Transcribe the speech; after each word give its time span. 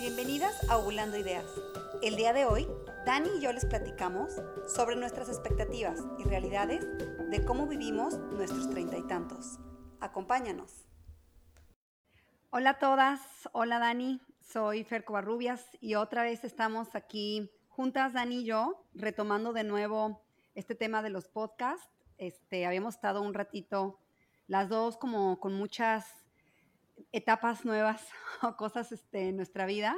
Bienvenidas 0.00 0.54
a 0.70 0.78
Ovulando 0.78 1.16
Ideas. 1.16 1.44
El 2.02 2.14
día 2.14 2.32
de 2.32 2.44
hoy, 2.44 2.68
Dani 3.04 3.30
y 3.36 3.40
yo 3.40 3.52
les 3.52 3.66
platicamos 3.66 4.32
sobre 4.68 4.94
nuestras 4.94 5.28
expectativas 5.28 5.98
y 6.20 6.22
realidades 6.22 6.86
de 7.28 7.44
cómo 7.44 7.66
vivimos 7.66 8.16
nuestros 8.16 8.70
treinta 8.70 8.96
y 8.96 9.04
tantos. 9.08 9.58
Acompáñanos. 9.98 10.86
Hola 12.50 12.70
a 12.70 12.78
todas, 12.78 13.20
hola 13.50 13.80
Dani, 13.80 14.20
soy 14.40 14.84
Fer 14.84 15.04
Covarrubias 15.04 15.66
y 15.80 15.96
otra 15.96 16.22
vez 16.22 16.44
estamos 16.44 16.94
aquí 16.94 17.50
juntas, 17.66 18.12
Dani 18.12 18.42
y 18.42 18.44
yo, 18.44 18.84
retomando 18.94 19.52
de 19.52 19.64
nuevo 19.64 20.22
este 20.54 20.76
tema 20.76 21.02
de 21.02 21.10
los 21.10 21.26
podcasts. 21.26 21.90
Este, 22.18 22.66
habíamos 22.66 22.94
estado 22.94 23.20
un 23.20 23.34
ratito 23.34 23.98
las 24.46 24.68
dos 24.68 24.96
como 24.96 25.40
con 25.40 25.54
muchas 25.54 26.06
etapas 27.12 27.64
nuevas 27.64 28.06
o 28.42 28.56
cosas 28.56 28.92
este, 28.92 29.28
en 29.28 29.36
nuestra 29.36 29.66
vida 29.66 29.96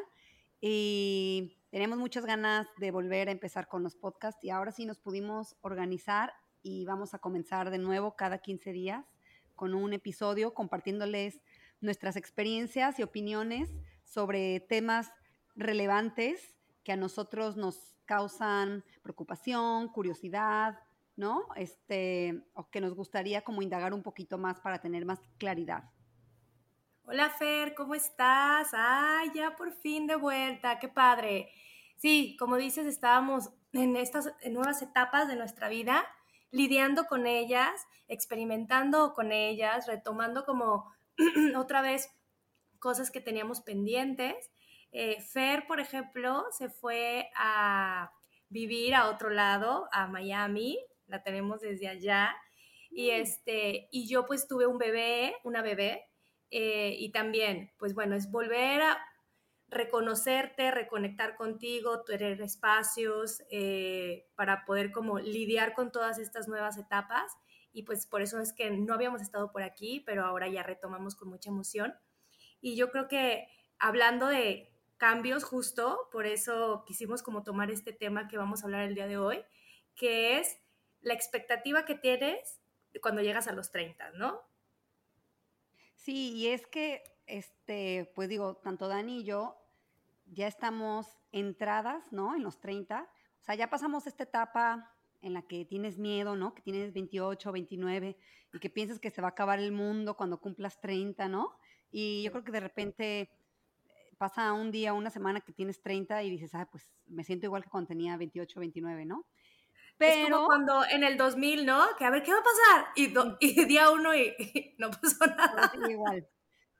y 0.61 1.57
tenemos 1.71 1.99
muchas 1.99 2.27
ganas 2.27 2.67
de 2.79 2.91
volver 2.91 3.29
a 3.29 3.33
empezar 3.33 3.69
con 3.69 3.83
los 3.83 3.97
podcasts 3.97 4.45
y 4.45 4.51
ahora 4.51 4.73
sí 4.73 4.85
nos 4.85 4.99
pudimos 4.99 5.57
organizar 5.63 6.33
y 6.63 6.85
vamos 6.85 7.15
a 7.15 7.19
comenzar 7.19 7.71
de 7.71 7.79
nuevo 7.79 8.17
cada 8.17 8.39
15 8.39 8.73
días 8.73 9.07
con 9.55 9.75
un 9.75 9.93
episodio 9.93 10.53
compartiéndoles 10.53 11.41
nuestras 11.81 12.17
experiencias 12.17 12.99
y 12.99 13.03
opiniones 13.03 13.71
sobre 14.05 14.61
temas 14.61 15.13
relevantes 15.55 16.57
que 16.83 16.93
a 16.93 16.97
nosotros 16.97 17.57
nos 17.57 17.97
causan 18.05 18.85
preocupación, 19.03 19.89
curiosidad, 19.89 20.79
¿no? 21.17 21.47
Este, 21.57 22.43
o 22.55 22.69
que 22.71 22.81
nos 22.81 22.95
gustaría 22.95 23.43
como 23.43 23.63
indagar 23.63 23.95
un 23.95 24.03
poquito 24.03 24.39
más 24.39 24.61
para 24.61 24.81
tener 24.81 25.05
más 25.05 25.21
claridad. 25.39 25.85
Hola 27.13 27.29
Fer, 27.29 27.75
¿cómo 27.75 27.97
estás? 27.97 28.69
Ah, 28.73 29.25
ya 29.35 29.57
por 29.57 29.73
fin 29.73 30.07
de 30.07 30.15
vuelta, 30.15 30.79
qué 30.79 30.87
padre. 30.87 31.51
Sí, 31.97 32.37
como 32.39 32.55
dices, 32.55 32.87
estábamos 32.87 33.51
en 33.73 33.97
estas 33.97 34.33
nuevas 34.49 34.81
etapas 34.81 35.27
de 35.27 35.35
nuestra 35.35 35.69
vida, 35.69 36.07
lidiando 36.53 37.07
con 37.07 37.27
ellas, 37.27 37.85
experimentando 38.07 39.13
con 39.13 39.33
ellas, 39.33 39.89
retomando 39.89 40.45
como 40.45 40.95
otra 41.57 41.83
vez 41.83 42.09
cosas 42.79 43.11
que 43.11 43.21
teníamos 43.21 43.61
pendientes. 43.61 44.49
Eh, 44.93 45.21
Fer, 45.21 45.67
por 45.67 45.81
ejemplo, 45.81 46.45
se 46.57 46.69
fue 46.69 47.29
a 47.35 48.13
vivir 48.51 48.95
a 48.95 49.09
otro 49.09 49.31
lado, 49.31 49.89
a 49.91 50.07
Miami, 50.07 50.79
la 51.09 51.25
tenemos 51.25 51.61
desde 51.61 51.89
allá. 51.89 52.37
Y, 52.89 53.11
este, 53.11 53.89
y 53.91 54.07
yo 54.07 54.27
pues 54.27 54.47
tuve 54.47 54.69
un 54.69 54.79
bebé, 54.79 55.35
una 55.43 55.61
bebé, 55.61 56.07
eh, 56.51 56.97
y 56.99 57.13
también, 57.13 57.73
pues 57.79 57.95
bueno, 57.95 58.17
es 58.17 58.31
volver 58.31 58.83
a 58.83 58.99
reconocerte, 59.69 60.71
reconectar 60.71 61.37
contigo, 61.37 62.03
tener 62.03 62.41
espacios 62.43 63.43
eh, 63.51 64.27
para 64.35 64.65
poder 64.65 64.91
como 64.91 65.21
lidiar 65.21 65.75
con 65.75 65.93
todas 65.93 66.19
estas 66.19 66.49
nuevas 66.49 66.77
etapas. 66.77 67.33
Y 67.73 67.85
pues 67.85 68.07
por 68.07 68.21
eso 68.21 68.41
es 68.41 68.53
que 68.53 68.71
no 68.71 68.95
habíamos 68.95 69.23
estado 69.23 69.53
por 69.53 69.63
aquí, 69.63 70.03
pero 70.05 70.25
ahora 70.25 70.49
ya 70.49 70.65
retomamos 70.65 71.15
con 71.15 71.29
mucha 71.29 71.51
emoción. 71.51 71.95
Y 72.61 72.75
yo 72.77 72.91
creo 72.91 73.07
que 73.07 73.47
hablando 73.79 74.27
de 74.27 74.73
cambios 74.97 75.45
justo, 75.45 76.09
por 76.11 76.27
eso 76.27 76.85
quisimos 76.87 77.23
como 77.23 77.45
tomar 77.45 77.71
este 77.71 77.93
tema 77.93 78.27
que 78.29 78.39
vamos 78.39 78.63
a 78.63 78.65
hablar 78.67 78.83
el 78.83 78.95
día 78.95 79.07
de 79.07 79.19
hoy, 79.19 79.45
que 79.95 80.39
es 80.39 80.59
la 81.01 81.15
expectativa 81.15 81.85
que 81.85 81.95
tienes 81.95 82.61
cuando 83.01 83.23
llegas 83.23 83.47
a 83.47 83.53
los 83.53 83.71
30, 83.71 84.11
¿no? 84.13 84.50
Sí, 86.01 86.33
y 86.35 86.47
es 86.49 86.67
que, 86.67 87.03
este, 87.27 88.11
pues 88.15 88.31
digo, 88.31 88.57
tanto 88.57 88.89
Dani 88.89 89.21
y 89.21 89.25
yo 89.25 89.57
ya 90.33 90.47
estamos 90.47 91.19
entradas, 91.31 92.11
¿no? 92.11 92.35
En 92.35 92.43
los 92.43 92.59
30. 92.59 93.03
O 93.03 93.45
sea, 93.45 93.55
ya 93.55 93.69
pasamos 93.69 94.07
esta 94.07 94.25
etapa 94.25 94.95
en 95.21 95.35
la 95.35 95.43
que 95.43 95.67
tienes 95.67 95.99
miedo, 95.99 96.37
¿no? 96.37 96.55
Que 96.55 96.63
tienes 96.63 96.95
28, 96.95 97.53
29 97.53 98.17
y 98.55 98.59
que 98.59 98.71
piensas 98.71 98.99
que 98.99 99.11
se 99.11 99.21
va 99.21 99.29
a 99.29 99.33
acabar 99.33 99.59
el 99.59 99.73
mundo 99.73 100.17
cuando 100.17 100.41
cumplas 100.41 100.81
30, 100.81 101.29
¿no? 101.29 101.59
Y 101.91 102.23
yo 102.23 102.33
creo 102.33 102.45
que 102.45 102.53
de 102.53 102.61
repente 102.61 103.21
eh, 103.21 103.31
pasa 104.17 104.55
un 104.55 104.71
día, 104.71 104.95
una 104.95 105.11
semana 105.11 105.43
que 105.43 105.53
tienes 105.53 105.83
30 105.83 106.23
y 106.23 106.31
dices, 106.31 106.55
ah, 106.55 106.67
pues 106.73 106.91
me 107.09 107.25
siento 107.25 107.45
igual 107.45 107.63
que 107.63 107.69
cuando 107.69 107.89
tenía 107.89 108.17
28, 108.17 108.59
29, 108.59 109.05
¿no? 109.05 109.27
Pero... 110.01 110.15
Es 110.15 110.31
como 110.31 110.47
cuando 110.47 110.83
en 110.91 111.05
el 111.05 111.19
2000, 111.19 111.67
¿no? 111.67 111.85
Que 111.99 112.07
a 112.07 112.11
ver, 112.11 112.23
¿qué 112.23 112.33
va 112.33 112.39
a 112.39 112.43
pasar? 112.43 112.87
Y, 112.97 113.13
y 113.47 113.65
día 113.67 113.91
uno 113.91 114.15
y, 114.15 114.35
no 114.79 114.91
pasó 114.91 115.27
nada. 115.27 115.71
Todo 115.71 115.83
sigue 115.83 115.93
igual. 115.93 116.29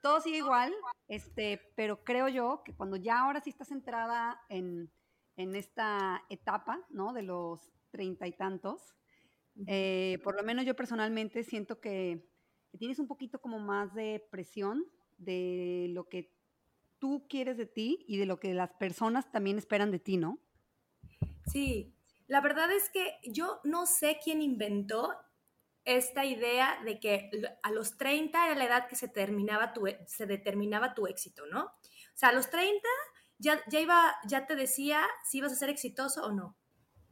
Todo 0.01 0.21
sigue 0.21 0.37
igual, 0.37 0.73
este, 1.07 1.61
pero 1.75 2.03
creo 2.03 2.27
yo 2.27 2.63
que 2.65 2.73
cuando 2.73 2.95
ya 2.97 3.19
ahora 3.19 3.39
sí 3.39 3.51
estás 3.51 3.67
centrada 3.67 4.41
en, 4.49 4.91
en 5.35 5.55
esta 5.55 6.23
etapa, 6.29 6.83
¿no? 6.89 7.13
De 7.13 7.21
los 7.21 7.71
treinta 7.91 8.25
y 8.25 8.31
tantos, 8.31 8.95
eh, 9.67 10.17
por 10.23 10.35
lo 10.35 10.41
menos 10.41 10.65
yo 10.65 10.75
personalmente 10.75 11.43
siento 11.43 11.79
que, 11.79 12.27
que 12.71 12.79
tienes 12.79 12.97
un 12.97 13.07
poquito 13.07 13.39
como 13.39 13.59
más 13.59 13.93
de 13.93 14.27
presión 14.31 14.83
de 15.19 15.85
lo 15.89 16.09
que 16.09 16.33
tú 16.97 17.27
quieres 17.29 17.57
de 17.57 17.67
ti 17.67 18.03
y 18.07 18.17
de 18.17 18.25
lo 18.25 18.39
que 18.39 18.55
las 18.55 18.73
personas 18.73 19.31
también 19.31 19.59
esperan 19.59 19.91
de 19.91 19.99
ti, 19.99 20.17
¿no? 20.17 20.39
Sí, 21.45 21.93
la 22.31 22.39
verdad 22.39 22.71
es 22.71 22.89
que 22.89 23.19
yo 23.25 23.59
no 23.65 23.85
sé 23.85 24.17
quién 24.23 24.41
inventó 24.41 25.17
esta 25.83 26.23
idea 26.23 26.81
de 26.85 26.97
que 26.97 27.29
a 27.61 27.71
los 27.71 27.97
30 27.97 28.45
era 28.45 28.55
la 28.55 28.63
edad 28.63 28.87
que 28.87 28.95
se, 28.95 29.09
terminaba 29.09 29.73
tu, 29.73 29.85
e, 29.85 29.99
se 30.07 30.25
determinaba 30.25 30.93
tu 30.93 31.07
éxito, 31.07 31.45
¿no? 31.47 31.65
O 31.65 32.15
sea, 32.15 32.29
a 32.29 32.31
los 32.31 32.49
30 32.49 32.87
ya, 33.37 33.59
ya, 33.67 33.81
iba, 33.81 34.15
ya 34.25 34.47
te 34.47 34.55
decía 34.55 35.01
si 35.25 35.39
ibas 35.39 35.51
a 35.51 35.55
ser 35.55 35.69
exitoso 35.69 36.23
o 36.23 36.31
no. 36.31 36.55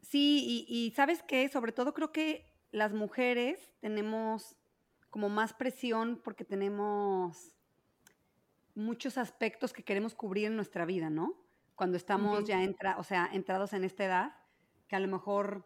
Sí, 0.01 0.65
y, 0.69 0.73
y 0.73 0.91
sabes 0.91 1.21
qué, 1.23 1.49
sobre 1.49 1.73
todo 1.73 1.93
creo 1.93 2.13
que 2.13 2.53
las 2.71 2.93
mujeres 2.93 3.73
tenemos 3.81 4.55
como 5.09 5.27
más 5.27 5.51
presión 5.51 6.21
porque 6.23 6.45
tenemos 6.45 7.57
muchos 8.73 9.17
aspectos 9.17 9.73
que 9.73 9.83
queremos 9.83 10.15
cubrir 10.15 10.45
en 10.45 10.55
nuestra 10.55 10.85
vida, 10.85 11.09
¿no? 11.09 11.33
Cuando 11.75 11.97
estamos 11.97 12.45
ya 12.45 12.63
entra, 12.63 12.97
o 12.97 13.03
sea, 13.03 13.29
entrados 13.33 13.73
en 13.73 13.83
esta 13.83 14.05
edad 14.05 14.38
que 14.89 14.97
a 14.97 14.99
lo 14.99 15.07
mejor 15.07 15.65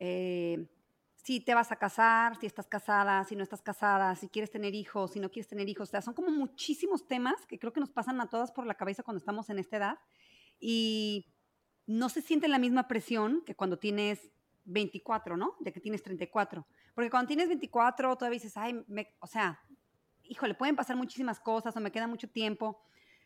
eh, 0.00 0.66
si 1.14 1.40
te 1.40 1.54
vas 1.54 1.70
a 1.72 1.76
casar, 1.76 2.36
si 2.36 2.46
estás 2.46 2.66
casada, 2.66 3.24
si 3.24 3.36
no 3.36 3.42
estás 3.42 3.62
casada, 3.62 4.14
si 4.16 4.28
quieres 4.28 4.50
tener 4.50 4.74
hijos, 4.74 5.12
si 5.12 5.20
no 5.20 5.30
quieres 5.30 5.48
tener 5.48 5.68
hijos. 5.68 5.88
O 5.88 5.90
sea, 5.90 6.02
son 6.02 6.14
como 6.14 6.30
muchísimos 6.30 7.06
temas 7.06 7.46
que 7.46 7.58
creo 7.58 7.72
que 7.72 7.80
nos 7.80 7.90
pasan 7.90 8.20
a 8.20 8.28
todas 8.28 8.52
por 8.52 8.66
la 8.66 8.74
cabeza 8.74 9.02
cuando 9.02 9.18
estamos 9.18 9.50
en 9.50 9.58
esta 9.58 9.76
edad 9.76 9.98
y 10.58 11.32
no 11.86 12.08
se 12.08 12.22
siente 12.22 12.48
la 12.48 12.58
misma 12.58 12.88
presión 12.88 13.42
que 13.44 13.54
cuando 13.54 13.78
tienes 13.78 14.30
24, 14.64 15.36
¿no? 15.36 15.56
De 15.60 15.72
que 15.72 15.80
tienes 15.80 16.02
34. 16.02 16.66
Porque 16.94 17.10
cuando 17.10 17.28
tienes 17.28 17.48
24 17.48 18.16
todavía 18.16 18.36
dices, 18.36 18.56
ay, 18.56 18.84
o 19.20 19.26
sea, 19.26 19.60
híjole, 20.22 20.54
pueden 20.54 20.76
pasar 20.76 20.96
muchísimas 20.96 21.40
cosas 21.40 21.76
o 21.76 21.80
me 21.80 21.92
queda 21.92 22.06
mucho 22.06 22.28
tiempo. 22.28 22.82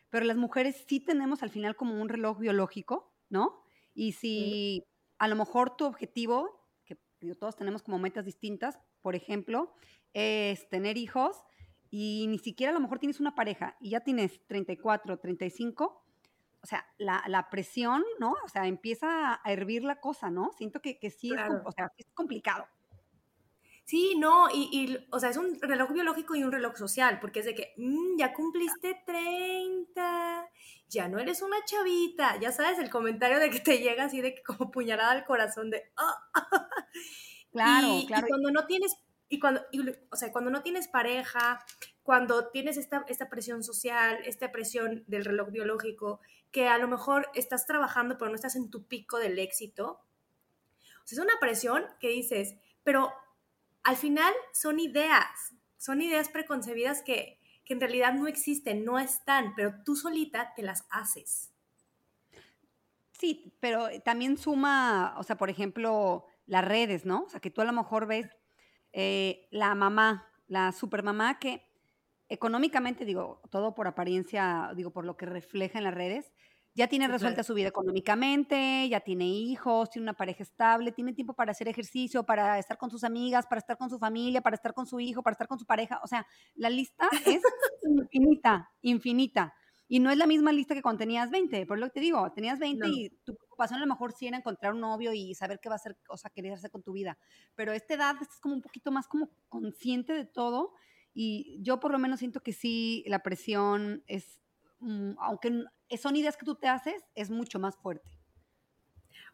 Pero 0.09 0.25
las 0.25 0.37
mujeres 0.37 0.83
sí 0.87 0.99
tenemos 0.99 1.43
al 1.43 1.49
final 1.49 1.75
como 1.75 2.01
un 2.01 2.09
reloj 2.09 2.39
biológico, 2.39 3.13
¿no? 3.29 3.63
Y 3.93 4.13
si 4.13 4.87
a 5.21 5.27
lo 5.27 5.35
mejor 5.35 5.77
tu 5.77 5.85
objetivo, 5.85 6.67
que 6.83 6.97
todos 7.35 7.55
tenemos 7.55 7.83
como 7.83 7.99
metas 7.99 8.25
distintas, 8.25 8.79
por 9.03 9.13
ejemplo, 9.13 9.71
es 10.15 10.67
tener 10.67 10.97
hijos 10.97 11.43
y 11.91 12.25
ni 12.27 12.39
siquiera 12.39 12.71
a 12.71 12.73
lo 12.73 12.79
mejor 12.79 12.97
tienes 12.97 13.19
una 13.19 13.35
pareja 13.35 13.77
y 13.79 13.91
ya 13.91 13.99
tienes 13.99 14.43
34, 14.47 15.19
35, 15.19 16.03
o 16.63 16.65
sea, 16.65 16.87
la, 16.97 17.49
presión, 17.51 18.03
¿no? 18.19 18.33
O 18.43 18.47
sea, 18.47 18.65
empieza 18.65 19.39
a 19.43 19.51
hervir 19.51 19.83
la 19.83 19.99
cosa, 19.99 20.31
¿no? 20.31 20.53
Siento 20.57 20.81
que, 20.81 20.97
que 20.97 21.11
sí, 21.11 21.31
es, 21.31 21.39
o 21.65 21.71
sea, 21.71 21.93
es 21.99 22.07
complicado. 22.15 22.65
Sí, 23.83 24.15
no, 24.17 24.47
y, 24.51 24.97
o 25.11 25.19
sea, 25.19 25.29
es 25.29 25.37
un 25.37 25.59
reloj 25.61 25.91
biológico 25.91 26.33
y 26.33 26.43
un 26.43 26.51
reloj 26.51 26.77
social, 26.77 27.19
porque 27.19 27.41
es 27.41 27.45
de 27.45 27.53
que 27.53 27.73
mm, 27.77 28.17
ya 28.17 28.33
cumpliste 28.33 29.03
30, 29.05 30.30
ya 30.91 31.07
no 31.07 31.19
eres 31.19 31.41
una 31.41 31.63
chavita, 31.63 32.37
ya 32.39 32.51
sabes, 32.51 32.77
el 32.77 32.89
comentario 32.89 33.39
de 33.39 33.49
que 33.49 33.61
te 33.61 33.79
llega 33.79 34.03
así 34.03 34.21
de 34.21 34.35
que 34.35 34.43
como 34.43 34.71
puñalada 34.71 35.11
al 35.11 35.25
corazón 35.25 35.71
de, 35.71 35.89
ah". 35.95 36.29
claro, 37.51 38.01
claro. 38.07 38.27
Y 38.27 38.29
cuando 38.29 38.51
no 38.51 38.67
tienes, 38.67 38.97
y 39.29 39.39
cuando, 39.39 39.61
o 40.11 40.15
sea, 40.17 40.31
cuando 40.33 40.51
no 40.51 40.61
tienes 40.61 40.89
pareja, 40.89 41.65
cuando 42.03 42.49
tienes 42.49 42.75
esta, 42.75 43.05
esta 43.07 43.29
presión 43.29 43.63
social, 43.63 44.19
esta 44.25 44.51
presión 44.51 45.05
del 45.07 45.23
reloj 45.23 45.49
biológico, 45.49 46.19
que 46.51 46.67
a 46.67 46.77
lo 46.77 46.89
mejor 46.89 47.29
estás 47.35 47.65
trabajando 47.65 48.17
pero 48.17 48.29
no 48.29 48.35
estás 48.35 48.57
en 48.57 48.69
tu 48.69 48.85
pico 48.85 49.17
del 49.17 49.39
éxito, 49.39 50.01
o 51.03 51.07
sea, 51.07 51.17
es 51.17 51.23
una 51.23 51.39
presión 51.39 51.85
que 52.01 52.09
dices, 52.09 52.55
pero 52.83 53.13
al 53.83 53.95
final 53.95 54.33
son 54.53 54.79
ideas, 54.79 55.55
son 55.77 56.01
ideas 56.01 56.27
preconcebidas 56.27 57.01
que, 57.01 57.40
en 57.71 57.79
realidad 57.79 58.13
no 58.13 58.27
existen, 58.27 58.85
no 58.85 58.99
están, 58.99 59.53
pero 59.55 59.73
tú 59.83 59.95
solita 59.95 60.53
te 60.55 60.63
las 60.63 60.85
haces. 60.89 61.51
Sí, 63.11 63.53
pero 63.59 63.87
también 64.03 64.37
suma, 64.37 65.15
o 65.17 65.23
sea, 65.23 65.37
por 65.37 65.49
ejemplo, 65.49 66.25
las 66.47 66.65
redes, 66.65 67.05
¿no? 67.05 67.23
O 67.23 67.29
sea, 67.29 67.39
que 67.39 67.51
tú 67.51 67.61
a 67.61 67.65
lo 67.65 67.73
mejor 67.73 68.07
ves 68.07 68.27
eh, 68.93 69.47
la 69.51 69.75
mamá, 69.75 70.27
la 70.47 70.71
supermamá 70.71 71.37
que 71.39 71.63
económicamente, 72.29 73.05
digo, 73.05 73.41
todo 73.49 73.75
por 73.75 73.87
apariencia, 73.87 74.71
digo, 74.75 74.91
por 74.91 75.05
lo 75.05 75.17
que 75.17 75.25
refleja 75.25 75.77
en 75.77 75.83
las 75.83 75.93
redes, 75.93 76.31
ya 76.73 76.87
tiene 76.87 77.07
resuelta 77.07 77.43
su 77.43 77.53
vida 77.53 77.67
económicamente, 77.67 78.87
ya 78.89 79.01
tiene 79.01 79.27
hijos, 79.27 79.89
tiene 79.89 80.05
una 80.05 80.13
pareja 80.13 80.43
estable, 80.43 80.91
tiene 80.91 81.13
tiempo 81.13 81.33
para 81.33 81.51
hacer 81.51 81.67
ejercicio, 81.67 82.23
para 82.23 82.57
estar 82.57 82.77
con 82.77 82.89
sus 82.89 83.03
amigas, 83.03 83.45
para 83.47 83.59
estar 83.59 83.77
con 83.77 83.89
su 83.89 83.99
familia, 83.99 84.41
para 84.41 84.55
estar 84.55 84.73
con 84.73 84.85
su 84.85 84.99
hijo, 84.99 85.21
para 85.21 85.33
estar 85.33 85.47
con 85.47 85.59
su 85.59 85.65
pareja. 85.65 85.99
O 86.03 86.07
sea, 86.07 86.25
la 86.55 86.69
lista 86.69 87.09
es 87.25 87.41
infinita, 87.83 88.71
infinita. 88.81 89.53
Y 89.89 89.99
no 89.99 90.09
es 90.09 90.17
la 90.17 90.25
misma 90.25 90.53
lista 90.53 90.73
que 90.73 90.81
cuando 90.81 90.99
tenías 90.99 91.29
20, 91.29 91.65
por 91.65 91.77
lo 91.77 91.87
que 91.87 91.91
te 91.91 91.99
digo, 91.99 92.31
tenías 92.31 92.59
20 92.59 92.87
y 92.87 93.09
tu 93.25 93.35
preocupación 93.35 93.77
a 93.77 93.81
lo 93.81 93.87
mejor 93.87 94.13
sí 94.13 94.25
era 94.25 94.37
encontrar 94.37 94.73
un 94.73 94.79
novio 94.79 95.11
y 95.11 95.35
saber 95.35 95.59
qué 95.61 95.67
va 95.67 95.75
a 95.75 95.77
hacer, 95.77 95.97
o 96.07 96.15
sea, 96.15 96.31
querer 96.31 96.53
hacer 96.53 96.71
con 96.71 96.81
tu 96.81 96.93
vida. 96.93 97.17
Pero 97.55 97.73
a 97.73 97.75
esta 97.75 97.95
edad 97.95 98.15
estás 98.21 98.39
como 98.39 98.55
un 98.55 98.61
poquito 98.61 98.89
más 98.89 99.09
como 99.09 99.31
consciente 99.49 100.13
de 100.13 100.23
todo 100.23 100.71
y 101.13 101.59
yo 101.61 101.81
por 101.81 101.91
lo 101.91 101.99
menos 101.99 102.19
siento 102.19 102.41
que 102.41 102.53
sí, 102.53 103.03
la 103.05 103.21
presión 103.21 104.01
es, 104.07 104.39
aunque 105.19 105.65
son 105.97 106.15
ideas 106.15 106.37
que 106.37 106.45
tú 106.45 106.55
te 106.55 106.67
haces, 106.67 107.03
es 107.15 107.29
mucho 107.29 107.59
más 107.59 107.75
fuerte. 107.77 108.09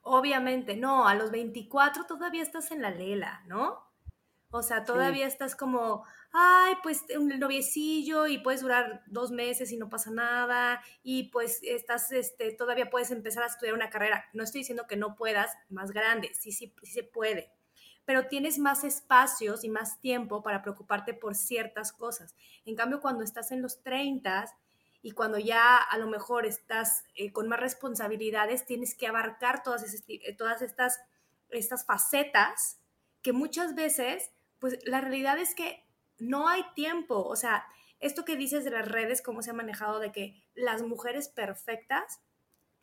Obviamente, 0.01 0.77
no, 0.77 1.07
a 1.07 1.15
los 1.15 1.31
24 1.31 2.05
todavía 2.05 2.41
estás 2.41 2.71
en 2.71 2.81
la 2.81 2.91
lela, 2.91 3.43
¿no? 3.47 3.87
O 4.49 4.63
sea, 4.63 4.85
todavía 4.85 5.27
estás 5.27 5.57
como, 5.57 6.05
ay, 6.31 6.75
pues 6.81 7.03
un 7.17 7.27
noviecillo 7.37 8.27
y 8.27 8.37
puedes 8.37 8.61
durar 8.61 9.03
dos 9.07 9.29
meses 9.29 9.73
y 9.73 9.77
no 9.77 9.89
pasa 9.89 10.09
nada 10.09 10.81
y 11.03 11.29
pues 11.31 11.59
estás, 11.63 12.13
este, 12.13 12.53
todavía 12.53 12.89
puedes 12.89 13.11
empezar 13.11 13.43
a 13.43 13.47
estudiar 13.47 13.75
una 13.75 13.89
carrera. 13.89 14.23
No 14.31 14.43
estoy 14.43 14.61
diciendo 14.61 14.87
que 14.87 14.95
no 14.95 15.15
puedas 15.15 15.51
más 15.69 15.91
grande, 15.91 16.33
sí, 16.33 16.53
sí, 16.53 16.73
sí 16.81 16.91
se 16.93 17.03
puede, 17.03 17.51
pero 18.05 18.27
tienes 18.27 18.57
más 18.57 18.85
espacios 18.85 19.65
y 19.65 19.69
más 19.69 19.99
tiempo 19.99 20.41
para 20.41 20.61
preocuparte 20.61 21.13
por 21.13 21.35
ciertas 21.35 21.91
cosas. 21.91 22.33
En 22.63 22.75
cambio, 22.75 23.01
cuando 23.01 23.25
estás 23.25 23.51
en 23.51 23.61
los 23.61 23.83
30 23.83 24.45
y 25.01 25.11
cuando 25.11 25.37
ya 25.37 25.77
a 25.77 25.97
lo 25.97 26.07
mejor 26.07 26.45
estás 26.45 27.03
eh, 27.15 27.31
con 27.31 27.47
más 27.47 27.59
responsabilidades, 27.59 28.65
tienes 28.65 28.95
que 28.95 29.07
abarcar 29.07 29.63
todas, 29.63 29.83
eh, 30.07 30.35
todas 30.35 30.61
estas, 30.61 30.99
estas 31.49 31.85
facetas 31.85 32.79
que 33.21 33.33
muchas 33.33 33.75
veces, 33.75 34.31
pues 34.59 34.79
la 34.85 35.01
realidad 35.01 35.37
es 35.37 35.55
que 35.55 35.85
no 36.17 36.47
hay 36.47 36.63
tiempo. 36.75 37.23
O 37.23 37.35
sea, 37.35 37.65
esto 37.99 38.25
que 38.25 38.35
dices 38.35 38.63
de 38.63 38.71
las 38.71 38.87
redes, 38.87 39.21
cómo 39.21 39.41
se 39.41 39.51
ha 39.51 39.53
manejado 39.53 39.99
de 39.99 40.11
que 40.11 40.43
las 40.55 40.81
mujeres 40.81 41.29
perfectas, 41.29 42.21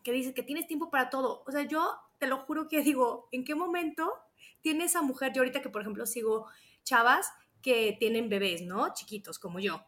que 0.02 0.12
dices 0.12 0.34
que 0.34 0.42
tienes 0.42 0.66
tiempo 0.66 0.90
para 0.90 1.10
todo. 1.10 1.42
O 1.46 1.50
sea, 1.50 1.62
yo 1.62 1.96
te 2.18 2.26
lo 2.26 2.38
juro 2.38 2.68
que 2.68 2.82
digo, 2.82 3.28
¿en 3.32 3.44
qué 3.44 3.54
momento 3.54 4.12
tiene 4.60 4.84
esa 4.84 5.02
mujer? 5.02 5.32
Yo 5.32 5.40
ahorita 5.40 5.62
que, 5.62 5.70
por 5.70 5.82
ejemplo, 5.82 6.06
sigo 6.06 6.46
chavas 6.84 7.32
que 7.62 7.96
tienen 7.98 8.28
bebés, 8.28 8.62
¿no? 8.62 8.92
Chiquitos 8.92 9.38
como 9.38 9.58
yo. 9.58 9.84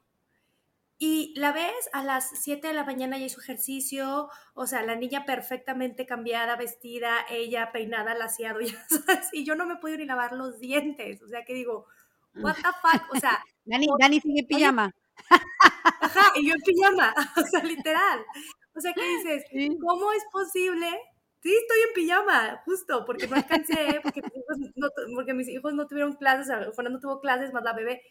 Y 0.99 1.35
la 1.37 1.53
ves 1.53 1.91
a 1.93 2.03
las 2.03 2.31
7 2.43 2.69
de 2.69 2.73
la 2.73 2.85
mañana 2.85 3.19
ya 3.19 3.27
hizo 3.27 3.41
ejercicio, 3.41 4.31
o 4.55 4.67
sea, 4.67 4.83
la 4.83 4.97
niña 4.97 5.27
perfectamente 5.27 6.07
cambiada, 6.07 6.57
vestida, 6.57 7.27
ella 7.29 7.71
peinada, 7.71 8.15
laseado, 8.15 8.61
ya 8.63 8.87
sabes, 8.89 9.29
y 9.33 9.45
yo 9.45 9.57
no 9.57 9.67
me 9.67 9.77
puedo 9.77 9.99
ni 9.99 10.07
lavar 10.07 10.33
los 10.33 10.59
dientes, 10.59 11.21
o 11.23 11.29
sea, 11.29 11.45
que 11.45 11.53
digo, 11.53 11.87
what 12.37 12.55
the 12.57 12.63
fuck, 12.63 13.15
o 13.15 13.21
sea. 13.21 13.39
Dani, 13.67 13.87
Dani 13.99 14.21
sigue 14.21 14.41
en 14.41 14.47
pijama. 14.47 14.95
Ajá, 16.01 16.33
y 16.37 16.49
yo 16.49 16.55
en 16.55 16.63
pijama, 16.63 17.15
o 17.37 17.43
sea, 17.43 17.63
literal. 17.63 18.25
O 18.75 18.81
sea, 18.81 18.93
¿qué 18.95 19.03
dices? 19.17 19.45
¿Cómo 19.81 20.13
es 20.13 20.25
posible? 20.33 20.89
Sí, 21.43 21.55
estoy 21.55 21.79
en 21.89 21.95
pijama, 21.95 22.63
justo, 22.65 23.05
porque 23.05 23.27
no 23.27 23.37
alcancé, 23.37 24.01
porque 24.03 24.23
mis 24.23 24.35
hijos 24.35 24.59
no, 24.77 24.89
porque 25.15 25.35
mis 25.35 25.49
hijos 25.49 25.75
no 25.75 25.87
tuvieron 25.87 26.15
clases, 26.15 26.49
o 26.67 26.73
sea, 26.73 26.89
no 26.89 27.01
tuvo 27.01 27.21
clases, 27.21 27.53
más 27.53 27.63
la 27.63 27.75
bebé. 27.75 28.03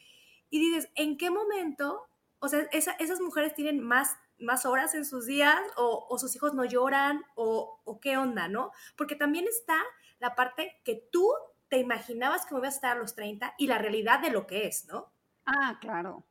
Y 0.50 0.60
dices, 0.60 0.90
¿en 0.96 1.18
qué 1.18 1.32
momento 1.32 2.08
o 2.40 2.48
sea, 2.48 2.68
esas 2.72 3.22
mujeres 3.22 3.54
tienen 3.54 3.82
más, 3.82 4.18
más 4.40 4.66
horas 4.66 4.94
en 4.94 5.06
sus 5.06 5.26
días 5.26 5.60
o, 5.78 6.18
sus 6.20 6.36
hijos 6.36 6.54
no 6.54 6.66
lloran 6.66 7.24
o, 7.36 8.00
qué 8.02 8.18
onda, 8.18 8.48
¿no? 8.48 8.72
Porque 8.96 9.16
también 9.16 9.46
está 9.48 9.78
la 10.20 10.36
parte 10.36 10.82
que 10.84 11.08
tú 11.12 11.32
te 11.70 11.78
imaginabas 11.78 12.46
que 12.46 12.54
me 12.54 12.60
ibas 12.60 12.74
a 12.74 12.78
estar 12.78 12.98
a 12.98 13.00
los 13.00 13.16
30 13.16 13.56
y 13.58 13.68
la 13.68 13.78
realidad 13.78 14.20
de 14.20 14.30
lo 14.30 14.46
que 14.46 14.68
es, 14.68 14.86
¿no? 14.86 15.12
Ah, 15.46 15.78
claro. 15.80 16.24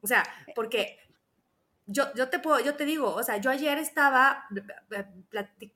O 0.00 0.06
sea, 0.06 0.24
porque 0.54 0.98
yo, 1.86 2.12
yo 2.14 2.28
te 2.28 2.38
puedo, 2.38 2.60
yo 2.60 2.76
te 2.76 2.84
digo, 2.84 3.14
o 3.14 3.22
sea, 3.22 3.36
yo 3.38 3.50
ayer 3.50 3.78
estaba, 3.78 4.46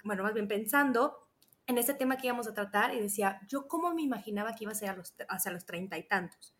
bueno, 0.04 0.22
más 0.22 0.34
bien 0.34 0.48
pensando 0.48 1.28
en 1.66 1.78
ese 1.78 1.94
tema 1.94 2.16
que 2.16 2.26
íbamos 2.26 2.48
a 2.48 2.54
tratar 2.54 2.94
y 2.94 3.00
decía, 3.00 3.40
yo 3.46 3.68
cómo 3.68 3.92
me 3.94 4.02
imaginaba 4.02 4.54
que 4.54 4.64
iba 4.64 4.72
a 4.72 4.76
ser 4.76 4.90
a 4.90 4.96
los, 4.96 5.14
hacia 5.28 5.52
los 5.52 5.66
treinta 5.66 5.98
y 5.98 6.08
tantos 6.08 6.57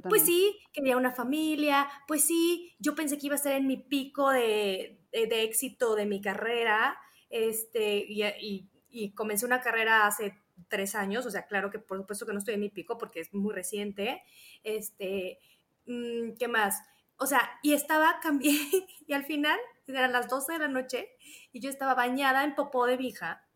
pues 0.00 0.22
sí, 0.24 0.58
quería 0.72 0.96
una 0.96 1.12
familia, 1.12 1.88
pues 2.06 2.24
sí, 2.24 2.74
yo 2.78 2.94
pensé 2.94 3.18
que 3.18 3.26
iba 3.26 3.34
a 3.34 3.36
estar 3.36 3.52
en 3.52 3.66
mi 3.66 3.76
pico 3.76 4.30
de, 4.30 4.98
éxito 5.12 5.94
de 5.94 6.06
mi 6.06 6.20
carrera, 6.20 6.98
este, 7.28 8.06
y, 8.08 8.68
comencé 9.14 9.46
una 9.46 9.60
carrera 9.60 10.06
hace 10.06 10.38
tres 10.68 10.94
años, 10.94 11.26
o 11.26 11.30
sea, 11.30 11.46
claro 11.46 11.70
que 11.70 11.78
por 11.78 11.98
supuesto 11.98 12.26
que 12.26 12.32
no 12.32 12.38
estoy 12.38 12.54
en 12.54 12.60
mi 12.60 12.68
pico 12.68 12.98
porque 12.98 13.20
es 13.20 13.34
muy 13.34 13.54
reciente, 13.54 14.22
este, 14.62 15.38
mm, 15.86 16.34
¿qué 16.38 16.48
más? 16.48 16.82
O 17.16 17.26
sea, 17.26 17.58
y 17.62 17.72
estaba, 17.72 18.20
cambié, 18.20 18.52
y 19.06 19.12
al 19.12 19.24
final 19.24 19.58
eran 19.86 20.12
las 20.12 20.28
12 20.28 20.52
de 20.52 20.58
la 20.58 20.68
noche 20.68 21.08
y 21.52 21.60
yo 21.60 21.70
estaba 21.70 21.94
bañada 21.94 22.44
en 22.44 22.54
popó 22.54 22.86
de 22.86 22.96
vija 22.96 23.46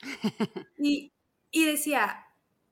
y, 0.78 1.12
y 1.50 1.64
decía, 1.64 2.27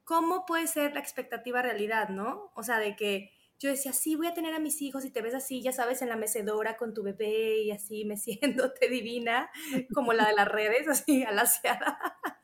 ¿cómo 0.06 0.46
puede 0.46 0.68
ser 0.68 0.94
la 0.94 1.00
expectativa 1.00 1.60
realidad, 1.60 2.08
no? 2.08 2.52
O 2.54 2.62
sea, 2.62 2.78
de 2.78 2.94
que 2.96 3.32
yo 3.58 3.68
decía, 3.68 3.92
sí, 3.92 4.14
voy 4.14 4.28
a 4.28 4.34
tener 4.34 4.54
a 4.54 4.60
mis 4.60 4.80
hijos 4.80 5.04
y 5.04 5.10
te 5.10 5.20
ves 5.20 5.34
así, 5.34 5.62
ya 5.62 5.72
sabes, 5.72 6.00
en 6.00 6.08
la 6.08 6.16
mecedora 6.16 6.76
con 6.76 6.94
tu 6.94 7.02
bebé 7.02 7.62
y 7.62 7.72
así 7.72 8.04
meciéndote 8.06 8.88
divina, 8.88 9.50
como 9.92 10.12
la 10.12 10.28
de 10.28 10.34
las 10.34 10.48
redes, 10.48 10.88
así 10.88 11.22
alaciada. 11.24 11.98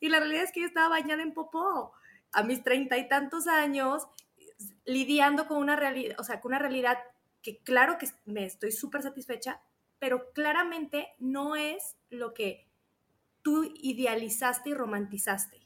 Y 0.00 0.08
la 0.08 0.18
realidad 0.18 0.42
es 0.42 0.50
que 0.50 0.60
yo 0.62 0.66
estaba 0.66 0.88
bañada 0.88 1.22
en 1.22 1.32
popó 1.32 1.92
a 2.32 2.42
mis 2.42 2.64
treinta 2.64 2.98
y 2.98 3.06
tantos 3.08 3.46
años, 3.46 4.08
lidiando 4.84 5.46
con 5.46 5.58
una 5.58 5.76
realidad, 5.76 6.16
o 6.18 6.24
sea, 6.24 6.40
con 6.40 6.50
una 6.50 6.58
realidad 6.58 6.98
que 7.42 7.58
claro 7.58 7.96
que 7.96 8.08
me 8.24 8.44
estoy 8.44 8.72
súper 8.72 9.02
satisfecha, 9.02 9.62
pero 10.00 10.32
claramente 10.32 11.14
no 11.20 11.54
es 11.54 11.96
lo 12.10 12.34
que 12.34 12.66
tú 13.42 13.72
idealizaste 13.76 14.70
y 14.70 14.74
romantizaste. 14.74 15.65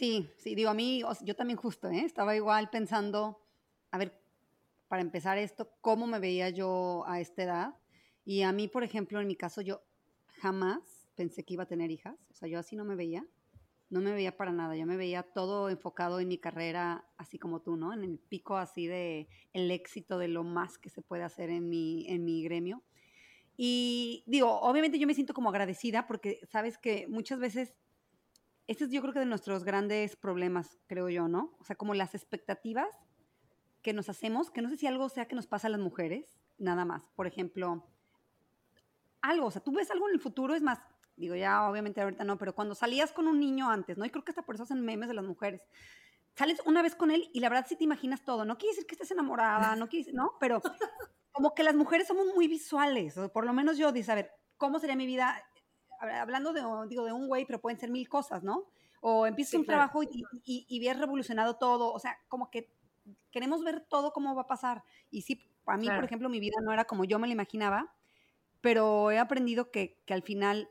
Sí, 0.00 0.30
sí, 0.38 0.54
digo, 0.54 0.70
a 0.70 0.74
mí, 0.74 1.02
yo 1.26 1.36
también 1.36 1.58
justo, 1.58 1.86
¿eh? 1.90 2.06
estaba 2.06 2.34
igual 2.34 2.70
pensando, 2.70 3.44
a 3.90 3.98
ver, 3.98 4.18
para 4.88 5.02
empezar 5.02 5.36
esto, 5.36 5.74
cómo 5.82 6.06
me 6.06 6.18
veía 6.18 6.48
yo 6.48 7.04
a 7.06 7.20
esta 7.20 7.42
edad. 7.42 7.74
Y 8.24 8.40
a 8.40 8.50
mí, 8.50 8.66
por 8.66 8.82
ejemplo, 8.82 9.20
en 9.20 9.26
mi 9.26 9.36
caso, 9.36 9.60
yo 9.60 9.82
jamás 10.40 10.80
pensé 11.16 11.44
que 11.44 11.52
iba 11.52 11.64
a 11.64 11.68
tener 11.68 11.90
hijas, 11.90 12.16
o 12.30 12.34
sea, 12.34 12.48
yo 12.48 12.58
así 12.58 12.76
no 12.76 12.86
me 12.86 12.96
veía, 12.96 13.26
no 13.90 14.00
me 14.00 14.12
veía 14.12 14.38
para 14.38 14.52
nada, 14.52 14.74
yo 14.74 14.86
me 14.86 14.96
veía 14.96 15.22
todo 15.22 15.68
enfocado 15.68 16.18
en 16.18 16.28
mi 16.28 16.38
carrera, 16.38 17.06
así 17.18 17.38
como 17.38 17.60
tú, 17.60 17.76
¿no? 17.76 17.92
En 17.92 18.02
el 18.02 18.18
pico 18.18 18.56
así 18.56 18.86
de 18.86 19.28
el 19.52 19.70
éxito 19.70 20.16
de 20.16 20.28
lo 20.28 20.44
más 20.44 20.78
que 20.78 20.88
se 20.88 21.02
puede 21.02 21.24
hacer 21.24 21.50
en 21.50 21.68
mi, 21.68 22.08
en 22.08 22.24
mi 22.24 22.42
gremio. 22.42 22.82
Y 23.54 24.24
digo, 24.26 24.62
obviamente 24.62 24.98
yo 24.98 25.06
me 25.06 25.12
siento 25.12 25.34
como 25.34 25.50
agradecida 25.50 26.06
porque 26.06 26.40
sabes 26.50 26.78
que 26.78 27.06
muchas 27.06 27.38
veces 27.38 27.74
este 28.70 28.84
es 28.84 28.90
yo 28.92 29.02
creo 29.02 29.12
que 29.12 29.18
de 29.18 29.26
nuestros 29.26 29.64
grandes 29.64 30.14
problemas, 30.14 30.78
creo 30.86 31.08
yo, 31.08 31.26
¿no? 31.26 31.56
O 31.58 31.64
sea, 31.64 31.74
como 31.74 31.92
las 31.92 32.14
expectativas 32.14 32.88
que 33.82 33.92
nos 33.92 34.08
hacemos, 34.08 34.52
que 34.52 34.62
no 34.62 34.68
sé 34.68 34.76
si 34.76 34.86
algo 34.86 35.08
sea 35.08 35.26
que 35.26 35.34
nos 35.34 35.48
pasa 35.48 35.66
a 35.66 35.70
las 35.70 35.80
mujeres, 35.80 36.38
nada 36.56 36.84
más. 36.84 37.10
Por 37.16 37.26
ejemplo, 37.26 37.84
algo, 39.22 39.46
o 39.46 39.50
sea, 39.50 39.60
tú 39.60 39.72
ves 39.72 39.90
algo 39.90 40.08
en 40.08 40.14
el 40.14 40.20
futuro, 40.20 40.54
es 40.54 40.62
más, 40.62 40.78
digo 41.16 41.34
ya 41.34 41.68
obviamente 41.68 42.00
ahorita 42.00 42.22
no, 42.22 42.38
pero 42.38 42.54
cuando 42.54 42.76
salías 42.76 43.10
con 43.10 43.26
un 43.26 43.40
niño 43.40 43.68
antes, 43.68 43.98
¿no? 43.98 44.04
Y 44.04 44.10
creo 44.10 44.24
que 44.24 44.30
hasta 44.30 44.42
por 44.42 44.54
eso 44.54 44.62
hacen 44.62 44.84
memes 44.84 45.08
de 45.08 45.14
las 45.14 45.24
mujeres. 45.24 45.66
Sales 46.36 46.62
una 46.64 46.80
vez 46.80 46.94
con 46.94 47.10
él 47.10 47.28
y 47.34 47.40
la 47.40 47.48
verdad 47.48 47.66
sí 47.68 47.74
te 47.74 47.82
imaginas 47.82 48.22
todo. 48.22 48.44
No 48.44 48.56
quiere 48.56 48.76
decir 48.76 48.86
que 48.86 48.94
estés 48.94 49.10
enamorada, 49.10 49.74
no 49.74 49.88
quiere 49.88 50.04
decir, 50.04 50.14
¿no? 50.14 50.34
Pero 50.38 50.62
como 51.32 51.56
que 51.56 51.64
las 51.64 51.74
mujeres 51.74 52.06
somos 52.06 52.28
muy 52.36 52.46
visuales, 52.46 53.18
o 53.18 53.32
por 53.32 53.46
lo 53.46 53.52
menos 53.52 53.78
yo, 53.78 53.90
dice, 53.90 54.12
a 54.12 54.14
ver, 54.14 54.30
¿cómo 54.58 54.78
sería 54.78 54.94
mi 54.94 55.06
vida 55.06 55.42
hablando 56.00 56.52
de, 56.52 56.62
digo, 56.88 57.04
de 57.04 57.12
un 57.12 57.28
güey, 57.28 57.44
pero 57.46 57.60
pueden 57.60 57.78
ser 57.78 57.90
mil 57.90 58.08
cosas, 58.08 58.42
¿no? 58.42 58.66
O 59.00 59.26
empiezas 59.26 59.54
un 59.54 59.66
trabajo 59.66 60.02
y, 60.02 60.24
y, 60.44 60.66
y 60.68 60.92
revolucionado 60.92 61.56
todo, 61.56 61.92
o 61.92 61.98
sea, 61.98 62.18
como 62.28 62.50
que 62.50 62.72
queremos 63.30 63.62
ver 63.62 63.80
todo 63.88 64.12
cómo 64.12 64.34
va 64.34 64.42
a 64.42 64.46
pasar. 64.46 64.82
Y 65.10 65.22
sí, 65.22 65.40
para 65.64 65.78
mí, 65.78 65.88
por 65.88 66.04
ejemplo, 66.04 66.28
mi 66.28 66.40
vida 66.40 66.56
no 66.62 66.72
era 66.72 66.84
como 66.84 67.04
yo 67.04 67.18
me 67.18 67.26
la 67.26 67.32
imaginaba, 67.32 67.94
pero 68.60 69.10
he 69.10 69.18
aprendido 69.18 69.70
que, 69.70 70.02
que 70.04 70.14
al 70.14 70.22
final 70.22 70.68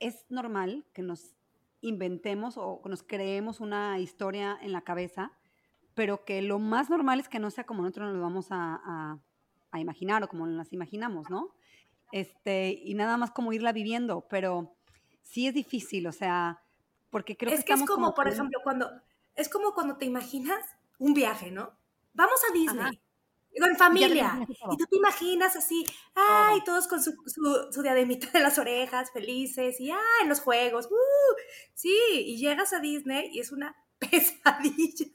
es 0.00 0.26
normal 0.28 0.84
que 0.92 1.02
nos 1.02 1.36
inventemos 1.80 2.56
o 2.56 2.80
nos 2.86 3.02
creemos 3.02 3.60
una 3.60 3.98
historia 3.98 4.58
en 4.60 4.72
la 4.72 4.82
cabeza, 4.82 5.32
pero 5.94 6.24
que 6.24 6.42
lo 6.42 6.58
más 6.58 6.90
normal 6.90 7.20
es 7.20 7.28
que 7.28 7.38
no 7.38 7.50
sea 7.50 7.64
como 7.64 7.82
nosotros 7.82 8.08
nos 8.08 8.16
lo 8.16 8.22
vamos 8.22 8.50
a, 8.50 8.80
a, 8.84 9.18
a 9.70 9.80
imaginar 9.80 10.22
o 10.22 10.28
como 10.28 10.46
nos 10.46 10.56
las 10.56 10.72
imaginamos, 10.72 11.28
¿no? 11.30 11.54
Este, 12.12 12.80
y 12.84 12.94
nada 12.94 13.16
más 13.16 13.32
como 13.32 13.52
irla 13.52 13.72
viviendo, 13.72 14.26
pero 14.28 14.76
sí 15.22 15.48
es 15.48 15.54
difícil, 15.54 16.06
o 16.06 16.12
sea, 16.12 16.62
porque 17.10 17.36
creo 17.36 17.52
es 17.52 17.64
que, 17.64 17.72
es 17.72 17.82
como, 17.84 18.14
por 18.14 18.28
ejemplo, 18.28 18.60
cuando, 18.62 18.90
es 19.34 19.48
como 19.48 19.74
cuando 19.74 19.96
te 19.96 20.04
imaginas 20.04 20.60
un 20.98 21.14
viaje, 21.14 21.50
¿no? 21.50 21.76
vamos 22.14 22.40
a 22.48 22.52
Disney. 22.52 23.00
Digo, 23.52 23.66
en 23.66 23.76
familia. 23.76 24.46
Y 24.48 24.76
tú 24.78 24.86
te 24.86 24.96
imaginas 24.96 25.56
así, 25.56 25.84
ay, 26.14 26.62
todos 26.64 26.88
con 26.88 27.02
su, 27.02 27.12
su, 27.26 27.82
diademita 27.82 28.30
de 28.30 28.40
las 28.40 28.58
orejas, 28.58 29.10
felices, 29.12 29.78
y 29.78 29.90
ay, 29.90 30.26
los 30.26 30.40
juegos, 30.40 30.86
uh, 30.86 31.34
sí, 31.74 31.94
y 32.12 32.38
llegas 32.38 32.72
a 32.72 32.80
Disney 32.80 33.30
y 33.30 33.40
es 33.40 33.52
una 33.52 33.76
pesadilla. 33.98 35.10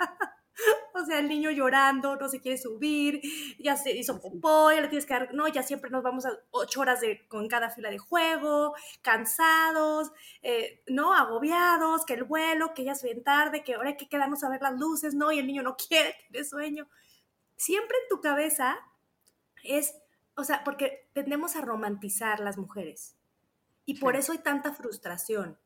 O 0.94 1.06
sea, 1.06 1.20
el 1.20 1.28
niño 1.28 1.52
llorando, 1.52 2.16
no 2.16 2.28
se 2.28 2.42
quiere 2.42 2.58
subir, 2.58 3.22
ya 3.60 3.78
se 3.78 3.92
hizo 3.92 4.20
popó, 4.20 4.72
ya 4.72 4.82
le 4.82 4.88
tienes 4.88 5.06
que 5.06 5.14
dar, 5.14 5.34
no, 5.34 5.48
ya 5.48 5.62
siempre 5.62 5.92
nos 5.92 6.04
vamos 6.04 6.26
a 6.26 6.32
ocho 6.50 6.82
horas 6.82 7.02
de, 7.02 7.28
con 7.28 7.48
cada 7.48 7.70
fila 7.70 7.90
de 7.90 8.00
juego, 8.00 8.74
cansados, 9.04 10.12
eh, 10.42 10.84
no, 10.88 11.14
agobiados, 11.14 12.06
que 12.06 12.16
el 12.16 12.24
vuelo, 12.24 12.74
que 12.74 12.84
ya 12.84 12.94
es 12.94 13.04
bien 13.04 13.24
tarde, 13.24 13.64
que 13.64 13.76
ahora 13.76 13.90
hay 13.90 13.98
que 13.98 14.10
quedarnos 14.10 14.44
a 14.44 14.50
ver 14.50 14.62
las 14.62 14.78
luces, 14.80 15.14
no, 15.14 15.32
y 15.32 15.40
el 15.40 15.48
niño 15.48 15.62
no 15.62 15.76
quiere, 15.88 16.16
tiene 16.32 16.46
sueño. 16.46 16.88
Siempre 17.56 17.96
en 18.04 18.10
tu 18.10 18.22
cabeza 18.22 18.78
es, 19.64 19.96
o 20.36 20.44
sea, 20.44 20.64
porque 20.64 21.10
tendemos 21.14 21.56
a 21.56 21.62
romantizar 21.62 22.40
las 22.40 22.58
mujeres. 22.58 23.16
Y 23.86 24.00
por 24.00 24.16
eso 24.16 24.32
hay 24.32 24.40
tanta 24.40 24.74
frustración 24.74 25.58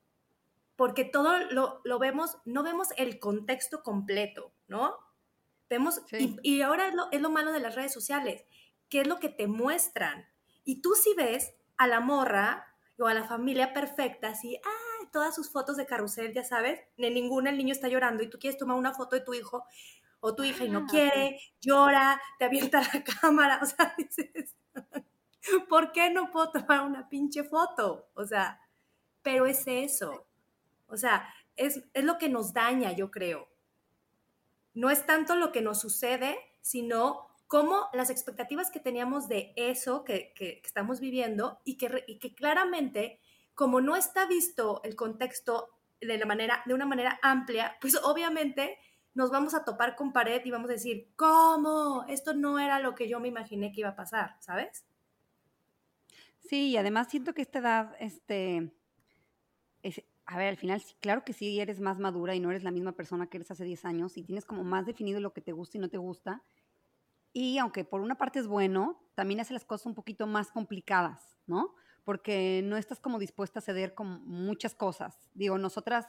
porque 0.81 1.05
todo 1.05 1.37
lo, 1.51 1.99
vemos, 1.99 2.39
no 2.43 2.63
vemos 2.63 2.87
el 2.97 3.19
contexto 3.19 3.83
completo, 3.83 4.51
¿no? 4.71 4.97
Vemos, 5.69 6.01
y, 6.41 6.61
ahora 6.61 6.87
es 6.87 6.95
lo, 6.95 7.11
es 7.11 7.21
lo 7.21 7.29
malo 7.29 7.51
de 7.51 7.59
las 7.59 7.75
redes 7.75 7.93
sociales, 7.93 8.45
¿qué 8.89 9.01
es 9.01 9.07
lo 9.07 9.19
que 9.19 9.29
te 9.29 9.47
muestran? 9.47 10.25
Y 10.63 10.81
tú 10.81 10.95
si 10.95 11.13
ves 11.13 11.53
a 11.77 11.87
la 11.87 11.99
morra 11.99 12.75
o 12.97 13.05
a 13.05 13.13
la 13.13 13.23
familia 13.23 13.73
perfecta, 13.73 14.29
así, 14.29 14.59
ah, 14.65 15.07
todas 15.11 15.35
sus 15.35 15.51
fotos 15.51 15.77
de 15.77 15.85
carrusel, 15.85 16.33
ya 16.33 16.43
sabes, 16.43 16.79
de 16.97 17.11
ninguna 17.11 17.51
el 17.51 17.57
niño 17.57 17.73
está 17.73 17.87
llorando 17.87 18.23
y 18.23 18.29
tú 18.29 18.39
quieres 18.39 18.57
tomar 18.57 18.77
una 18.77 18.93
foto 18.93 19.15
de 19.15 19.21
tu 19.21 19.33
hijo 19.33 19.63
o 20.19 20.35
tu 20.35 20.43
hija 20.43 20.65
y 20.65 20.69
no 20.69 20.79
ah, 20.79 20.87
quiere, 20.89 21.39
llora, 21.61 22.21
te 22.39 22.45
avienta 22.45 22.81
la 22.81 23.03
cámara, 23.21 23.59
o 23.61 23.65
sea, 23.65 23.93
dices, 23.97 24.55
¿por 25.69 25.91
qué 25.91 26.09
no 26.09 26.31
puedo 26.31 26.51
tomar 26.51 26.81
una 26.81 27.07
pinche 27.09 27.43
foto? 27.43 28.09
O 28.13 28.25
sea, 28.25 28.59
pero 29.21 29.45
es 29.45 29.63
eso. 29.67 30.25
O 30.87 30.97
sea, 30.97 31.33
es, 31.55 31.83
lo 31.95 32.17
que 32.17 32.29
nos 32.29 32.53
daña, 32.53 32.91
yo 32.93 33.11
creo. 33.11 33.47
No 34.73 34.89
es 34.89 35.05
tanto 35.05 35.35
lo 35.35 35.51
que 35.51 35.61
nos 35.61 35.79
sucede, 35.79 36.37
sino 36.61 37.27
cómo 37.47 37.89
las 37.91 38.09
expectativas 38.09 38.71
que 38.71 38.79
teníamos 38.79 39.27
de 39.27 39.53
eso 39.57 40.05
que, 40.05 40.33
estamos 40.63 41.01
viviendo 41.01 41.59
y 41.65 41.77
que, 41.77 42.33
claramente, 42.33 43.19
como 43.55 43.81
no 43.81 43.97
está 43.97 44.25
visto 44.25 44.81
el 44.83 44.95
contexto 44.95 45.69
de, 45.99 46.15
una 46.73 46.85
manera 46.85 47.19
amplia, 47.21 47.77
pues 47.81 47.95
obviamente 48.01 48.77
nos 49.13 49.29
vamos 49.29 49.53
a 49.53 49.65
topar 49.65 49.97
con 49.97 50.13
pared 50.13 50.41
y 50.45 50.51
vamos 50.51 50.69
a 50.69 50.73
decir, 50.73 51.09
¿cómo? 51.17 52.05
Esto 52.07 52.33
no 52.33 52.57
era 52.57 52.79
lo 52.79 52.95
que 52.95 53.09
yo 53.09 53.19
me 53.19 53.27
imaginé 53.27 53.73
que 53.73 53.81
iba 53.81 53.89
a 53.89 53.95
pasar, 53.95 54.37
¿sabes? 54.39 54.85
Sí, 56.39 56.69
y 56.69 56.77
además 56.77 57.09
siento 57.09 57.33
que 57.33 57.41
esta 57.41 57.59
edad, 57.59 57.95
este, 57.99 58.71
es, 59.83 60.01
a 60.25 60.37
ver, 60.37 60.47
al 60.47 60.57
final, 60.57 60.81
claro 61.01 61.23
que 61.25 61.33
sí 61.33 61.59
eres 61.59 61.81
más 61.81 61.99
madura 61.99 62.35
y 62.35 62.39
no 62.39 62.51
eres 62.51 62.63
la 62.63 62.71
misma 62.71 62.93
persona 62.93 63.27
que 63.27 63.37
eres 63.37 63.51
hace 63.51 63.65
10 63.65 63.85
años 63.85 64.17
y 64.17 64.23
tienes 64.23 64.45
como 64.45 64.63
más 64.63 64.85
definido 64.85 65.19
lo 65.19 65.33
que 65.33 65.41
te 65.41 65.51
gusta 65.51 65.77
y 65.77 65.81
no 65.81 65.89
te 65.89 65.97
gusta. 65.97 66.43
Y 67.33 67.57
aunque 67.59 67.85
por 67.85 68.01
una 68.01 68.17
parte 68.17 68.39
es 68.39 68.47
bueno, 68.47 69.03
también 69.15 69.39
hace 69.39 69.53
las 69.53 69.65
cosas 69.65 69.87
un 69.87 69.95
poquito 69.95 70.27
más 70.27 70.51
complicadas, 70.51 71.37
¿no? 71.47 71.75
Porque 72.03 72.61
no 72.63 72.77
estás 72.77 72.99
como 72.99 73.19
dispuesta 73.19 73.59
a 73.59 73.61
ceder 73.61 73.95
con 73.95 74.25
muchas 74.25 74.75
cosas. 74.75 75.29
Digo, 75.33 75.57
nosotras 75.57 76.07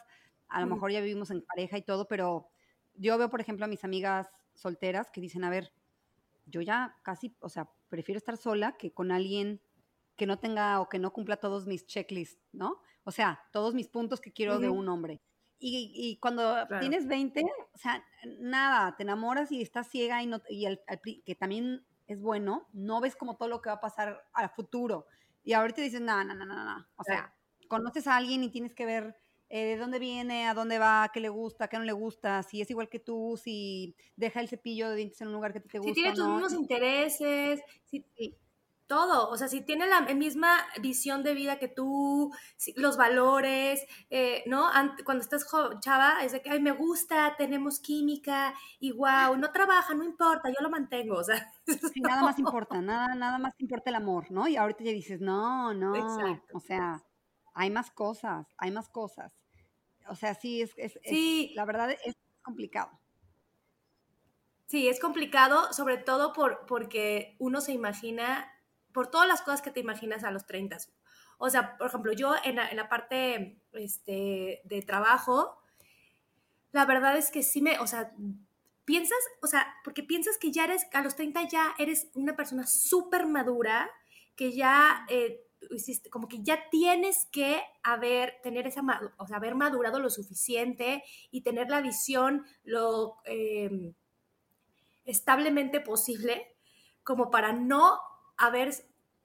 a 0.49 0.61
lo 0.61 0.66
mejor 0.66 0.90
ya 0.92 1.00
vivimos 1.00 1.31
en 1.31 1.42
pareja 1.42 1.78
y 1.78 1.83
todo, 1.83 2.09
pero 2.09 2.50
yo 2.95 3.19
veo, 3.19 3.31
por 3.31 3.40
ejemplo, 3.40 3.64
a 3.64 3.69
mis 3.69 3.85
amigas 3.85 4.28
solteras 4.54 5.11
que 5.11 5.21
dicen, 5.21 5.45
a 5.45 5.50
ver, 5.50 5.73
yo 6.47 6.61
ya 6.61 6.99
casi, 7.02 7.37
o 7.40 7.49
sea, 7.49 7.71
prefiero 7.88 8.19
estar 8.19 8.37
sola 8.37 8.76
que 8.76 8.92
con 8.92 9.12
alguien 9.12 9.62
que 10.16 10.26
no 10.26 10.38
tenga 10.38 10.81
o 10.81 10.88
que 10.88 10.99
no 10.99 11.12
cumpla 11.12 11.38
todos 11.38 11.66
mis 11.66 11.87
checklists, 11.87 12.42
¿no? 12.52 12.81
O 13.04 13.11
sea, 13.11 13.40
todos 13.52 13.75
mis 13.75 13.88
puntos 13.88 14.21
que 14.21 14.32
quiero 14.32 14.59
de 14.59 14.68
un 14.68 14.88
hombre. 14.88 15.21
Y, 15.64 16.18
cuando 16.21 16.66
tienes 16.80 17.06
20, 17.06 17.40
o 17.73 17.78
sea, 17.78 18.04
nada, 18.40 18.97
te 18.97 19.04
enamoras 19.04 19.52
y 19.52 19.62
estás 19.62 19.88
ciega 19.88 20.21
y, 20.21 20.26
no, 20.26 20.42
y 20.49 20.66
el, 20.66 20.80
que 21.25 21.37
también 21.37 21.87
es 22.09 22.21
bueno, 22.21 22.68
no 22.73 23.00
ves 23.00 23.14
como 23.14 23.37
todo 23.37 23.49
lo 23.49 23.62
que 23.62 23.71
va 23.71 23.76
a 23.76 23.80
pasar 23.80 24.25
al 24.32 24.50
futuro. 24.50 25.06
Y 25.44 25.52
ahorita 25.52 25.80
dices, 25.80 26.00
no, 26.00 26.25
no, 26.25 26.35
no, 26.35 26.44
no, 26.44 26.64
no. 26.64 26.87
O 26.97 27.04
sea, 27.04 27.32
conoces 27.68 28.09
a 28.09 28.16
alguien 28.16 28.42
y 28.42 28.50
tienes 28.50 28.75
que 28.75 28.87
ver 28.87 29.16
eh, 29.49 29.66
de 29.66 29.76
dónde 29.76 29.99
viene, 29.99 30.49
a 30.49 30.54
dónde 30.54 30.78
va, 30.78 31.11
qué 31.12 31.21
le 31.21 31.28
gusta, 31.28 31.68
qué 31.68 31.78
no 31.78 31.85
le 31.85 31.92
gusta, 31.92 32.42
si 32.42 32.61
es 32.61 32.71
igual 32.71 32.88
que 32.88 32.99
tú, 32.99 33.38
si 33.42 33.94
deja 34.16 34.40
el 34.40 34.49
cepillo 34.49 34.88
de 34.88 34.97
dientes 34.97 35.21
en 35.21 35.28
un 35.28 35.35
lugar 35.35 35.52
que 35.52 35.61
te, 35.61 35.78
gusta. 35.78 35.90
Si 35.90 35.94
tiene 35.94 36.14
tus 36.14 36.26
mismos 36.26 36.52
intereses, 36.54 37.61
si, 37.85 38.04
todo, 38.93 39.31
o 39.31 39.39
sea, 39.39 39.49
si 39.49 39.63
tiene 39.63 39.87
la 39.87 40.03
misma 40.03 40.67
visión 40.83 41.23
de 41.23 41.33
vida 41.33 41.59
que 41.59 41.67
tú, 41.67 42.31
los 42.77 42.99
valores, 42.99 43.87
eh, 44.11 44.43
¿no? 44.45 44.69
Cuando 45.07 45.23
estás 45.23 45.47
chava, 45.81 46.23
es 46.23 46.33
de 46.33 46.43
que, 46.43 46.51
ay, 46.51 46.61
me 46.61 46.73
gusta, 46.73 47.35
tenemos 47.39 47.81
química, 47.81 48.53
y 48.79 48.93
wow, 48.93 49.35
no 49.39 49.51
trabaja, 49.51 49.95
no 49.95 50.05
importa, 50.05 50.51
yo 50.51 50.57
lo 50.61 50.69
mantengo, 50.69 51.17
o 51.17 51.25
sea. 51.25 51.51
nada 52.03 52.23
más 52.23 52.39
importa, 52.39 52.83
nada, 52.83 53.15
nada 53.15 53.39
más 53.39 53.55
importa 53.61 53.89
el 53.89 53.97
amor, 53.97 54.31
¿no? 54.31 54.47
Y 54.47 54.57
ahorita 54.57 54.85
ya 54.85 54.93
dices, 54.93 55.23
no, 55.23 55.73
no, 55.73 55.93
o 56.53 56.61
sea, 56.61 57.03
hay 57.55 57.71
más 57.71 57.91
cosas, 57.93 58.47
hay 58.59 58.73
más 58.73 58.91
cosas. 58.91 59.33
O 60.07 60.15
sea, 60.15 60.35
sí, 60.35 60.61
es, 60.61 60.75
es, 60.77 61.01
sí. 61.03 61.53
la 61.55 61.65
verdad 61.65 61.97
es 62.05 62.15
complicado. 62.43 62.91
Sí, 64.67 64.87
es 64.87 65.01
complicado, 65.01 65.73
sobre 65.73 65.97
todo 65.97 66.35
por, 66.35 66.67
porque 66.67 67.37
uno 67.39 67.63
se 67.63 67.73
imagina 67.73 68.53
por 68.93 69.11
todas 69.11 69.29
las 69.29 69.43
cosas 69.43 69.63
que 69.63 69.71
te 69.71 69.81
imaginas 69.81 70.25
a 70.25 70.31
los 70.31 70.47
30. 70.47 70.77
O 71.39 71.51
sea, 71.51 71.77
por 71.77 71.89
ejemplo, 71.89 72.13
yo 72.13 72.35
en 72.45 72.57
la, 72.57 72.89
parte 72.89 73.59
este, 73.73 74.61
de 74.65 74.83
trabajo, 74.83 75.59
la 76.71 76.87
verdad 76.87 77.17
es 77.17 77.31
que 77.31 77.43
sí 77.43 77.61
me, 77.61 77.79
o 77.81 77.87
sea, 77.87 78.13
piensas, 78.85 79.19
o 79.43 79.47
sea, 79.47 79.75
porque 79.85 80.03
piensas 80.03 80.39
que 80.39 80.53
ya 80.53 80.65
eres, 80.65 80.87
a 80.93 81.03
los 81.03 81.17
30 81.17 81.49
ya 81.49 81.75
eres 81.79 82.11
una 82.15 82.37
persona 82.37 82.67
súper 82.67 83.27
madura, 83.27 83.91
que 84.37 84.53
ya, 84.53 85.07
eh, 85.09 85.45
como 86.11 86.29
que 86.29 86.43
ya 86.43 86.69
tienes 86.71 87.27
que 87.31 87.63
haber, 87.83 88.41
tener 88.43 88.67
esa, 88.67 88.83
o 89.17 89.27
sea, 89.27 89.37
haber 89.37 89.55
madurado 89.55 90.01
lo 90.01 90.11
suficiente 90.11 91.03
y 91.31 91.43
tener 91.43 91.71
la 91.71 91.81
visión 91.81 92.45
lo 92.65 93.17
em, 93.25 93.95
establemente 95.05 95.81
posible 95.81 96.57
como 97.05 97.31
para 97.31 97.53
no 97.53 98.01
haber 98.43 98.75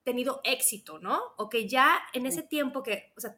tenido 0.03 0.41
éxito, 0.43 0.99
¿no? 0.99 1.19
O 1.37 1.49
que 1.49 1.67
ya 1.67 1.99
en 2.13 2.25
ese 2.25 2.43
tiempo 2.43 2.83
que, 2.83 3.11
o 3.17 3.19
sea, 3.19 3.37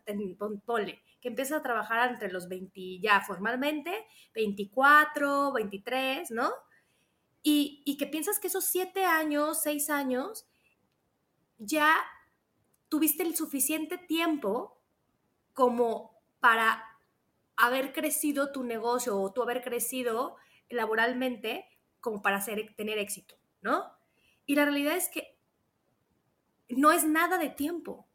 ponle, 0.66 1.02
que 1.22 1.30
empiezas 1.30 1.60
a 1.60 1.64
trabajar 1.64 2.12
entre 2.12 2.32
los 2.32 2.48
20, 2.48 3.00
ya 3.00 3.22
formalmente, 3.22 4.06
24, 4.36 5.54
23, 5.54 6.32
¿no? 6.32 6.52
Y, 7.42 7.82
y 7.86 7.98
que 7.98 8.08
piensas 8.08 8.40
que 8.40 8.48
esos 8.48 8.66
7 8.66 9.06
años, 9.06 9.62
6 9.64 9.90
años, 9.90 10.46
ya 11.58 11.96
tuviste 12.90 13.24
el 13.24 13.36
suficiente 13.36 13.98
tiempo 13.98 14.82
como 15.54 16.22
para 16.40 16.84
haber 17.56 17.94
crecido 17.94 18.52
tu 18.52 18.64
negocio 18.64 19.20
o 19.20 19.32
tú 19.32 19.44
haber 19.44 19.64
crecido 19.64 20.36
laboralmente 20.70 21.66
como 22.00 22.22
para 22.22 22.38
hacer, 22.38 22.76
tener 22.76 22.98
éxito, 22.98 23.36
¿no? 23.62 23.86
Y 24.46 24.56
la 24.56 24.66
realidad 24.66 24.96
es 24.96 25.10
que 25.10 25.38
no 26.70 26.92
es 26.92 27.04
nada 27.04 27.38
de 27.38 27.50
tiempo. 27.50 28.08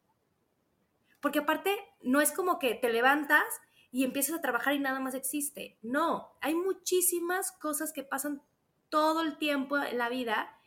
Porque 1.19 1.39
aparte, 1.39 1.75
no 2.01 2.21
es 2.21 2.31
como 2.31 2.59
que 2.59 2.75
te 2.75 2.89
levantas 2.89 3.43
y 3.91 4.03
empiezas 4.03 4.37
a 4.37 4.41
trabajar 4.41 4.73
y 4.73 4.79
nada 4.79 4.99
más 4.99 5.15
existe. 5.15 5.79
No, 5.81 6.35
hay 6.41 6.53
muchísimas 6.55 7.51
cosas 7.53 7.93
que 7.93 8.03
pasan 8.03 8.41
todo 8.89 9.21
el 9.21 9.37
tiempo 9.37 9.77
en 9.77 9.97
la 9.97 10.09
vida 10.09 10.57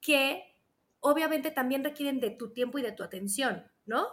que 0.00 0.56
obviamente 1.00 1.50
también 1.50 1.84
requieren 1.84 2.20
de 2.20 2.30
tu 2.30 2.52
tiempo 2.52 2.78
y 2.78 2.82
de 2.82 2.92
tu 2.92 3.02
atención, 3.02 3.70
¿no? 3.86 4.06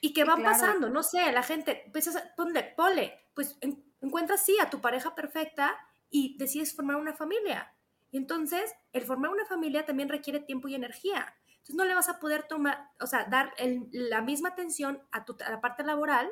Y 0.00 0.12
que 0.12 0.24
van 0.24 0.42
pasando, 0.42 0.88
no 0.88 1.02
sé, 1.02 1.30
la 1.32 1.42
gente, 1.42 1.84
empiezas 1.86 2.16
a, 2.16 2.34
ponle, 2.36 2.74
ponle, 2.76 3.18
pues 3.34 3.58
encuentras 4.00 4.44
sí 4.44 4.56
a 4.60 4.70
tu 4.70 4.80
pareja 4.80 5.14
perfecta 5.14 5.76
y 6.10 6.36
decides 6.38 6.74
formar 6.74 6.96
una 6.96 7.14
familia. 7.14 7.74
Y 8.10 8.16
entonces, 8.16 8.74
el 8.92 9.02
formar 9.02 9.30
una 9.30 9.44
familia 9.44 9.84
también 9.84 10.08
requiere 10.08 10.40
tiempo 10.40 10.68
y 10.68 10.74
energía. 10.74 11.34
Entonces, 11.68 11.76
no 11.76 11.84
le 11.84 11.94
vas 11.94 12.08
a 12.08 12.18
poder 12.18 12.44
tomar, 12.44 12.90
o 12.98 13.06
sea, 13.06 13.24
dar 13.24 13.52
la 13.92 14.22
misma 14.22 14.48
atención 14.50 15.02
a, 15.12 15.26
tu, 15.26 15.36
a 15.44 15.50
la 15.50 15.60
parte 15.60 15.82
laboral 15.82 16.30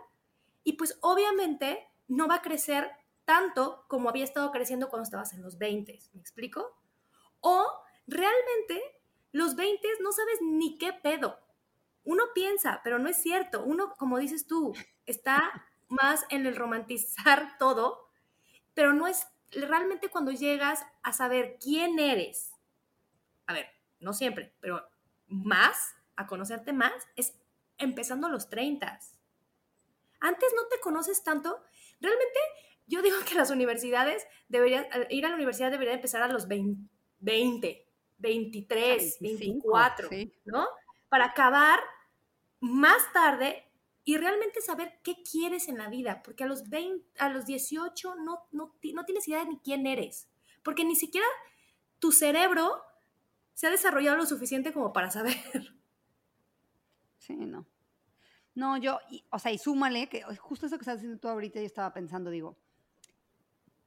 y 0.64 0.74
pues 0.74 0.98
obviamente 1.02 1.86
no 2.08 2.26
va 2.26 2.36
a 2.36 2.42
crecer 2.42 2.90
tanto 3.26 3.84
como 3.88 4.08
había 4.08 4.24
estado 4.24 4.50
creciendo 4.50 4.88
cuando 4.88 5.04
estabas 5.04 5.34
en 5.34 5.42
los 5.42 5.58
20, 5.58 5.98
¿me 6.14 6.20
explico? 6.20 6.80
O 7.40 7.66
realmente 8.06 8.82
los 9.32 9.56
20 9.56 9.86
no 10.00 10.10
sabes 10.10 10.38
ni 10.40 10.78
qué 10.78 10.94
pedo. 10.94 11.38
Uno 12.04 12.22
piensa, 12.34 12.80
pero 12.82 12.98
no 12.98 13.10
es 13.10 13.18
cierto. 13.18 13.62
Uno, 13.62 13.94
como 13.98 14.18
dices 14.18 14.46
tú, 14.46 14.72
está 15.04 15.66
más 15.88 16.24
en 16.30 16.46
el 16.46 16.56
romantizar 16.56 17.56
todo, 17.58 18.08
pero 18.72 18.94
no 18.94 19.06
es 19.06 19.26
realmente 19.50 20.08
cuando 20.08 20.32
llegas 20.32 20.82
a 21.02 21.12
saber 21.12 21.58
quién 21.60 21.98
eres, 21.98 22.54
a 23.46 23.52
ver, 23.52 23.68
no 24.00 24.14
siempre, 24.14 24.54
pero 24.60 24.88
más, 25.28 25.94
a 26.16 26.26
conocerte 26.26 26.72
más, 26.72 26.92
es 27.16 27.34
empezando 27.78 28.26
a 28.26 28.30
los 28.30 28.48
30. 28.48 28.98
Antes 30.20 30.48
no 30.54 30.66
te 30.68 30.80
conoces 30.80 31.22
tanto. 31.22 31.62
Realmente 32.00 32.38
yo 32.86 33.02
digo 33.02 33.16
que 33.28 33.34
las 33.34 33.50
universidades 33.50 34.26
deberían, 34.48 34.86
ir 35.10 35.26
a 35.26 35.30
la 35.30 35.34
universidad 35.34 35.70
debería 35.70 35.94
empezar 35.94 36.22
a 36.22 36.28
los 36.28 36.46
20, 36.48 37.86
23, 38.18 39.16
24, 39.20 40.08
¿no? 40.44 40.68
Para 41.08 41.26
acabar 41.26 41.80
más 42.60 43.12
tarde 43.12 43.64
y 44.04 44.16
realmente 44.16 44.60
saber 44.60 45.00
qué 45.02 45.16
quieres 45.22 45.68
en 45.68 45.78
la 45.78 45.88
vida, 45.88 46.22
porque 46.22 46.44
a 46.44 46.46
los 46.46 46.68
20, 46.68 47.04
a 47.18 47.28
los 47.28 47.44
18 47.44 48.14
no, 48.16 48.46
no, 48.52 48.74
no 48.94 49.04
tienes 49.04 49.26
idea 49.26 49.40
de 49.40 49.50
ni 49.50 49.58
quién 49.58 49.86
eres, 49.86 50.28
porque 50.62 50.84
ni 50.84 50.94
siquiera 50.94 51.26
tu 51.98 52.12
cerebro 52.12 52.82
se 53.56 53.66
ha 53.66 53.70
desarrollado 53.70 54.18
lo 54.18 54.26
suficiente 54.26 54.70
como 54.70 54.92
para 54.92 55.10
saber. 55.10 55.34
Sí, 57.16 57.34
no. 57.34 57.66
No, 58.54 58.76
yo, 58.76 59.00
o 59.30 59.38
sea, 59.38 59.50
y 59.50 59.56
súmale, 59.56 60.10
que 60.10 60.22
justo 60.36 60.66
eso 60.66 60.76
que 60.76 60.82
estás 60.82 60.98
diciendo 60.98 61.18
tú 61.18 61.28
ahorita, 61.28 61.58
yo 61.58 61.64
estaba 61.64 61.92
pensando, 61.94 62.30
digo, 62.30 62.58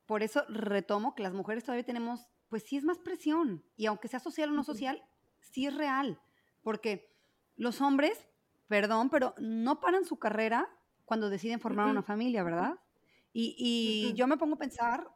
por 0.07 0.23
eso 0.23 0.43
retomo 0.49 1.13
que 1.13 1.21
las 1.21 1.33
mujeres 1.33 1.63
todavía 1.63 1.85
tenemos, 1.85 2.27
pues 2.49 2.63
sí 2.63 2.77
es 2.77 2.83
más 2.83 2.97
presión, 2.97 3.63
y 3.77 3.85
aunque 3.85 4.07
sea 4.07 4.19
social 4.19 4.49
o 4.49 4.53
no 4.53 4.63
social, 4.63 5.03
sí 5.39 5.67
es 5.67 5.75
real, 5.75 6.19
porque 6.63 7.15
los 7.55 7.79
hombres, 7.79 8.27
perdón, 8.67 9.11
pero 9.11 9.35
no 9.37 9.79
paran 9.79 10.03
su 10.03 10.17
carrera 10.17 10.67
cuando 11.05 11.29
deciden 11.29 11.59
formar 11.59 11.87
una 11.87 12.01
familia, 12.01 12.43
¿verdad? 12.43 12.79
Y, 13.33 13.55
y 13.57 14.13
yo 14.15 14.25
me 14.25 14.37
pongo 14.37 14.55
a 14.55 14.59
pensar, 14.59 15.07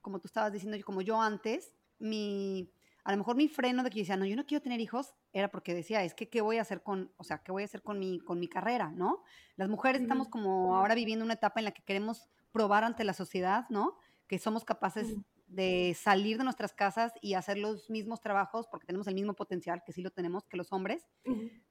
como 0.00 0.20
tú 0.20 0.28
estabas 0.28 0.52
diciendo, 0.52 0.78
como 0.84 1.02
yo 1.02 1.20
antes, 1.20 1.74
mi, 1.98 2.72
a 3.04 3.12
lo 3.12 3.18
mejor 3.18 3.36
mi 3.36 3.48
freno 3.48 3.82
de 3.82 3.90
que 3.90 3.96
yo 3.96 4.02
decía, 4.02 4.16
no, 4.16 4.26
yo 4.26 4.36
no 4.36 4.46
quiero 4.46 4.62
tener 4.62 4.80
hijos, 4.80 5.14
era 5.32 5.50
porque 5.50 5.74
decía, 5.74 6.04
es 6.04 6.14
que, 6.14 6.28
¿qué 6.28 6.40
voy 6.40 6.58
a 6.58 6.62
hacer 6.62 6.82
con, 6.82 7.12
o 7.16 7.24
sea, 7.24 7.38
qué 7.38 7.52
voy 7.52 7.62
a 7.62 7.64
hacer 7.64 7.82
con 7.82 7.98
mi, 7.98 8.20
con 8.20 8.38
mi 8.38 8.48
carrera, 8.48 8.90
¿no? 8.90 9.22
Las 9.56 9.68
mujeres 9.68 10.02
estamos 10.02 10.28
como 10.28 10.76
ahora 10.76 10.94
viviendo 10.94 11.24
una 11.24 11.34
etapa 11.34 11.60
en 11.60 11.64
la 11.64 11.72
que 11.72 11.82
queremos 11.82 12.28
probar 12.52 12.84
ante 12.84 13.04
la 13.04 13.12
sociedad, 13.12 13.66
¿no? 13.70 13.98
Que 14.26 14.38
somos 14.38 14.64
capaces 14.64 15.16
de 15.46 15.96
salir 16.00 16.38
de 16.38 16.44
nuestras 16.44 16.72
casas 16.72 17.12
y 17.20 17.34
hacer 17.34 17.58
los 17.58 17.90
mismos 17.90 18.20
trabajos 18.20 18.68
porque 18.68 18.86
tenemos 18.86 19.08
el 19.08 19.14
mismo 19.14 19.34
potencial, 19.34 19.82
que 19.84 19.92
sí 19.92 20.00
lo 20.00 20.10
tenemos, 20.10 20.46
que 20.46 20.56
los 20.56 20.72
hombres, 20.72 21.04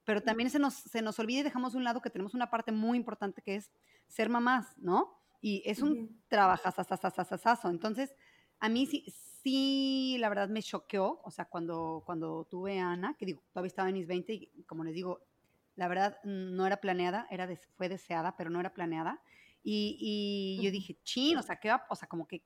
pero 0.04 0.22
también 0.22 0.50
se 0.50 0.58
nos, 0.58 0.74
se 0.74 1.00
nos 1.00 1.18
olvida 1.18 1.40
y 1.40 1.44
dejamos 1.44 1.72
de 1.72 1.78
un 1.78 1.84
lado 1.84 2.02
que 2.02 2.10
tenemos 2.10 2.34
una 2.34 2.50
parte 2.50 2.72
muy 2.72 2.98
importante 2.98 3.40
que 3.40 3.56
es 3.56 3.72
ser 4.06 4.28
mamás, 4.28 4.76
¿no? 4.76 5.18
Y 5.40 5.62
es 5.64 5.80
un 5.80 6.22
trabajazazazazazazo. 6.28 7.70
Entonces, 7.70 8.14
a 8.58 8.68
mí 8.68 8.84
sí, 8.84 9.06
sí, 9.42 10.16
la 10.18 10.28
verdad 10.28 10.48
me 10.48 10.62
choqueó, 10.62 11.20
o 11.24 11.30
sea, 11.30 11.46
cuando, 11.46 12.02
cuando 12.06 12.46
tuve 12.50 12.80
a 12.80 12.92
Ana, 12.92 13.14
que 13.18 13.26
digo, 13.26 13.42
todavía 13.52 13.68
estaba 13.68 13.88
en 13.88 13.94
mis 13.94 14.06
20 14.06 14.32
y 14.32 14.64
como 14.66 14.84
les 14.84 14.94
digo, 14.94 15.20
la 15.76 15.88
verdad 15.88 16.18
no 16.24 16.66
era 16.66 16.78
planeada, 16.78 17.26
era 17.30 17.48
fue 17.76 17.88
deseada, 17.88 18.36
pero 18.36 18.50
no 18.50 18.60
era 18.60 18.74
planeada. 18.74 19.20
Y, 19.62 19.96
y 20.00 20.64
yo 20.64 20.70
dije, 20.70 20.98
chin, 21.02 21.36
o 21.36 21.42
sea, 21.42 21.56
¿qué 21.56 21.68
va, 21.68 21.86
o 21.88 21.94
sea, 21.94 22.08
como 22.08 22.26
que, 22.26 22.42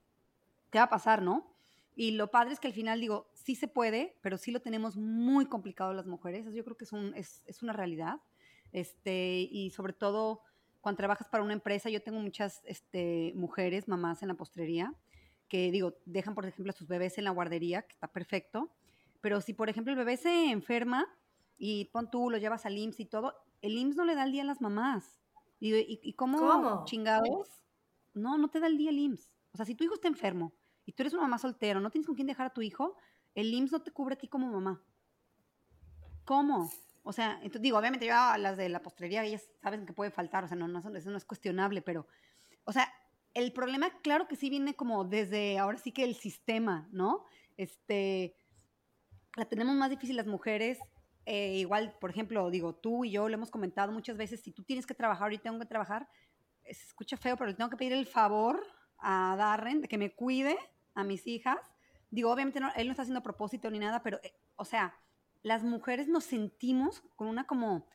¿qué 0.71 0.79
va 0.79 0.85
a 0.85 0.91
pasar, 0.91 1.23
no? 1.23 1.55
Y 1.97 2.13
lo 2.13 2.31
padre 2.31 2.53
es 2.53 2.61
que 2.61 2.69
al 2.69 2.75
final 2.75 3.01
digo, 3.01 3.31
sí 3.35 3.55
se 3.55 3.69
puede, 3.69 4.17
pero 4.21 4.37
sí 4.37 4.51
lo 4.51 4.61
tenemos 4.61 4.97
muy 4.97 5.47
complicado 5.47 5.93
las 5.93 6.07
mujeres. 6.07 6.47
Yo 6.53 6.65
creo 6.65 6.77
que 6.77 6.85
es, 6.85 6.93
un, 6.93 7.15
es, 7.15 7.43
es 7.47 7.63
una 7.63 7.73
realidad. 7.73 8.21
Este, 8.73 9.49
y 9.51 9.71
sobre 9.71 9.93
todo 9.93 10.43
cuando 10.81 10.99
trabajas 10.99 11.29
para 11.29 11.45
una 11.45 11.53
empresa, 11.53 11.89
yo 11.89 12.03
tengo 12.03 12.19
muchas 12.19 12.61
este, 12.67 13.33
mujeres, 13.37 13.89
mamás 13.89 14.23
en 14.23 14.29
la 14.29 14.35
postrería, 14.35 14.93
que 15.49 15.71
digo, 15.71 15.95
dejan 16.05 16.35
por 16.35 16.47
ejemplo 16.47 16.71
a 16.71 16.77
sus 16.77 16.89
bebés 16.89 17.19
en 17.19 17.25
la 17.25 17.31
guardería, 17.31 17.83
que 17.83 17.93
está 17.93 18.09
perfecto, 18.09 18.71
pero 19.21 19.41
si 19.41 19.55
por 19.55 19.69
ejemplo 19.69 19.93
el 19.93 19.99
bebé 19.99 20.17
se 20.17 20.51
enferma 20.51 21.07
y 21.57 21.87
pon 21.87 22.11
tú, 22.11 22.31
lo 22.31 22.39
llevas 22.39 22.67
al 22.67 22.77
IMSS 22.77 23.01
y 23.01 23.05
todo, 23.07 23.35
el 23.63 23.77
IMSS 23.79 23.97
no 23.97 24.05
le 24.05 24.15
da 24.15 24.25
el 24.25 24.33
día 24.33 24.43
a 24.43 24.47
las 24.47 24.61
mamás. 24.61 25.21
¿Y, 25.61 25.99
y, 26.03 26.13
cómo, 26.13 26.85
chingados? 26.85 27.49
No, 28.13 28.37
no 28.37 28.49
te 28.49 28.61
da 28.61 28.67
el 28.67 28.77
día 28.77 28.91
el 28.91 28.99
IMSS. 28.99 29.39
O 29.53 29.57
sea, 29.57 29.65
si 29.65 29.75
tu 29.75 29.85
hijo 29.85 29.95
está 29.95 30.09
enfermo 30.09 30.53
y 30.85 30.93
tú 30.93 31.03
eres 31.03 31.15
una 31.15 31.23
mamá 31.23 31.39
soltera, 31.39 31.81
no 31.81 31.91
tienes 31.91 32.07
con 32.07 32.17
quién 32.17 32.27
dejar 32.27 32.49
a 32.49 32.53
tu 32.53 32.61
hijo, 32.61 32.97
el 33.35 33.53
IMSS 33.53 33.73
no 33.73 33.83
te 33.83 33.93
cubre 33.93 34.15
a 34.15 34.19
ti 34.19 34.29
como 34.29 34.51
mamá. 34.51 34.83
¿Cómo? 36.25 36.71
O 37.03 37.13
sea, 37.13 37.35
entonces, 37.37 37.63
digo, 37.63 37.79
obviamente 37.79 38.07
yo 38.07 38.15
a 38.15 38.39
las 38.39 38.57
de 38.57 38.69
la 38.69 38.83
postrería, 38.83 39.25
ellas 39.25 39.49
saben 39.63 39.87
que 39.87 39.93
puede 39.93 40.11
faltar, 40.11 40.45
o 40.45 40.49
sea, 40.49 40.57
no, 40.57 40.69
no, 40.69 40.81
eso 40.97 41.11
no 41.11 41.17
es 41.17 41.25
cuestionable, 41.25 41.83
pero, 41.83 42.07
o 42.65 42.73
sea, 42.73 42.93
el 43.35 43.53
problema, 43.53 43.91
claro 44.01 44.29
que 44.29 44.37
sí 44.37 44.49
viene 44.49 44.75
como 44.75 45.05
desde 45.05 45.59
ahora 45.59 45.79
sí 45.79 45.93
que 45.93 46.05
el 46.05 46.15
sistema, 46.15 46.89
¿no? 46.93 47.25
Este, 47.57 48.37
la 49.37 49.45
tenemos 49.45 49.75
más 49.75 49.91
difícil 49.91 50.17
las 50.17 50.27
mujeres. 50.27 50.79
Eh, 51.27 51.57
igual, 51.57 51.97
por 52.01 52.11
ejemplo, 52.11 52.49
digo, 52.51 52.75
tú 52.75 53.05
y 53.05 53.11
yo 53.13 53.29
lo 53.29 53.35
hemos 53.35 53.51
comentado 53.51 53.93
muchas 53.93 54.17
veces, 54.17 54.41
si 54.41 54.53
tú 54.53 54.63
tienes 54.63 54.87
que 54.87 54.95
trabajar 54.95 55.33
y 55.33 55.39
tengo 55.39 55.59
que 55.59 55.67
trabajar, 55.67 56.09
se 56.65 56.87
escucha 56.87 57.17
feo, 57.17 57.37
pero 57.37 57.51
le 57.51 57.57
tengo 57.57 57.71
que 57.71 57.77
pedir 57.77 57.93
el 57.93 58.07
favor 58.07 58.65
a 58.99 59.35
Darren 59.37 59.81
de 59.81 59.89
que 59.89 59.99
me 59.99 60.15
cuide 60.15 60.57
a 60.95 61.03
mis 61.03 61.27
hijas. 61.27 61.59
Digo, 62.11 62.31
obviamente 62.31 62.61
no, 62.61 62.71
él 62.77 62.87
no 62.87 62.93
está 62.93 63.03
haciendo 63.03 63.23
propósito 63.23 63.71
ni 63.71 63.79
nada, 63.79 64.03
pero, 64.03 64.21
eh, 64.23 64.35
o 64.57 64.65
sea, 64.65 64.95
las 65.43 65.65
mujeres 65.65 66.09
nos 66.09 66.25
sentimos 66.25 67.03
con 67.17 67.27
una 67.29 67.47
como 67.47 67.87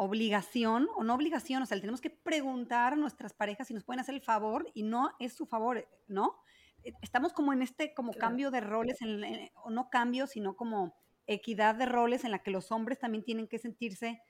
obligación 0.00 0.88
o 0.94 1.02
no 1.02 1.14
obligación, 1.14 1.60
o 1.60 1.66
sea, 1.66 1.74
le 1.74 1.80
tenemos 1.80 2.00
que 2.00 2.10
preguntar 2.10 2.92
a 2.92 2.96
nuestras 2.96 3.34
parejas 3.34 3.66
si 3.66 3.74
nos 3.74 3.82
pueden 3.82 3.98
hacer 3.98 4.14
el 4.14 4.22
favor 4.22 4.70
y 4.72 4.84
no 4.84 5.10
es 5.18 5.32
su 5.32 5.44
favor, 5.44 5.88
¿no? 6.06 6.36
Eh, 6.84 6.92
estamos 7.02 7.32
como 7.32 7.52
en 7.52 7.62
este 7.62 7.94
como 7.94 8.12
cambio 8.12 8.52
de 8.52 8.60
roles, 8.60 9.02
en, 9.02 9.50
o 9.54 9.70
no 9.70 9.90
cambio, 9.90 10.28
sino 10.28 10.54
como 10.56 10.94
equidad 11.26 11.74
de 11.74 11.86
roles 11.86 12.24
en 12.24 12.30
la 12.30 12.44
que 12.44 12.52
los 12.52 12.70
hombres 12.70 13.00
también 13.00 13.24
tienen 13.24 13.48
que 13.48 13.58
sentirse, 13.58 14.22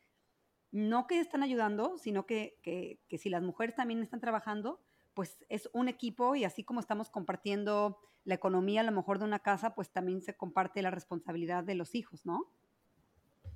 no 0.71 1.07
que 1.07 1.21
están 1.21 1.43
ayudando, 1.43 1.99
sino 1.99 2.25
que, 2.25 2.59
que, 2.63 3.01
que 3.07 3.19
si 3.19 3.29
las 3.29 3.43
mujeres 3.43 3.75
también 3.75 4.03
están 4.03 4.21
trabajando, 4.21 4.81
pues 5.13 5.45
es 5.51 5.69
un 5.75 5.89
equipo 5.89 6.35
y 6.35 6.45
así 6.45 6.65
como 6.65 6.81
estamos 6.81 7.11
compartiendo 7.11 7.99
la 8.25 8.37
economía 8.37 8.81
a 8.81 8.85
lo 8.85 8.93
mejor 8.93 9.19
de 9.19 9.27
una 9.27 9.41
casa, 9.41 9.75
pues 9.75 9.93
también 9.93 10.23
se 10.23 10.35
comparte 10.35 10.81
la 10.81 10.91
responsabilidad 10.91 11.63
de 11.63 11.75
los 11.75 11.95
hijos, 11.95 12.25
¿no? 12.25 12.51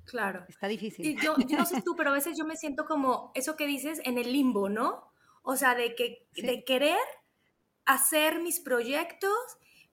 Claro. 0.05 0.45
Está 0.49 0.67
difícil. 0.67 1.05
Y 1.05 1.15
yo, 1.17 1.35
no 1.37 1.65
sé 1.65 1.81
tú, 1.81 1.95
pero 1.95 2.09
a 2.09 2.13
veces 2.13 2.37
yo 2.37 2.45
me 2.45 2.55
siento 2.55 2.85
como 2.85 3.31
eso 3.35 3.55
que 3.55 3.65
dices 3.65 4.01
en 4.03 4.17
el 4.17 4.33
limbo, 4.33 4.69
¿no? 4.69 5.11
O 5.41 5.55
sea, 5.55 5.75
de, 5.75 5.95
que, 5.95 6.27
de 6.35 6.63
querer 6.63 6.99
hacer 7.85 8.41
mis 8.41 8.59
proyectos, 8.59 9.31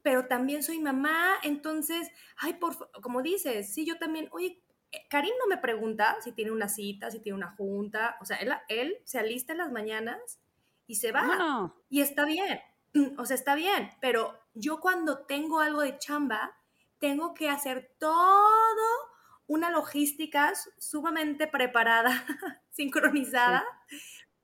pero 0.02 0.26
también 0.26 0.62
soy 0.62 0.78
mamá, 0.78 1.34
entonces, 1.42 2.08
ay, 2.38 2.54
por 2.54 2.90
como 3.02 3.22
dices, 3.22 3.72
sí, 3.72 3.84
yo 3.84 3.98
también, 3.98 4.28
oye, 4.32 4.62
eh, 4.92 5.06
Karim 5.08 5.32
no 5.40 5.46
me 5.48 5.58
pregunta 5.58 6.16
si 6.22 6.32
tiene 6.32 6.52
una 6.52 6.68
cita, 6.68 7.10
si 7.10 7.20
tiene 7.20 7.36
una 7.36 7.54
junta, 7.56 8.16
o 8.20 8.24
sea, 8.24 8.36
él, 8.38 8.52
él 8.68 8.96
se 9.04 9.18
alista 9.18 9.52
en 9.52 9.58
las 9.58 9.72
mañanas 9.72 10.40
y 10.86 10.96
se 10.96 11.12
va. 11.12 11.74
Y 11.88 12.00
está 12.00 12.24
bien, 12.24 12.60
o 13.18 13.26
sea, 13.26 13.34
está 13.34 13.54
bien, 13.54 13.90
pero 14.00 14.38
yo 14.54 14.80
cuando 14.80 15.26
tengo 15.26 15.60
algo 15.60 15.82
de 15.82 15.98
chamba, 15.98 16.56
tengo 16.98 17.34
que 17.34 17.48
hacer 17.48 17.94
todo 17.98 19.09
una 19.50 19.68
logística 19.68 20.52
sumamente 20.78 21.48
preparada, 21.48 22.24
sincronizada, 22.70 23.64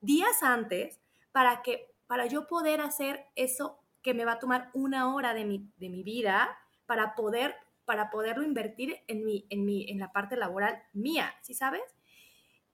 días 0.01 0.42
antes, 0.42 1.01
para 1.31 1.62
que 1.62 1.95
para 2.09 2.27
yo 2.27 2.49
poder 2.49 2.81
hacer 2.81 3.25
eso 3.37 3.79
que 4.03 4.14
me 4.14 4.25
va 4.25 4.33
a 4.33 4.38
tomar 4.40 4.69
una 4.75 5.14
hora 5.14 5.33
de 5.33 5.45
mi, 5.45 5.71
de 5.77 5.90
mi 5.90 6.03
vida 6.03 6.59
para 6.87 7.14
poder 7.14 7.55
para 7.85 8.11
poderlo 8.11 8.42
invertir 8.42 8.97
en 9.07 9.25
mi, 9.25 9.47
en 9.49 9.64
mi 9.64 9.88
en 9.88 10.01
la 10.01 10.11
parte 10.11 10.37
laboral 10.37 10.83
mía, 10.92 11.33
¿sí 11.40 11.55
sabes? 11.55 11.85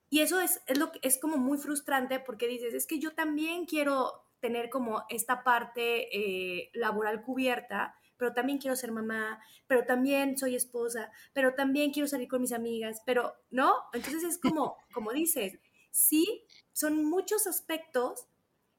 Y 0.09 0.21
eso 0.21 0.41
es, 0.41 0.63
es, 0.67 0.79
lo, 0.79 0.91
es 1.03 1.19
como 1.19 1.37
muy 1.37 1.59
frustrante 1.59 2.19
porque 2.19 2.49
dices, 2.49 2.73
es 2.73 2.87
que 2.87 2.99
yo 2.99 3.15
también 3.15 3.67
quiero 3.67 4.25
tener 4.41 4.71
como 4.71 5.05
esta 5.11 5.45
parte 5.45 6.09
eh, 6.17 6.71
laboral 6.73 7.23
cubierta, 7.25 7.95
pero 8.23 8.35
también 8.35 8.59
quiero 8.59 8.77
ser 8.77 8.93
mamá, 8.93 9.41
pero 9.67 9.85
también 9.85 10.39
soy 10.39 10.55
esposa, 10.55 11.11
pero 11.33 11.55
también 11.55 11.91
quiero 11.91 12.07
salir 12.07 12.29
con 12.29 12.41
mis 12.41 12.53
amigas, 12.53 13.03
pero 13.05 13.35
no, 13.51 13.75
entonces 13.93 14.23
es 14.23 14.39
como, 14.39 14.77
como 14.95 15.11
dices, 15.13 15.59
sí, 15.91 16.45
son 16.73 17.05
muchos 17.05 17.49
aspectos 17.49 18.29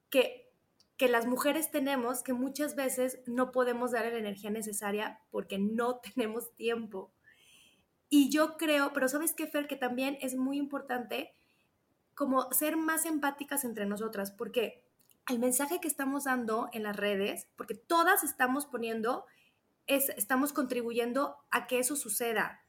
que, 0.08 0.50
que 0.96 1.08
las 1.08 1.26
mujeres 1.26 1.70
tenemos 1.70 2.22
que 2.22 2.32
muchas 2.32 2.74
veces 2.74 3.18
no 3.26 3.52
podemos 3.52 3.90
dar 3.90 4.06
la 4.06 4.16
energía 4.16 4.48
necesaria 4.48 5.20
porque 5.30 5.58
no 5.58 5.96
tenemos 6.14 6.54
tiempo. 6.54 7.12
Y 8.08 8.30
yo 8.30 8.56
creo, 8.56 8.94
pero 8.94 9.08
sabes 9.08 9.34
qué, 9.34 9.46
Fer, 9.46 9.66
que 9.66 9.76
también 9.76 10.16
es 10.22 10.36
muy 10.36 10.56
importante 10.56 11.34
como 12.14 12.50
ser 12.50 12.78
más 12.78 13.04
empáticas 13.04 13.62
entre 13.66 13.84
nosotras, 13.84 14.30
porque 14.30 14.86
el 15.28 15.38
mensaje 15.38 15.80
que 15.80 15.88
estamos 15.88 16.24
dando 16.24 16.70
en 16.72 16.82
las 16.82 16.96
redes, 16.96 17.46
porque 17.56 17.74
todas 17.74 18.24
estamos 18.24 18.64
poniendo 18.64 19.26
estamos 19.86 20.52
contribuyendo 20.52 21.36
a 21.50 21.66
que 21.66 21.78
eso 21.78 21.96
suceda. 21.96 22.64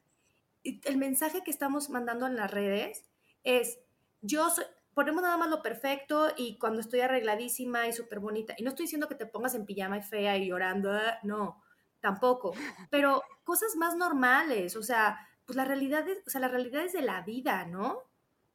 El 0.64 0.98
mensaje 0.98 1.44
que 1.44 1.52
estamos 1.52 1.90
mandando 1.90 2.26
en 2.26 2.36
las 2.36 2.52
redes 2.52 3.06
es, 3.44 3.80
yo 4.22 4.48
ponemos 4.96 5.22
nada 5.22 5.38
más 5.38 5.50
lo 5.50 5.62
perfecto 5.62 6.32
y 6.36 6.58
cuando 6.58 6.80
estoy 6.80 7.02
arregladísima 7.02 7.88
y 7.88 7.94
súper 7.94 8.20
bonita. 8.20 8.56
Y 8.58 8.64
no 8.64 8.70
estoy 8.70 8.86
diciendo 8.86 9.08
que 9.08 9.16
te 9.16 9.26
pongas 9.26 9.54
en 9.54 9.66
pijama 9.66 9.98
y 9.98 10.02
fea 10.02 10.38
y 10.38 10.48
llorando, 10.48 10.92
ah, 10.92 11.20
no, 11.24 11.62
tampoco. 12.00 12.54
Pero 12.90 13.22
cosas 13.44 13.76
más 13.76 13.96
normales, 13.96 14.76
o 14.76 14.84
sea, 14.84 15.20
pues 15.46 15.56
la 15.56 15.66
realidad 15.66 16.08
es, 16.08 16.20
o 16.26 16.30
sea, 16.30 16.42
la 16.42 16.48
realidad 16.48 16.84
es 16.84 16.94
de 16.94 17.02
la 17.02 17.22
vida, 17.22 17.66
¿no? 17.66 18.00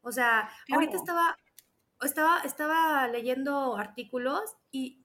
O 0.02 0.10
sea, 0.12 0.50
ahorita 0.72 0.96
estaba, 0.96 1.36
estaba, 2.00 2.40
estaba 2.40 3.06
leyendo 3.06 3.76
artículos 3.76 4.56
y, 4.72 5.04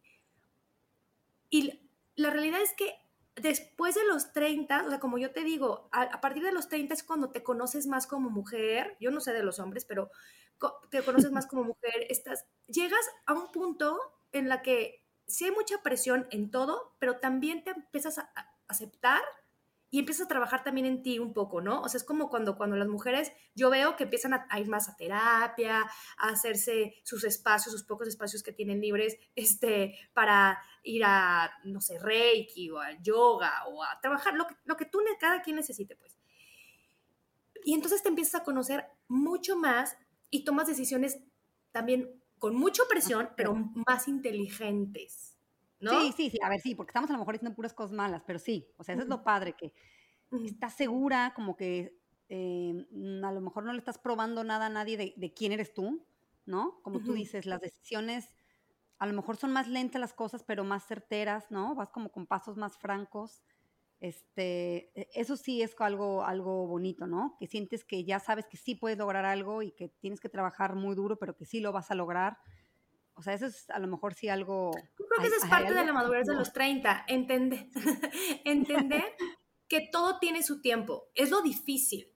y 1.49 1.81
la 2.15 2.29
realidad 2.29 2.61
es 2.61 2.73
que 2.73 2.95
después 3.35 3.95
de 3.95 4.05
los 4.05 4.31
30, 4.33 4.85
o 4.85 4.89
sea, 4.89 4.99
como 4.99 5.17
yo 5.17 5.31
te 5.31 5.43
digo, 5.43 5.89
a, 5.91 6.21
partir 6.21 6.43
de 6.43 6.51
los 6.51 6.69
30 6.69 6.93
es 6.93 7.03
cuando 7.03 7.31
te 7.31 7.43
conoces 7.43 7.87
más 7.87 8.07
como 8.07 8.29
mujer, 8.29 8.95
yo 8.99 9.11
no 9.11 9.19
sé 9.19 9.33
de 9.33 9.43
los 9.43 9.59
hombres, 9.59 9.85
pero 9.85 10.09
te 10.89 11.03
conoces 11.03 11.31
más 11.31 11.45
como 11.45 11.63
mujer, 11.63 12.07
estás, 12.09 12.45
llegas 12.67 13.05
a 13.25 13.33
un 13.33 13.51
punto 13.51 13.99
en 14.31 14.47
la 14.47 14.61
que 14.61 15.03
sí 15.27 15.45
hay 15.45 15.51
mucha 15.51 15.81
presión 15.83 16.27
en 16.31 16.49
todo, 16.49 16.95
pero 16.99 17.19
también 17.19 17.63
te 17.63 17.71
empiezas 17.71 18.19
a 18.19 18.31
aceptar 18.67 19.21
y 19.95 19.99
empiezas 19.99 20.25
a 20.25 20.27
trabajar 20.27 20.61
también 20.61 20.85
en 20.85 21.01
ti 21.01 21.19
un 21.19 21.31
poco, 21.31 21.61
¿no? 21.61 21.81
O 21.81 21.87
sea, 21.87 21.99
es 21.99 22.03
como 22.03 22.29
cuando, 22.29 22.57
cuando 22.57 22.75
las 22.75 22.89
mujeres, 22.89 23.31
yo 23.55 23.69
veo 23.69 23.95
que 23.95 24.03
empiezan 24.03 24.33
a, 24.33 24.59
ir 24.59 24.67
más 24.67 24.89
a 24.89 24.97
terapia, 24.97 25.89
a 26.17 26.27
hacerse 26.27 26.95
sus 27.05 27.23
espacios, 27.23 27.71
sus 27.71 27.85
pocos 27.85 28.09
espacios 28.09 28.43
que 28.43 28.51
tienen 28.51 28.81
libres, 28.81 29.17
este, 29.37 29.97
para 30.11 30.61
ir 30.83 31.01
a, 31.05 31.49
no 31.63 31.79
sé, 31.79 31.97
reiki 31.97 32.69
o 32.71 32.79
al 32.79 33.01
yoga 33.01 33.53
o 33.69 33.85
a 33.85 33.97
trabajar, 34.01 34.33
lo 34.33 34.45
que, 34.47 34.57
lo 34.65 34.75
que 34.75 34.83
tú, 34.83 34.99
cada 35.17 35.41
quien 35.41 35.55
necesite, 35.55 35.95
pues. 35.95 36.17
Y 37.63 37.73
entonces 37.73 38.03
te 38.03 38.09
empiezas 38.09 38.41
a 38.41 38.43
conocer 38.43 38.87
mucho 39.07 39.55
más 39.55 39.97
y 40.29 40.43
tomas 40.43 40.67
decisiones 40.67 41.19
también 41.71 42.21
con 42.37 42.53
mucha 42.53 42.83
presión, 42.89 43.29
pero 43.37 43.55
más 43.87 44.09
inteligentes. 44.09 45.34
¿No? 45.79 46.01
Sí, 46.01 46.13
sí, 46.15 46.29
sí, 46.29 46.39
a 46.41 46.49
ver, 46.49 46.59
sí, 46.59 46.75
porque 46.75 46.91
estamos 46.91 47.09
a 47.09 47.13
lo 47.13 47.19
mejor 47.19 47.35
diciendo 47.35 47.55
puras 47.55 47.73
cosas 47.73 47.95
malas, 47.95 48.23
pero 48.25 48.39
sí, 48.39 48.67
o 48.77 48.83
sea, 48.83 48.95
eso 48.95 49.03
es 49.03 49.09
lo 49.09 49.23
padre, 49.23 49.53
que 49.53 49.73
estás 50.45 50.73
segura, 50.73 51.33
como 51.35 51.55
que 51.55 51.97
eh, 52.29 52.85
a 53.23 53.31
lo 53.31 53.41
mejor 53.41 53.63
no 53.63 53.71
le 53.71 53.79
estás 53.79 53.97
probando 53.97 54.43
nada 54.43 54.67
a 54.67 54.69
nadie 54.69 54.97
de, 54.97 55.33
quién 55.33 55.51
eres 55.51 55.73
tú, 55.73 56.05
¿no? 56.45 56.79
Como 56.81 57.01
tú 57.01 57.13
dices, 57.13 57.45
las 57.45 57.61
decisiones 57.61 58.35
a 58.97 59.07
lo 59.07 59.13
mejor 59.13 59.37
son 59.37 59.51
más 59.51 59.67
lentas 59.67 59.99
las 59.99 60.13
cosas, 60.13 60.43
pero 60.43 60.63
más 60.63 60.85
certeras, 60.85 61.51
¿no? 61.51 61.75
Vas 61.75 61.89
como 61.89 62.11
con 62.11 62.27
pasos 62.27 62.57
más 62.57 62.77
francos. 62.77 63.43
Este, 63.99 64.91
e, 64.99 65.09
eso 65.13 65.35
sí 65.35 65.61
es 65.61 65.75
algo, 65.79 66.23
algo 66.23 66.65
bonito, 66.67 67.05
¿no? 67.05 67.35
Que 67.39 67.47
sientes 67.47 67.83
que 67.83 68.05
ya 68.05 68.19
sabes 68.19 68.45
que 68.47 68.57
sí 68.57 68.75
puedes 68.75 68.97
lograr 68.97 69.25
algo 69.25 69.61
y 69.61 69.71
que 69.71 69.89
tienes 69.89 70.19
que 70.19 70.29
trabajar 70.29 70.75
muy 70.75 70.95
duro, 70.95 71.17
pero 71.19 71.35
que 71.35 71.45
sí 71.45 71.59
lo 71.59 71.71
vas 71.71 71.91
a 71.91 71.95
lograr. 71.95 72.37
O 73.15 73.21
sea, 73.21 73.33
eso 73.33 73.45
es 73.45 73.69
a 73.69 73.79
lo 73.79 73.87
mejor 73.87 74.13
sí 74.13 74.29
algo... 74.29 74.71
Yo 74.99 75.05
creo 75.07 75.21
que 75.21 75.27
eso 75.27 75.43
es 75.43 75.49
parte 75.49 75.73
de 75.73 75.85
la 75.85 75.93
madurez 75.93 76.27
de 76.27 76.35
los 76.35 76.51
30, 76.53 77.05
entender, 77.07 77.67
entender 78.45 79.03
que 79.67 79.87
todo 79.91 80.19
tiene 80.19 80.43
su 80.43 80.61
tiempo. 80.61 81.09
Es 81.15 81.31
lo 81.31 81.41
difícil. 81.41 82.13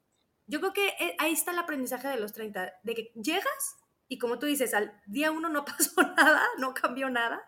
Yo 0.48 0.60
creo 0.60 0.74
que 0.74 0.88
eh, 1.00 1.16
ahí 1.20 1.34
está 1.34 1.52
el 1.52 1.60
aprendizaje 1.60 2.08
de 2.08 2.20
los 2.20 2.34
30, 2.34 2.74
de 2.84 2.96
que 2.96 3.12
llegas 3.16 3.78
y 4.12 4.18
como 4.18 4.40
tú 4.40 4.48
dices, 4.48 4.74
al 4.74 4.92
día 5.06 5.32
uno 5.32 5.48
no 5.48 5.64
pasó 5.66 6.02
nada, 6.02 6.42
no 6.58 6.74
cambió 6.74 7.10
nada, 7.10 7.42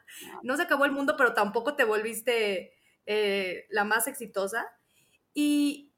no 0.44 0.56
se 0.56 0.64
acabó 0.64 0.86
el 0.86 0.92
mundo, 0.92 1.16
pero 1.18 1.34
tampoco 1.34 1.76
te 1.76 1.84
volviste 1.84 2.74
eh, 3.06 3.66
la 3.70 3.84
más 3.84 4.08
exitosa. 4.08 4.68
Y, 5.34 5.92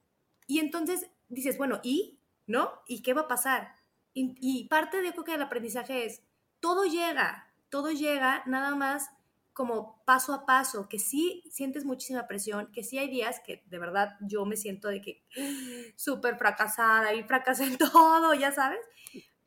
y, 0.47 0.59
entonces 0.59 1.09
dices, 1.27 1.57
bueno, 1.57 1.81
¿y? 1.83 2.19
¿No? 2.47 2.81
¿Y 2.87 3.03
qué 3.03 3.13
va 3.13 3.21
a 3.21 3.27
pasar? 3.27 3.75
Y, 4.13 4.67
parte 4.69 5.01
de, 5.01 5.11
creo 5.11 5.23
que 5.23 5.33
el 5.33 5.41
aprendizaje 5.41 6.05
es, 6.05 6.21
todo 6.63 6.85
llega, 6.85 7.51
todo 7.67 7.91
llega 7.91 8.41
nada 8.45 8.73
más 8.73 9.09
como 9.51 10.01
paso 10.05 10.33
a 10.33 10.45
paso, 10.45 10.87
que 10.87 10.97
sí 10.97 11.43
sientes 11.51 11.83
muchísima 11.83 12.25
presión, 12.25 12.71
que 12.71 12.85
sí 12.85 12.97
hay 12.97 13.09
días 13.09 13.41
que 13.45 13.65
de 13.65 13.79
verdad 13.79 14.15
yo 14.21 14.45
me 14.45 14.55
siento 14.55 14.87
de 14.87 15.01
que 15.01 15.25
súper 15.97 16.37
fracasada 16.37 17.13
y 17.13 17.23
fracasé 17.23 17.65
en 17.65 17.77
todo, 17.91 18.33
ya 18.33 18.53
sabes, 18.53 18.79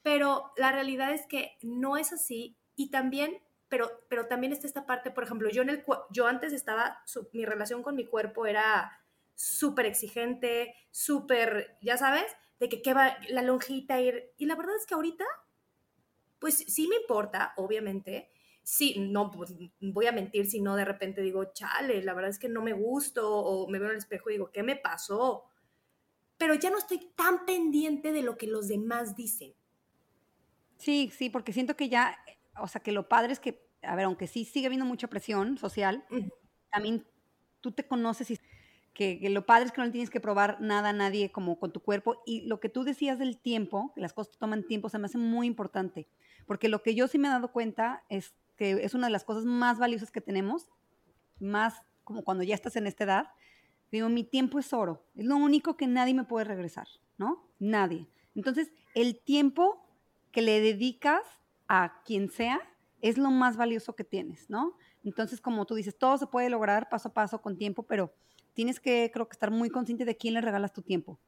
pero 0.02 0.52
la 0.58 0.72
realidad 0.72 1.10
es 1.12 1.26
que 1.26 1.56
no 1.62 1.96
es 1.96 2.12
así 2.12 2.58
y 2.76 2.90
también 2.90 3.40
pero, 3.68 3.90
pero 4.08 4.26
también 4.26 4.52
está 4.52 4.66
esta 4.66 4.86
parte, 4.86 5.10
por 5.10 5.24
ejemplo, 5.24 5.48
yo, 5.48 5.62
en 5.62 5.70
el, 5.70 5.84
yo 6.10 6.26
antes 6.26 6.52
estaba, 6.52 7.02
mi 7.32 7.46
relación 7.46 7.82
con 7.82 7.96
mi 7.96 8.06
cuerpo 8.06 8.46
era 8.46 8.92
súper 9.34 9.86
exigente, 9.86 10.74
súper, 10.90 11.76
ya 11.82 11.96
sabes, 11.96 12.26
de 12.60 12.68
que, 12.68 12.80
qué 12.80 12.94
va 12.94 13.18
la 13.28 13.42
lonjita 13.42 14.00
ir. 14.00 14.32
Y 14.36 14.46
la 14.46 14.54
verdad 14.54 14.76
es 14.76 14.86
que 14.86 14.94
ahorita, 14.94 15.24
pues 16.38 16.56
sí 16.56 16.88
me 16.88 16.96
importa, 16.96 17.52
obviamente. 17.56 18.30
Sí, 18.62 18.96
no, 18.98 19.30
pues 19.30 19.54
voy 19.80 20.06
a 20.06 20.12
mentir 20.12 20.46
si 20.46 20.60
no 20.60 20.74
de 20.74 20.84
repente 20.84 21.20
digo, 21.20 21.52
chale, 21.52 22.02
la 22.02 22.14
verdad 22.14 22.30
es 22.30 22.38
que 22.38 22.48
no 22.48 22.62
me 22.62 22.72
gusto, 22.72 23.30
o 23.30 23.68
me 23.68 23.78
veo 23.78 23.88
en 23.88 23.92
el 23.92 23.98
espejo 23.98 24.30
y 24.30 24.34
digo, 24.34 24.50
¿qué 24.50 24.62
me 24.62 24.76
pasó? 24.76 25.44
Pero 26.36 26.54
ya 26.54 26.70
no 26.70 26.78
estoy 26.78 27.12
tan 27.14 27.46
pendiente 27.46 28.12
de 28.12 28.22
lo 28.22 28.36
que 28.36 28.46
los 28.46 28.68
demás 28.68 29.14
dicen. 29.16 29.54
Sí, 30.78 31.10
sí, 31.16 31.30
porque 31.30 31.52
siento 31.52 31.76
que 31.76 31.88
ya 31.88 32.18
o 32.58 32.68
sea, 32.68 32.80
que 32.80 32.92
lo 32.92 33.08
padre 33.08 33.32
es 33.32 33.40
que, 33.40 33.68
a 33.82 33.94
ver, 33.96 34.06
aunque 34.06 34.26
sí 34.26 34.44
sigue 34.44 34.66
habiendo 34.66 34.86
mucha 34.86 35.08
presión 35.08 35.58
social, 35.58 36.04
también 36.70 37.06
tú 37.60 37.72
te 37.72 37.86
conoces 37.86 38.30
y 38.30 38.38
que, 38.94 39.18
lo 39.28 39.44
padre 39.44 39.66
es 39.66 39.72
que 39.72 39.80
no 39.80 39.86
le 39.86 39.92
tienes 39.92 40.10
que 40.10 40.20
probar 40.20 40.60
nada 40.60 40.90
a 40.90 40.94
nadie 40.94 41.30
como 41.30 41.58
con 41.58 41.72
tu 41.72 41.80
cuerpo. 41.80 42.22
Y 42.24 42.42
lo 42.42 42.60
que 42.60 42.68
tú 42.68 42.84
decías 42.84 43.18
del 43.18 43.38
tiempo, 43.38 43.92
que 43.94 44.00
las 44.00 44.14
cosas 44.14 44.38
toman 44.38 44.66
tiempo, 44.66 44.88
se 44.88 44.98
me 44.98 45.06
hace 45.06 45.18
muy 45.18 45.46
importante. 45.46 46.08
Porque 46.46 46.68
lo 46.68 46.82
que 46.82 46.94
yo 46.94 47.08
sí 47.08 47.18
me 47.18 47.28
he 47.28 47.30
dado 47.30 47.52
cuenta 47.52 48.04
es 48.08 48.34
que 48.56 48.72
es 48.84 48.94
una 48.94 49.08
de 49.08 49.12
las 49.12 49.24
cosas 49.24 49.44
más 49.44 49.78
valiosas 49.78 50.10
que 50.10 50.20
tenemos, 50.20 50.68
más 51.38 51.82
como 52.04 52.22
cuando 52.24 52.44
ya 52.44 52.54
estás 52.54 52.76
en 52.76 52.86
esta 52.86 53.04
edad. 53.04 53.26
Digo, 53.92 54.08
mi 54.08 54.24
tiempo 54.24 54.58
es 54.58 54.72
oro, 54.72 55.04
es 55.14 55.26
lo 55.26 55.36
único 55.36 55.76
que 55.76 55.86
nadie 55.86 56.14
me 56.14 56.24
puede 56.24 56.44
regresar, 56.44 56.88
¿no? 57.18 57.48
Nadie. 57.58 58.08
Entonces, 58.34 58.70
el 58.94 59.20
tiempo 59.20 59.86
que 60.32 60.42
le 60.42 60.60
dedicas 60.60 61.22
a 61.68 62.02
quien 62.04 62.30
sea, 62.30 62.60
es 63.02 63.18
lo 63.18 63.30
más 63.30 63.56
valioso 63.56 63.94
que 63.94 64.04
tienes, 64.04 64.48
¿no? 64.50 64.76
Entonces, 65.04 65.40
como 65.40 65.66
tú 65.66 65.74
dices, 65.74 65.96
todo 65.96 66.18
se 66.18 66.26
puede 66.26 66.50
lograr 66.50 66.88
paso 66.88 67.08
a 67.08 67.14
paso 67.14 67.40
con 67.40 67.56
tiempo, 67.56 67.84
pero 67.84 68.12
tienes 68.54 68.80
que, 68.80 69.10
creo 69.12 69.28
que, 69.28 69.34
estar 69.34 69.50
muy 69.50 69.70
consciente 69.70 70.04
de 70.04 70.16
quién 70.16 70.34
le 70.34 70.40
regalas 70.40 70.72
tu 70.72 70.82
tiempo. 70.82 71.18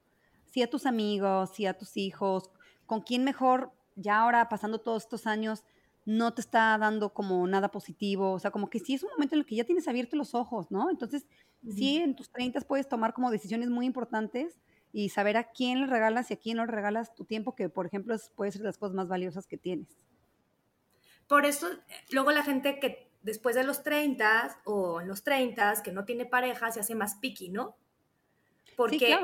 Si 0.45 0.61
a 0.61 0.69
tus 0.69 0.85
amigos, 0.85 1.51
si 1.53 1.65
a 1.65 1.77
tus 1.77 1.95
hijos, 1.95 2.49
con 2.85 3.01
quién 3.01 3.23
mejor, 3.23 3.71
ya 3.99 4.19
ahora 4.21 4.49
pasando 4.49 4.79
todos 4.79 5.03
estos 5.03 5.27
años, 5.27 5.63
no 6.05 6.33
te 6.33 6.41
está 6.41 6.77
dando 6.77 7.13
como 7.13 7.45
nada 7.47 7.69
positivo, 7.69 8.31
o 8.31 8.39
sea, 8.39 8.51
como 8.51 8.69
que 8.69 8.79
sí 8.79 8.95
es 8.95 9.03
un 9.03 9.09
momento 9.11 9.35
en 9.35 9.39
el 9.41 9.45
que 9.45 9.55
ya 9.55 9.63
tienes 9.63 9.87
abiertos 9.87 10.17
los 10.17 10.33
ojos, 10.33 10.71
¿no? 10.71 10.89
Entonces, 10.89 11.27
sí, 11.69 11.97
en 11.97 12.15
tus 12.15 12.31
30 12.31 12.61
puedes 12.61 12.87
tomar 12.87 13.13
como 13.13 13.31
decisiones 13.31 13.69
muy 13.69 13.85
importantes 13.85 14.57
y 14.91 15.09
saber 15.09 15.37
a 15.37 15.51
quién 15.51 15.81
le 15.81 15.87
regalas 15.87 16.31
y 16.31 16.33
a 16.33 16.37
quién 16.37 16.57
no 16.57 16.65
le 16.65 16.71
regalas 16.71 17.13
tu 17.13 17.25
tiempo, 17.25 17.55
que 17.55 17.69
por 17.69 17.85
ejemplo 17.85 18.15
puede 18.35 18.51
ser 18.51 18.61
las 18.61 18.77
cosas 18.77 18.95
más 18.95 19.07
valiosas 19.07 19.45
que 19.45 19.57
tienes. 19.57 19.87
Por 21.27 21.45
eso, 21.45 21.67
luego 22.09 22.31
la 22.31 22.43
gente 22.43 22.79
que 22.79 23.11
después 23.21 23.55
de 23.55 23.63
los 23.63 23.83
30 23.83 24.61
o 24.65 25.01
en 25.01 25.07
los 25.07 25.23
30 25.23 25.83
que 25.83 25.91
no 25.91 26.05
tiene 26.05 26.25
pareja 26.25 26.71
se 26.71 26.79
hace 26.79 26.95
más 26.95 27.15
picky, 27.15 27.49
¿no? 27.49 27.75
Porque 28.75 29.15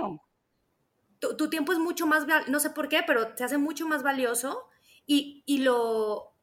tu, 1.34 1.50
tiempo 1.50 1.72
es 1.72 1.80
mucho 1.80 2.06
más, 2.06 2.26
no 2.48 2.60
sé 2.60 2.70
por 2.70 2.90
qué, 2.90 3.02
pero 3.06 3.36
se 3.36 3.44
hace 3.44 3.58
mucho 3.58 3.88
más 3.88 4.04
valioso 4.04 4.68
y, 5.06 5.44
y 5.46 5.60
lo, 5.60 6.34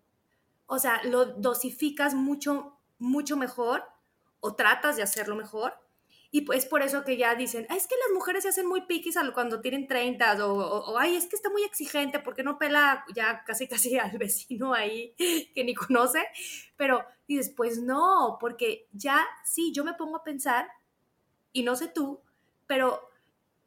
o 0.67 0.79
sea, 0.79 1.03
lo 1.05 1.27
dosificas 1.27 2.15
mucho, 2.15 2.79
mucho 2.99 3.37
mejor 3.37 3.85
o 4.41 4.55
tratas 4.55 4.97
de 4.97 5.03
hacerlo 5.03 5.37
mejor 5.37 5.75
y 6.35 6.41
pues 6.41 6.65
por 6.65 6.81
eso 6.81 7.05
que 7.05 7.19
ya 7.19 7.35
dicen, 7.35 7.67
es 7.69 7.87
que 7.87 7.95
las 7.95 8.15
mujeres 8.15 8.45
se 8.45 8.49
hacen 8.49 8.67
muy 8.67 8.87
piquis 8.87 9.17
cuando 9.35 9.61
tienen 9.61 9.87
30 9.87 10.47
o, 10.47 10.55
o, 10.55 10.99
ay, 10.99 11.15
es 11.15 11.27
que 11.27 11.37
está 11.37 11.51
muy 11.51 11.63
exigente 11.63 12.21
porque 12.21 12.43
no 12.43 12.59
pela 12.59 13.05
ya 13.15 13.45
casi 13.45 13.69
casi 13.69 13.99
al 13.99 14.17
vecino 14.17 14.73
ahí 14.73 15.15
que 15.55 15.63
ni 15.63 15.75
conoce. 15.75 16.27
Pero 16.79 17.05
dices, 17.29 17.51
pues 17.55 17.83
no, 17.83 18.39
porque 18.41 18.89
ya 18.93 19.23
sí, 19.45 19.73
yo 19.75 19.85
me 19.85 19.93
pongo 19.93 20.17
a 20.17 20.25
pensar, 20.25 20.69
y 21.53 21.65
no 21.65 21.77
sé 21.77 21.89
tú, 21.89 22.23
pero 22.67 23.11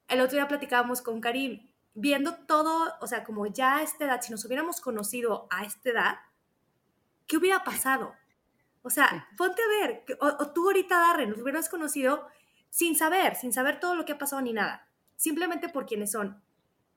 el 0.08 0.22
otro 0.22 0.36
día 0.36 0.48
platicábamos 0.48 1.02
con 1.02 1.22
Karim, 1.22 1.68
viendo 1.94 2.36
todo, 2.46 2.94
o 3.02 3.08
sea, 3.08 3.24
como 3.24 3.48
ya 3.48 3.78
a 3.78 3.84
esta 3.84 4.06
edad, 4.06 4.22
si 4.22 4.32
nos 4.32 4.46
hubiéramos 4.46 4.82
conocido 4.82 5.48
a 5.50 5.64
esta 5.64 5.90
edad, 5.90 6.16
¿qué 7.28 7.38
hubiera 7.38 7.64
pasado? 7.64 8.14
O 8.82 8.90
sea, 8.90 9.28
ponte 9.38 9.62
a 9.62 9.68
ver, 9.68 10.06
o, 10.20 10.28
o 10.28 10.54
tú 10.54 10.68
ahorita, 10.68 10.98
Darren, 10.98 11.32
nos 11.32 11.42
hubieras 11.42 11.70
conocido 11.70 12.28
sin 12.70 12.96
saber, 12.96 13.36
sin 13.36 13.54
saber 13.54 13.80
todo 13.80 13.96
lo 13.96 14.06
que 14.06 14.14
ha 14.14 14.18
pasado 14.18 14.42
ni 14.42 14.54
nada, 14.54 14.88
simplemente 15.16 15.70
por 15.70 15.86
quienes 15.86 16.12
son. 16.12 16.42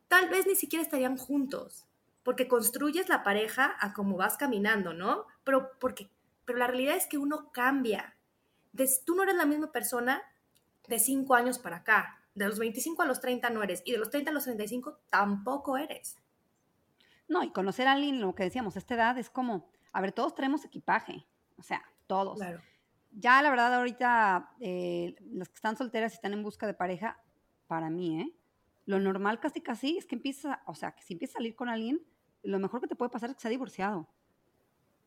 Tal 0.09 0.29
vez 0.29 0.47
ni 0.47 0.57
siquiera 0.57 0.83
estarían 0.83 1.17
juntos, 1.17 1.87
porque 2.29 2.49
construyes 2.49 3.09
la 3.09 3.23
pareja 3.23 3.77
a 3.81 3.95
cómo 3.95 4.17
vas 4.17 4.37
caminando, 4.37 4.93
¿no? 4.93 5.27
Pero, 5.45 5.71
porque, 5.79 6.11
pero 6.45 6.59
la 6.59 6.67
realidad 6.67 6.97
es 6.97 7.07
que 7.07 7.17
uno 7.17 7.53
cambia. 7.53 8.17
tú 9.07 9.15
no 9.15 9.23
eres 9.23 9.37
la 9.37 9.47
misma 9.47 9.73
persona 9.73 10.21
de 10.89 10.99
5 10.99 11.35
años 11.35 11.59
para 11.59 11.77
acá. 11.77 12.18
De 12.39 12.47
los 12.49 12.59
25 12.59 13.03
a 13.03 13.07
los 13.07 13.21
30 13.21 13.51
no 13.51 13.63
eres. 13.63 13.83
Y 13.85 13.93
de 13.93 13.99
los 13.99 14.11
30 14.11 14.31
a 14.31 14.35
los 14.35 14.45
35 14.45 14.99
tampoco 15.11 15.77
eres. 15.77 16.17
No, 17.27 17.43
y 17.43 17.51
conocer 17.53 17.89
a 17.89 17.93
alguien, 17.93 18.21
lo 18.21 18.35
que 18.35 18.45
decíamos, 18.45 18.77
esta 18.77 18.95
edad 18.95 19.19
es 19.19 19.29
como, 19.29 19.69
a 19.93 20.01
ver, 20.01 20.13
todos 20.13 20.35
tenemos 20.35 20.65
equipaje, 20.65 21.27
o 21.57 21.63
sea, 21.63 21.83
todos. 22.07 22.39
Claro. 22.39 22.63
Ya 23.13 23.43
la 23.43 23.51
verdad 23.51 23.75
ahorita, 23.75 24.51
eh, 24.61 25.15
las 25.33 25.49
que 25.49 25.57
están 25.57 25.77
solteras 25.77 26.13
y 26.13 26.15
están 26.17 26.33
en 26.33 26.43
busca 26.43 26.67
de 26.67 26.75
pareja, 26.75 27.21
para 27.67 27.91
mí, 27.91 28.21
¿eh? 28.21 28.35
Lo 28.87 28.99
normal 29.01 29.41
casi 29.41 29.61
casi 29.61 29.99
es 29.99 30.07
que 30.07 30.15
empieza, 30.15 30.63
o 30.67 30.75
sea, 30.75 30.93
que 30.93 31.03
si 31.03 31.15
empiezas 31.15 31.37
a 31.37 31.39
salir 31.41 31.55
con 31.57 31.69
alguien, 31.69 32.01
lo 32.43 32.59
mejor 32.59 32.81
que 32.81 32.87
te 32.87 32.95
puede 32.97 33.11
pasar 33.11 33.29
es 33.31 33.37
que 33.37 33.43
sea 33.43 33.51
divorciado. 33.51 34.09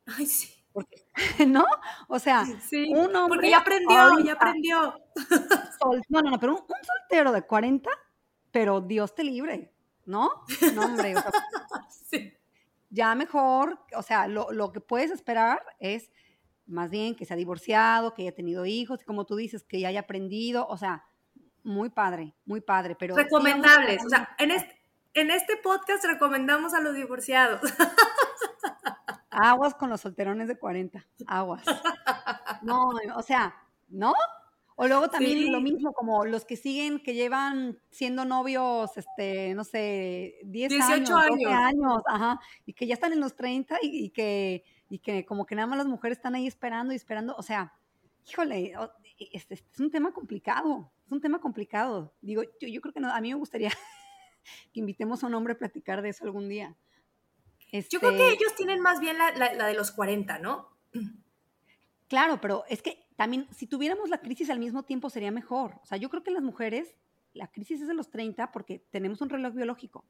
Ay, 0.05 0.25
sí. 0.27 0.53
Porque, 0.73 1.05
¿No? 1.47 1.65
O 2.07 2.19
sea, 2.19 2.45
Sí, 2.61 2.93
un 2.93 3.15
hombre. 3.15 3.35
porque 3.37 3.49
ya 3.49 3.57
aprendió, 3.59 3.97
ahorita- 3.99 4.23
ya 4.27 4.33
aprendió. 4.33 4.93
Sol- 5.81 6.01
no, 6.09 6.21
no, 6.21 6.31
no, 6.31 6.39
pero 6.39 6.53
un, 6.53 6.59
un 6.61 6.83
soltero 6.85 7.31
de 7.31 7.41
40, 7.43 7.89
pero 8.51 8.81
Dios 8.81 9.15
te 9.15 9.23
libre, 9.23 9.73
¿no? 10.05 10.29
No, 10.73 10.85
hombre, 10.85 11.15
o 11.15 11.21
sea, 11.21 11.31
Sí. 12.09 12.33
ya 12.89 13.15
mejor, 13.15 13.79
o 13.95 14.01
sea, 14.03 14.27
lo, 14.27 14.51
lo 14.51 14.71
que 14.71 14.81
puedes 14.81 15.11
esperar 15.11 15.61
es 15.79 16.11
más 16.67 16.89
bien 16.89 17.15
que 17.15 17.25
sea 17.25 17.35
divorciado, 17.37 18.13
que 18.13 18.21
haya 18.23 18.35
tenido 18.35 18.65
hijos, 18.65 19.01
y 19.01 19.05
como 19.05 19.25
tú 19.25 19.35
dices, 19.35 19.63
que 19.63 19.79
ya 19.79 19.89
haya 19.89 20.01
aprendido, 20.01 20.65
o 20.67 20.77
sea, 20.77 21.03
muy 21.63 21.89
padre, 21.89 22.33
muy 22.45 22.61
padre, 22.61 22.95
pero... 22.95 23.15
Recomendables. 23.15 24.05
O 24.05 24.09
sea, 24.09 24.35
en 24.39 24.51
este, 24.51 24.75
en 25.13 25.31
este 25.31 25.57
podcast 25.57 26.03
recomendamos 26.05 26.73
a 26.73 26.79
los 26.81 26.95
divorciados. 26.95 27.61
Aguas 29.29 29.75
con 29.75 29.89
los 29.89 30.01
solterones 30.01 30.47
de 30.47 30.57
40, 30.57 31.05
aguas. 31.27 31.63
No, 32.63 32.89
o 33.15 33.23
sea, 33.23 33.55
¿no? 33.89 34.13
O 34.83 34.87
luego 34.87 35.09
también 35.11 35.37
Sí. 35.37 35.49
lo 35.51 35.61
mismo, 35.61 35.93
como 35.93 36.25
los 36.25 36.43
que 36.43 36.55
siguen, 36.55 36.99
que 37.03 37.13
llevan 37.13 37.77
siendo 37.91 38.25
novios, 38.25 38.89
este, 38.97 39.53
no 39.53 39.63
sé, 39.63 40.39
10 40.43 40.69
18 40.69 40.91
años, 41.15 41.27
12 41.29 41.45
años. 41.45 41.53
años, 41.53 42.01
ajá, 42.07 42.39
y 42.65 42.73
que 42.73 42.87
ya 42.87 42.95
están 42.95 43.13
en 43.13 43.19
los 43.19 43.35
30 43.35 43.77
y, 43.83 44.05
y 44.05 44.09
que, 44.09 44.63
y 44.89 44.97
que 44.97 45.23
como 45.25 45.45
que 45.45 45.53
nada 45.53 45.67
más 45.67 45.77
las 45.77 45.85
mujeres 45.87 46.17
están 46.17 46.33
ahí 46.33 46.47
esperando 46.47 46.93
y 46.93 46.95
esperando, 46.95 47.35
o 47.37 47.43
sea, 47.43 47.73
híjole, 48.27 48.75
o- 48.75 48.91
este, 49.31 49.53
es 49.53 49.79
un 49.79 49.91
tema 49.91 50.11
complicado, 50.13 50.91
es 51.05 51.11
un 51.11 51.21
tema 51.21 51.39
complicado. 51.39 52.15
Digo, 52.21 52.41
yo, 52.59 52.67
yo 52.67 52.81
creo 52.81 52.91
que 52.93 52.99
no, 53.01 53.13
a 53.13 53.21
mí 53.21 53.29
me 53.29 53.35
gustaría 53.39 53.69
que 54.73 54.79
invitemos 54.79 55.23
a 55.23 55.27
un 55.27 55.35
hombre 55.35 55.53
a 55.53 55.57
platicar 55.59 56.01
de 56.01 56.09
eso 56.09 56.23
algún 56.25 56.49
día. 56.49 56.75
Yo 57.71 57.99
creo 57.99 58.11
que 58.17 58.29
Este, 58.29 58.33
ellos 58.43 58.55
tienen 58.55 58.81
más 58.81 58.99
bien 58.99 59.17
la, 59.19 59.31
la- 59.37 59.53
la 59.53 59.67
de 59.67 59.75
los 59.75 59.91
40, 59.91 60.39
¿no? 60.39 60.69
Claro, 62.07 62.41
pero 62.41 62.63
es 62.67 62.81
que 62.81 63.05
también 63.21 63.47
si 63.51 63.67
tuviéramos 63.67 64.09
la 64.09 64.19
crisis 64.19 64.49
al 64.49 64.57
mismo 64.57 64.81
tiempo 64.83 65.09
sería 65.11 65.29
mejor. 65.31 65.75
O 65.83 65.85
sea, 65.85 65.97
yo 65.99 66.09
creo 66.09 66.23
que 66.23 66.31
las 66.31 66.41
mujeres, 66.41 66.95
la 67.33 67.51
crisis 67.51 67.79
es 67.81 67.87
de 67.87 67.93
los 67.93 68.09
30 68.09 68.51
porque 68.51 68.79
tenemos 68.89 69.21
un 69.21 69.29
reloj 69.29 69.53
biológico. 69.53 70.03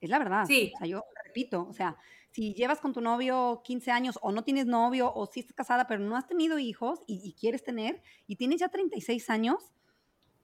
Es 0.00 0.10
la 0.10 0.18
verdad. 0.18 0.44
Sí. 0.46 0.72
O 0.74 0.78
sea, 0.78 0.86
yo 0.88 1.04
repito, 1.24 1.64
o 1.68 1.72
sea, 1.72 1.96
si 2.32 2.54
llevas 2.54 2.80
con 2.80 2.92
tu 2.92 3.00
novio 3.00 3.62
15 3.64 3.90
años 3.92 4.18
o 4.20 4.32
no 4.32 4.42
tienes 4.42 4.66
novio 4.66 5.12
o 5.14 5.26
si 5.26 5.40
estás 5.40 5.54
casada 5.54 5.86
pero 5.86 6.00
no 6.00 6.16
has 6.16 6.26
tenido 6.26 6.58
hijos 6.58 7.02
y, 7.06 7.20
y 7.24 7.34
quieres 7.34 7.62
tener 7.62 8.02
y 8.26 8.34
tienes 8.34 8.58
ya 8.60 8.68
36 8.68 9.30
años, 9.30 9.72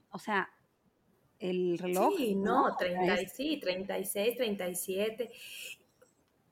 o 0.09 0.17
sea, 0.17 0.49
el 1.39 1.77
reloj... 1.77 2.13
Sí, 2.15 2.35
no, 2.35 2.63
O 2.67 2.67
sea, 2.69 2.77
30, 2.77 3.21
y 3.21 3.25
es- 3.25 3.33
sí, 3.33 3.59
36, 3.61 4.37
37. 4.37 5.29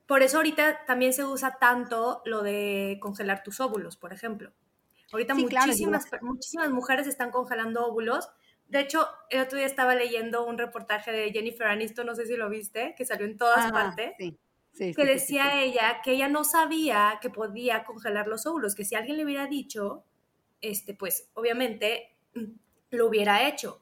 Por 0.06 0.22
eso 0.22 0.38
ahorita 0.38 0.84
también 0.86 1.14
se 1.14 1.24
usa 1.24 1.58
tanto 1.60 2.22
lo 2.26 2.42
de 2.44 2.98
congelar 3.02 3.42
tus 3.44 3.62
óvulos, 3.62 3.96
por 3.96 4.12
ejemplo. 4.12 4.52
Ahorita 5.12 5.36
Sí, 5.36 5.42
muchísimas, 5.44 6.06
muchísimas 6.22 6.72
mujeres 6.72 7.08
están 7.08 7.32
congelando 7.32 7.86
óvulos. 7.86 8.30
De 8.68 8.80
hecho, 8.80 9.08
el 9.30 9.42
otro 9.42 9.58
día 9.58 9.68
estaba 9.68 9.96
leyendo 9.96 10.46
un 10.46 10.58
reportaje 10.58 11.12
de 11.12 11.32
Jennifer 11.32 11.68
Aniston, 11.68 12.06
no 12.06 12.16
sé 12.16 12.26
si 12.26 12.38
lo 12.38 12.50
viste, 12.50 12.96
que 12.98 13.06
salió 13.06 13.26
en 13.26 13.38
todas 13.38 13.66
Ajá, 13.66 13.72
partes, 13.72 14.14
sí, 14.18 14.40
sí, 14.72 14.94
que 14.96 15.06
sí, 15.06 15.06
decía 15.06 15.52
sí. 15.52 15.60
ella 15.64 16.02
que 16.04 16.14
ella 16.14 16.28
no 16.30 16.44
sabía 16.44 17.20
que 17.22 17.30
podía 17.30 17.84
congelar 17.84 18.28
los 18.28 18.46
óvulos, 18.46 18.76
que 18.76 18.86
si 18.86 18.96
alguien 18.96 19.18
le 19.18 19.26
hubiera 19.26 19.48
dicho, 19.48 20.06
este, 20.62 20.94
pues 20.94 21.30
obviamente 21.34 22.18
lo 22.92 23.08
hubiera 23.08 23.48
hecho, 23.48 23.82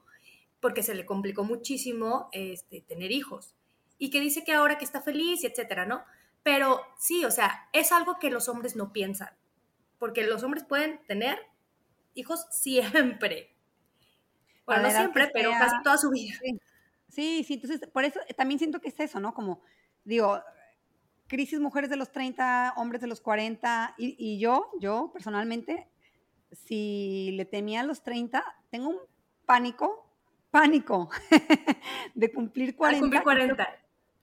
porque 0.60 0.84
se 0.84 0.96
le 0.96 1.06
complicó 1.06 1.44
muchísimo 1.44 2.30
este, 2.32 2.82
tener 2.82 3.12
hijos. 3.12 3.56
Y 3.98 4.10
que 4.12 4.22
dice 4.22 4.44
que 4.44 4.54
ahora 4.54 4.78
que 4.78 4.86
está 4.86 5.02
feliz 5.02 5.44
y 5.44 5.48
etcétera, 5.48 5.86
¿no? 5.86 6.04
Pero 6.44 6.82
sí, 6.98 7.26
o 7.26 7.32
sea, 7.32 7.70
es 7.74 7.92
algo 7.92 8.18
que 8.20 8.30
los 8.32 8.48
hombres 8.50 8.76
no 8.76 8.94
piensan, 8.94 9.30
porque 10.00 10.24
los 10.26 10.42
hombres 10.44 10.64
pueden 10.64 11.00
tener 11.08 11.38
hijos 12.16 12.46
siempre. 12.52 13.56
Bueno, 14.66 14.84
no 14.84 14.92
siempre, 14.92 15.30
pero 15.34 15.52
sea. 15.52 15.60
casi 15.60 15.76
toda 15.84 15.98
su 15.98 16.10
vida. 16.12 16.36
Sí, 16.42 16.60
sí, 17.10 17.44
sí, 17.44 17.54
entonces 17.56 17.82
por 17.92 18.04
eso 18.06 18.20
también 18.38 18.60
siento 18.60 18.80
que 18.82 18.90
es 18.90 19.00
eso, 19.00 19.20
¿no? 19.20 19.34
Como, 19.34 19.62
digo, 20.04 20.42
crisis 21.28 21.60
mujeres 21.60 21.90
de 21.90 21.96
los 21.96 22.12
30, 22.12 22.74
hombres 22.78 23.02
de 23.02 23.08
los 23.08 23.20
40, 23.22 23.96
y, 23.98 24.16
y 24.18 24.40
yo, 24.40 24.70
yo 24.80 25.10
personalmente, 25.12 25.88
si 26.52 27.32
le 27.36 27.46
temía 27.46 27.82
a 27.82 27.84
los 27.84 28.04
30, 28.04 28.44
tengo 28.70 28.90
un 28.90 28.98
pánico, 29.46 30.08
pánico 30.52 31.10
de 32.16 32.32
cumplir 32.32 32.70
Al 32.70 32.76
40. 32.76 33.00
cumplir 33.02 33.22
y 33.22 33.24
creo 33.24 33.56
40. 33.56 33.78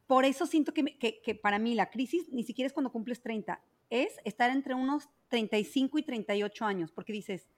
por 0.06 0.24
eso 0.24 0.46
siento 0.46 0.72
que, 0.72 0.84
que- 0.98 1.20
que 1.22 1.34
para 1.34 1.58
mí 1.58 1.74
la 1.74 1.90
crisis 1.90 2.28
ni 2.32 2.44
siquiera 2.44 2.66
es 2.66 2.72
cuando 2.72 2.92
cumples 2.92 3.20
30, 3.20 3.60
es 3.90 4.16
estar 4.24 4.50
entre 4.50 4.74
unos 4.74 5.08
35 5.28 5.98
y 5.98 6.02
38 6.02 6.64
años, 6.64 6.92
porque 6.92 7.12
dices, 7.12 7.48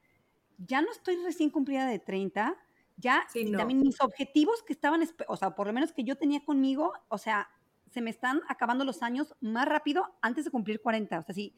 ya 0.57 0.81
no 0.81 0.91
estoy 0.91 1.15
recién 1.23 1.49
cumplida 1.49 1.85
de 1.87 1.99
30, 1.99 2.55
ya 2.97 3.25
Sí, 3.31 3.45
no. 3.45 3.57
también 3.59 3.79
mis 3.81 4.01
objetivos 4.01 4.61
que 4.63 4.73
estaban, 4.73 5.01
o 5.27 5.37
sea, 5.37 5.55
por 5.55 5.67
lo 5.67 5.73
menos 5.73 5.93
que 5.93 6.03
yo 6.03 6.15
tenía 6.17 6.43
conmigo, 6.43 6.93
o 7.07 7.17
sea, 7.17 7.49
se 7.91 8.01
me 8.01 8.09
están 8.09 8.41
acabando 8.47 8.85
los 8.85 9.01
años 9.01 9.35
más 9.41 9.67
rápido 9.67 10.05
antes 10.21 10.45
de 10.45 10.51
cumplir 10.51 10.81
40, 10.81 11.19
o 11.19 11.23
sea, 11.23 11.33
sí, 11.33 11.53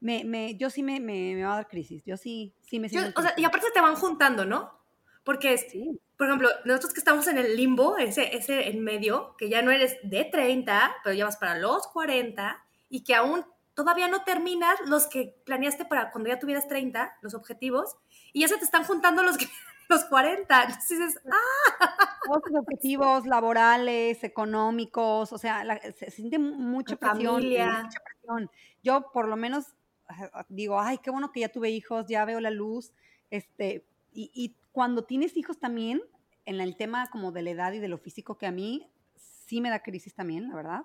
me, 0.00 0.24
me, 0.24 0.56
yo 0.56 0.70
sí 0.70 0.82
me, 0.82 1.00
me, 1.00 1.34
me 1.34 1.44
va 1.44 1.52
a 1.52 1.56
dar 1.56 1.68
crisis, 1.68 2.02
yo 2.04 2.16
sí, 2.16 2.54
sí 2.62 2.78
me 2.78 2.88
Yo- 2.88 3.00
siento... 3.00 3.20
o 3.20 3.22
sea, 3.22 3.34
y 3.36 3.44
aparte 3.44 3.66
te 3.72 3.80
van 3.80 3.96
juntando, 3.96 4.44
¿no? 4.44 4.78
Porque 5.24 5.56
sí, 5.56 5.98
por 6.18 6.26
ejemplo, 6.26 6.48
nosotros 6.66 6.92
que 6.92 7.00
estamos 7.00 7.26
en 7.28 7.38
el 7.38 7.56
limbo, 7.56 7.96
ese, 7.96 8.36
ese 8.36 8.68
en 8.68 8.84
medio, 8.84 9.34
que 9.38 9.48
ya 9.48 9.62
no 9.62 9.70
eres 9.70 9.96
de 10.02 10.24
30, 10.26 10.94
pero 11.02 11.14
ya 11.14 11.24
vas 11.24 11.38
para 11.38 11.58
los 11.58 11.86
40 11.88 12.62
y 12.90 13.02
que 13.04 13.14
aún 13.14 13.44
todavía 13.74 14.08
no 14.08 14.22
terminas 14.24 14.78
los 14.86 15.06
que 15.06 15.36
planeaste 15.44 15.84
para 15.84 16.10
cuando 16.10 16.28
ya 16.30 16.38
tuvieras 16.38 16.68
30, 16.68 17.16
los 17.22 17.34
objetivos, 17.34 17.96
y 18.32 18.40
ya 18.40 18.48
se 18.48 18.56
te 18.58 18.64
están 18.64 18.84
juntando 18.84 19.22
los, 19.22 19.36
que, 19.36 19.46
los 19.88 20.04
40. 20.04 20.62
Entonces 20.64 20.88
dices, 20.98 21.20
ah, 21.30 21.88
todos 22.24 22.42
los 22.50 22.60
objetivos 22.62 23.26
laborales, 23.26 24.22
económicos, 24.24 25.32
o 25.32 25.38
sea, 25.38 25.64
la- 25.64 25.80
se, 25.80 26.10
siente 26.10 26.38
mu- 26.38 26.54
mucha 26.54 26.96
presión, 26.96 27.34
familia. 27.34 27.82
mucha 27.84 28.00
presión. 28.04 28.50
Yo 28.82 29.10
por 29.12 29.28
lo 29.28 29.36
menos 29.36 29.74
ah, 30.08 30.46
digo, 30.48 30.80
ay, 30.80 30.98
qué 30.98 31.10
bueno 31.10 31.32
que 31.32 31.40
ya 31.40 31.48
tuve 31.50 31.70
hijos, 31.70 32.06
ya 32.06 32.24
veo 32.24 32.40
la 32.40 32.50
luz, 32.50 32.92
este, 33.30 33.84
y, 34.12 34.30
y 34.34 34.54
cuando 34.72 35.04
tienes 35.04 35.36
hijos 35.36 35.58
también, 35.58 36.02
en 36.46 36.60
el 36.60 36.76
tema 36.76 37.08
como 37.10 37.32
de 37.32 37.42
la 37.42 37.50
edad 37.50 37.72
y 37.72 37.78
de 37.78 37.88
lo 37.88 37.98
físico, 37.98 38.36
que 38.36 38.46
a 38.46 38.50
mí 38.52 38.88
sí 39.16 39.60
me 39.60 39.70
da 39.70 39.82
crisis 39.82 40.14
también, 40.14 40.48
la 40.48 40.54
verdad, 40.56 40.82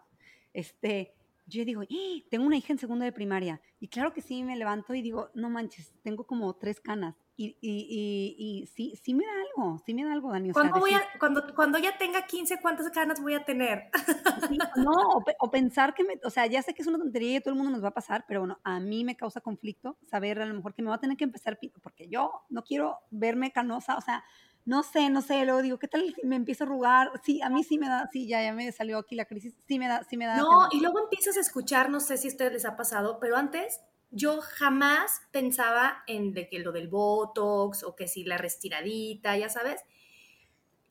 este, 0.54 1.13
yo 1.50 1.66
digo, 1.66 1.82
"¡Ah! 1.82 2.24
tengo 2.30 2.46
una 2.46 2.58
hija 2.58 2.74
en 2.74 2.80
segundo 2.80 3.06
de 3.06 3.12
primaria, 3.12 3.62
y 3.80 3.88
claro 3.88 4.14
que 4.14 4.22
sí 4.22 4.44
me 4.44 4.56
levanto 4.56 4.94
y 4.94 5.02
digo, 5.02 5.30
no 5.34 5.50
manches, 5.50 5.94
tengo 6.04 6.26
como 6.26 6.54
tres 6.56 6.80
canas, 6.80 7.16
y, 7.36 7.58
y, 7.62 7.88
y, 7.90 8.36
y 8.62 8.66
sí, 8.68 8.96
sí 9.02 9.14
me 9.14 9.26
da 9.26 9.32
algo, 9.48 9.78
sí 9.86 9.94
me 9.94 10.04
da 10.04 10.12
algo, 10.14 10.32
Dani. 10.32 10.52
¿cuándo, 10.52 10.80
voy 10.80 10.92
a, 10.94 11.02
cuando, 11.20 11.56
cuando 11.56 11.78
ya 11.80 11.98
tenga 11.98 12.26
15, 12.26 12.60
¿cuántas 12.62 12.92
ganas 12.92 13.22
voy 13.22 13.34
a 13.34 13.46
tener? 13.46 13.90
Sí, 14.50 14.58
no, 14.76 14.92
o, 14.92 15.24
o 15.40 15.52
pensar 15.52 15.94
que 15.94 16.04
me, 16.04 16.20
o 16.24 16.30
sea, 16.30 16.46
ya 16.48 16.62
sé 16.62 16.74
que 16.74 16.82
es 16.82 16.88
una 16.88 16.98
tontería 16.98 17.38
y 17.38 17.42
todo 17.42 17.52
el 17.54 17.58
mundo 17.58 17.72
nos 17.72 17.84
va 17.84 17.90
a 17.90 17.94
pasar, 17.94 18.26
pero 18.28 18.42
bueno, 18.42 18.60
a 18.64 18.80
mí 18.80 19.04
me 19.04 19.16
causa 19.16 19.42
conflicto 19.42 19.98
saber 20.06 20.42
a 20.42 20.46
lo 20.46 20.54
mejor 20.54 20.74
que 20.74 20.82
me 20.82 20.90
va 20.90 20.96
a 20.96 21.00
tener 21.00 21.18
que 21.18 21.24
empezar, 21.26 21.60
porque 21.82 22.08
yo 22.10 22.32
no 22.50 22.64
quiero 22.64 22.98
verme 23.12 23.52
canosa, 23.52 23.98
o 23.98 24.02
sea, 24.02 24.24
no 24.65 24.84
sé, 24.84 25.10
no 25.10 25.22
sé, 25.22 25.43
luego 25.45 25.62
digo, 25.62 25.80
¿qué 25.80 25.88
tal 25.88 26.13
si 26.15 26.26
me 26.28 26.36
empiezo 26.36 26.63
a 26.63 26.67
arrugar? 26.67 27.12
Sí, 27.24 27.41
a 27.41 27.50
mí 27.50 27.63
sí 27.63 27.78
me 27.80 27.88
da, 27.88 28.08
sí, 28.12 28.28
ya, 28.28 28.41
ya 28.43 28.54
me 28.54 28.72
salió 28.72 28.98
aquí 29.00 29.15
la 29.15 29.26
crisis, 29.26 29.56
sí 29.67 29.80
me 29.80 29.88
da, 29.88 30.04
sí 30.04 30.17
me 30.17 30.26
da. 30.28 30.43
No, 30.43 30.48
temor. 30.48 30.69
y 30.72 30.80
luego 30.82 31.00
empiezas 31.00 31.38
a 31.38 31.39
escuchar, 31.39 31.89
no 31.89 32.00
sé 32.00 32.17
si 32.17 32.28
a 32.28 32.32
ustedes 32.32 32.54
les 32.54 32.65
ha 32.65 32.76
pasado, 32.78 33.19
pero 33.19 33.36
antes 33.36 33.80
yo 34.12 34.41
jamás 34.41 35.22
pensaba 35.32 36.04
en 36.08 36.34
de 36.34 36.48
que 36.50 36.60
lo 36.60 36.72
del 36.72 36.88
Botox 36.88 37.84
o 37.84 37.95
que 37.95 38.08
si 38.08 38.24
la 38.24 38.38
restiradita, 38.38 39.38
ya 39.38 39.50
sabes. 39.50 39.82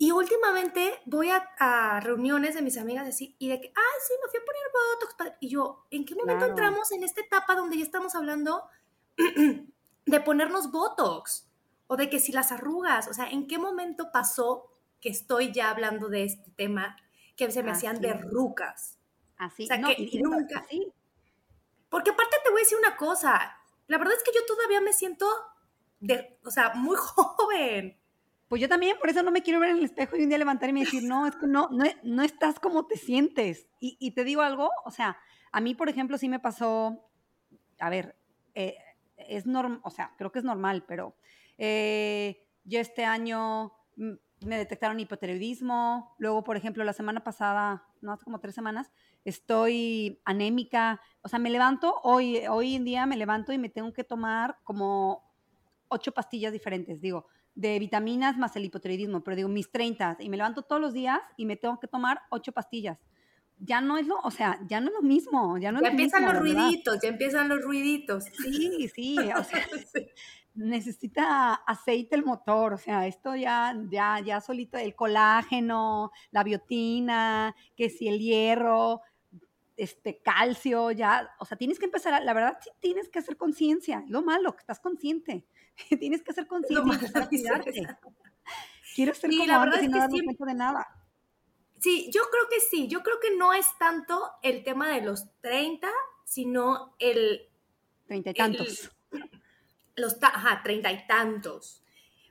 Y 0.00 0.12
últimamente 0.12 0.94
voy 1.06 1.30
a, 1.30 1.48
a 1.58 1.98
reuniones 2.00 2.54
de 2.54 2.62
mis 2.62 2.78
amigas 2.78 3.08
así 3.08 3.34
y 3.38 3.48
de 3.48 3.60
que, 3.60 3.68
ay, 3.68 4.00
sí, 4.06 4.14
me 4.22 4.30
fui 4.30 4.38
a 4.40 4.44
poner 4.44 4.62
Botox. 4.72 5.14
padre". 5.16 5.36
Y 5.40 5.48
yo, 5.48 5.86
¿en 5.90 6.04
qué 6.04 6.14
momento 6.14 6.44
Claro. 6.44 6.46
entramos 6.46 6.92
en 6.92 7.02
esta 7.02 7.20
etapa 7.20 7.56
donde 7.56 7.76
ya 7.78 7.82
estamos 7.82 8.14
hablando 8.14 8.68
de 10.06 10.20
ponernos 10.20 10.70
Botox? 10.70 11.47
O 11.88 11.96
de 11.96 12.08
que 12.08 12.20
si 12.20 12.30
las 12.32 12.52
arrugas, 12.52 13.08
o 13.08 13.14
sea, 13.14 13.28
¿en 13.30 13.48
qué 13.48 13.58
momento 13.58 14.12
pasó 14.12 14.70
que 15.00 15.08
estoy 15.08 15.50
ya 15.52 15.70
hablando 15.70 16.08
de 16.08 16.24
este 16.24 16.50
tema 16.52 16.96
que 17.36 17.50
se 17.50 17.62
me 17.62 17.70
hacían 17.72 17.96
Así 17.96 18.02
de 18.02 18.10
es. 18.10 18.20
rucas? 18.30 18.98
Así, 19.36 19.64
o 19.64 19.66
sea, 19.66 19.78
no, 19.78 19.88
que 19.88 20.02
y- 20.02 20.16
de- 20.16 20.22
nunca- 20.22 20.64
sí, 20.70 20.92
Porque 21.88 22.10
aparte 22.10 22.36
te 22.44 22.50
voy 22.50 22.60
a 22.60 22.64
decir 22.64 22.78
una 22.78 22.96
cosa, 22.96 23.56
la 23.86 23.98
verdad 23.98 24.14
es 24.16 24.22
que 24.22 24.32
yo 24.34 24.44
todavía 24.46 24.80
me 24.80 24.92
siento 24.92 25.26
de, 26.00 26.38
o 26.44 26.50
sea, 26.50 26.74
muy 26.74 26.96
joven. 26.98 27.98
Pues 28.48 28.60
yo 28.62 28.68
también, 28.68 28.98
por 28.98 29.08
eso 29.10 29.22
no 29.22 29.30
me 29.30 29.42
quiero 29.42 29.60
ver 29.60 29.70
en 29.70 29.78
el 29.78 29.84
espejo 29.84 30.16
y 30.16 30.22
un 30.22 30.28
día 30.30 30.38
levantarme 30.38 30.80
y 30.80 30.84
decir, 30.84 31.02
no, 31.04 31.26
es 31.26 31.36
que 31.36 31.46
no, 31.46 31.68
no, 31.70 31.84
no 32.02 32.22
estás 32.22 32.58
como 32.60 32.86
te 32.86 32.96
sientes. 32.96 33.66
Y, 33.80 33.96
y, 34.00 34.10
te 34.12 34.24
digo 34.24 34.42
algo, 34.42 34.70
o 34.84 34.90
sea, 34.90 35.18
a 35.52 35.60
mí, 35.60 35.74
por 35.74 35.88
ejemplo, 35.88 36.16
sí 36.18 36.28
me 36.28 36.40
pasó, 36.40 37.10
a 37.78 37.90
ver, 37.90 38.16
eh, 38.54 38.76
es 39.16 39.46
normal, 39.46 39.80
o 39.84 39.90
sea, 39.90 40.14
creo 40.18 40.32
que 40.32 40.38
es 40.38 40.44
normal, 40.46 40.84
pero 40.88 41.14
eh, 41.58 42.46
yo 42.64 42.80
este 42.80 43.04
año 43.04 43.72
me 43.96 44.56
detectaron 44.56 45.00
hipotiroidismo, 45.00 46.14
luego, 46.18 46.44
por 46.44 46.56
ejemplo, 46.56 46.84
la 46.84 46.92
semana 46.92 47.24
pasada, 47.24 47.84
no 48.00 48.12
hace 48.12 48.24
como 48.24 48.40
tres 48.40 48.54
semanas, 48.54 48.90
estoy 49.24 50.20
anémica, 50.24 51.00
o 51.22 51.28
sea, 51.28 51.38
me 51.38 51.50
levanto, 51.50 51.96
hoy, 52.02 52.46
hoy 52.48 52.76
en 52.76 52.84
día 52.84 53.06
me 53.06 53.16
levanto 53.16 53.52
y 53.52 53.58
me 53.58 53.68
tengo 53.68 53.92
que 53.92 54.04
tomar 54.04 54.58
como 54.62 55.24
ocho 55.88 56.12
pastillas 56.12 56.52
diferentes, 56.52 57.00
digo, 57.00 57.26
de 57.54 57.78
vitaminas 57.80 58.38
más 58.38 58.54
el 58.54 58.64
hipotiroidismo, 58.64 59.24
pero 59.24 59.36
digo, 59.36 59.48
mis 59.48 59.70
30, 59.72 60.18
y 60.20 60.28
me 60.28 60.36
levanto 60.36 60.62
todos 60.62 60.80
los 60.80 60.92
días 60.92 61.20
y 61.36 61.44
me 61.44 61.56
tengo 61.56 61.80
que 61.80 61.88
tomar 61.88 62.20
ocho 62.30 62.52
pastillas. 62.52 62.98
Ya 63.60 63.80
no 63.80 63.98
es 63.98 64.06
lo, 64.06 64.20
o 64.20 64.30
sea, 64.30 64.60
ya 64.68 64.80
no 64.80 64.86
es 64.86 64.94
lo 64.94 65.02
mismo, 65.02 65.58
ya 65.58 65.72
no 65.72 65.80
ya 65.82 65.88
empiezan 65.88 66.24
los 66.24 66.38
ruiditos, 66.38 67.00
ya 67.02 67.08
empiezan 67.08 67.48
los 67.48 67.60
ruiditos. 67.62 68.24
Sí, 68.40 68.88
sí, 68.94 69.16
o 69.18 69.42
sea, 69.42 69.66
necesita 70.58 71.54
aceite 71.54 72.16
el 72.16 72.24
motor, 72.24 72.74
o 72.74 72.78
sea, 72.78 73.06
esto 73.06 73.36
ya, 73.36 73.74
ya, 73.90 74.20
ya 74.20 74.40
solito, 74.40 74.76
el 74.76 74.94
colágeno, 74.94 76.10
la 76.30 76.42
biotina, 76.42 77.54
que 77.76 77.88
si 77.88 78.08
el 78.08 78.18
hierro, 78.18 79.00
este 79.76 80.20
calcio, 80.20 80.90
ya, 80.90 81.30
o 81.38 81.44
sea, 81.44 81.56
tienes 81.56 81.78
que 81.78 81.84
empezar, 81.84 82.12
a, 82.12 82.20
la 82.20 82.34
verdad 82.34 82.58
sí 82.60 82.70
tienes 82.80 83.08
que 83.08 83.20
hacer 83.20 83.36
conciencia, 83.36 84.04
lo 84.08 84.22
malo, 84.22 84.54
que 84.54 84.60
estás 84.60 84.80
consciente, 84.80 85.46
tienes 86.00 86.22
que 86.22 86.32
hacer 86.32 86.46
conciencia 86.46 86.82
Quiero 88.94 89.14
ser 89.14 89.30
como 89.30 89.46
la 89.46 89.58
verdad 89.60 89.80
es 89.80 89.88
que 89.90 90.00
sí, 90.10 90.36
de 90.40 90.54
nada. 90.54 90.88
Sí, 91.78 92.10
yo 92.12 92.22
creo 92.32 92.48
que 92.50 92.58
sí, 92.58 92.88
yo 92.88 93.02
creo 93.04 93.20
que 93.20 93.36
no 93.36 93.52
es 93.52 93.66
tanto 93.78 94.20
el 94.42 94.64
tema 94.64 94.88
de 94.88 95.02
los 95.02 95.28
30, 95.40 95.88
sino 96.24 96.96
el... 96.98 97.48
Treinta 98.06 98.30
y 98.30 98.34
tantos 98.34 98.90
los, 99.98 100.16
ajá, 100.22 100.62
treinta 100.62 100.92
y 100.92 101.06
tantos. 101.06 101.82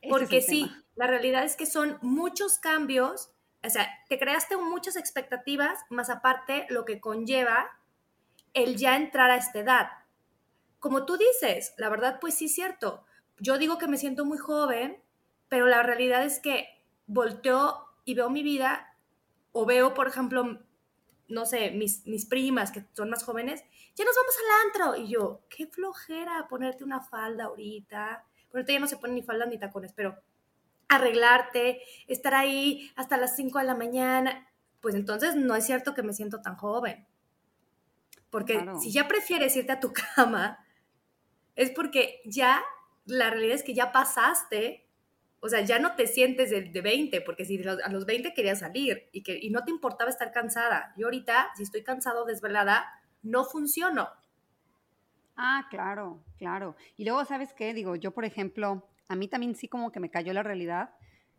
Porque 0.10 0.42
sí, 0.42 0.72
la 0.96 1.08
realidad 1.08 1.44
es 1.44 1.56
que 1.56 1.66
son 1.66 1.98
muchos 2.02 2.60
cambios, 2.60 3.32
o 3.64 3.70
sea, 3.70 3.88
te 4.10 4.18
creaste 4.18 4.58
muchas 4.58 4.96
expectativas, 4.96 5.80
más 5.90 6.10
aparte 6.10 6.66
lo 6.70 6.86
que 6.86 7.00
conlleva 7.00 7.70
el 8.54 8.78
ya 8.78 8.96
entrar 8.96 9.30
a 9.30 9.38
esta 9.38 9.60
edad. 9.60 9.90
Como 10.80 11.06
tú 11.06 11.18
dices, 11.18 11.74
la 11.78 11.90
verdad, 11.90 12.20
pues 12.20 12.36
sí 12.36 12.46
es 12.46 12.56
cierto. 12.56 13.04
Yo 13.40 13.58
digo 13.58 13.78
que 13.78 13.88
me 13.88 13.98
siento 13.98 14.26
muy 14.26 14.38
joven, 14.38 15.02
pero 15.50 15.68
la 15.68 15.84
realidad 15.84 16.24
es 16.24 16.40
que 16.40 16.68
volteo 17.08 17.86
y 18.06 18.16
veo 18.16 18.30
mi 18.30 18.44
vida, 18.44 18.96
o 19.52 19.66
veo, 19.66 19.94
por 19.94 20.08
ejemplo, 20.08 20.60
no 21.28 21.46
sé, 21.46 21.72
mis, 21.72 22.06
mis 22.06 22.26
primas 22.26 22.72
que 22.72 22.86
son 22.94 23.10
más 23.10 23.24
jóvenes, 23.24 23.64
ya 23.96 24.06
nos 24.06 24.16
vamos 24.16 24.36
al 24.38 24.68
antro. 24.68 25.04
Y 25.04 25.10
yo, 25.10 25.42
qué 25.50 25.68
flojera 25.68 26.48
ponerte 26.50 26.84
una 26.84 27.02
falda 27.02 27.46
ahorita. 27.46 28.26
Por 28.50 28.60
ahorita 28.60 28.74
ya 28.74 28.80
no 28.80 28.88
se 28.88 28.98
ponen 28.98 29.16
ni 29.16 29.24
falda 29.24 29.46
ni 29.46 29.58
tacones, 29.58 29.94
pero 29.94 30.18
arreglarte, 30.88 31.82
estar 32.08 32.34
ahí 32.34 32.92
hasta 32.96 33.18
las 33.18 33.36
5 33.36 33.60
de 33.60 33.66
la 33.66 33.76
mañana, 33.76 34.48
pues 34.82 34.96
entonces 34.96 35.36
no 35.36 35.56
es 35.56 35.66
cierto 35.66 35.94
que 35.94 36.04
me 36.04 36.14
siento 36.14 36.42
tan 36.42 36.56
joven. 36.56 37.06
Porque 38.30 38.66
si 38.82 38.92
ya 38.92 39.08
prefieres 39.08 39.56
irte 39.56 39.72
a 39.72 39.80
tu 39.80 39.92
cama, 40.16 40.66
es 41.56 41.72
porque 41.72 42.22
ya, 42.26 42.64
la 43.06 43.30
realidad 43.30 43.56
es 43.56 43.64
que 43.64 43.74
ya 43.74 43.92
pasaste 43.92 44.87
o 45.40 45.50
sea, 45.50 45.62
ya 45.62 45.80
no 45.80 45.96
te 45.96 46.08
sientes 46.08 46.50
de, 46.50 46.62
de 46.62 46.82
20, 46.82 47.22
porque 47.22 47.46
si 47.46 47.62
a 47.68 47.90
los 47.90 48.06
20 48.06 48.34
querías 48.34 48.60
salir 48.60 49.10
y, 49.12 49.24
que, 49.24 49.38
y 49.42 49.50
no 49.50 49.64
te 49.64 49.72
importaba 49.72 50.10
estar 50.10 50.32
cansada. 50.32 50.94
Yo 50.98 51.08
ahorita, 51.08 51.50
si 51.56 51.64
estoy 51.64 51.84
cansado 51.84 52.26
desvelada, 52.26 52.88
no 53.22 53.46
funciono. 53.46 54.10
Ah, 55.36 55.68
claro, 55.70 56.24
claro. 56.38 56.76
Y 56.98 57.06
luego, 57.06 57.24
¿sabes 57.26 57.54
qué? 57.54 57.74
Digo, 57.74 57.96
yo, 57.96 58.12
por 58.12 58.26
ejemplo, 58.26 58.90
a 59.08 59.16
mí 59.16 59.28
también 59.28 59.56
sí 59.56 59.68
como 59.68 59.92
que 59.92 60.00
me 60.00 60.10
cayó 60.10 60.34
la 60.34 60.42
realidad 60.42 60.90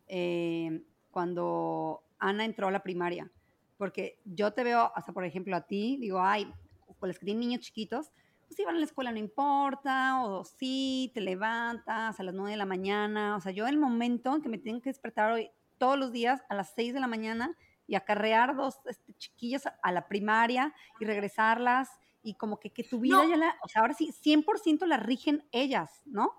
eh, 0.07 0.81
cuando 1.11 2.03
Ana 2.17 2.45
entró 2.45 2.67
a 2.67 2.71
la 2.71 2.83
primaria. 2.83 3.29
Porque 3.77 4.19
yo 4.25 4.53
te 4.53 4.63
veo, 4.63 4.91
hasta 4.95 5.13
por 5.13 5.25
ejemplo 5.25 5.55
a 5.55 5.65
ti, 5.67 5.97
digo, 5.99 6.21
ay, 6.21 6.51
con 6.99 7.09
los 7.09 7.19
que 7.19 7.25
tienen 7.25 7.41
niños 7.41 7.61
chiquitos, 7.61 8.11
pues 8.49 8.57
si 8.57 8.65
van 8.65 8.77
a 8.77 8.79
la 8.79 8.85
escuela 8.85 9.11
no 9.11 9.19
importa, 9.19 10.23
o 10.23 10.43
sí, 10.43 11.11
te 11.13 11.21
levantas 11.21 12.19
a 12.19 12.23
las 12.23 12.33
9 12.33 12.49
de 12.49 12.57
la 12.57 12.65
mañana, 12.65 13.35
o 13.35 13.41
sea, 13.41 13.51
yo 13.51 13.67
el 13.67 13.77
momento 13.77 14.35
en 14.35 14.41
que 14.41 14.49
me 14.49 14.57
tengo 14.57 14.81
que 14.81 14.89
despertar 14.89 15.31
hoy 15.31 15.51
todos 15.77 15.99
los 15.99 16.11
días 16.11 16.41
a 16.49 16.55
las 16.55 16.73
6 16.73 16.95
de 16.95 16.99
la 16.99 17.05
mañana 17.05 17.55
y 17.85 17.93
acarrear 17.93 18.55
dos 18.55 18.79
este, 18.85 19.13
chiquillas 19.13 19.67
a 19.83 19.91
la 19.91 20.07
primaria 20.07 20.73
y 20.99 21.05
regresarlas 21.05 21.89
y 22.23 22.33
como 22.33 22.59
que, 22.59 22.71
que 22.71 22.83
tu 22.83 22.99
vida 22.99 23.23
ya 23.29 23.37
la, 23.37 23.55
o 23.63 23.67
sea, 23.67 23.83
ahora 23.83 23.93
sí, 23.93 24.11
100% 24.11 24.83
la 24.87 24.97
rigen 24.97 25.47
ellas, 25.51 26.01
¿no? 26.05 26.33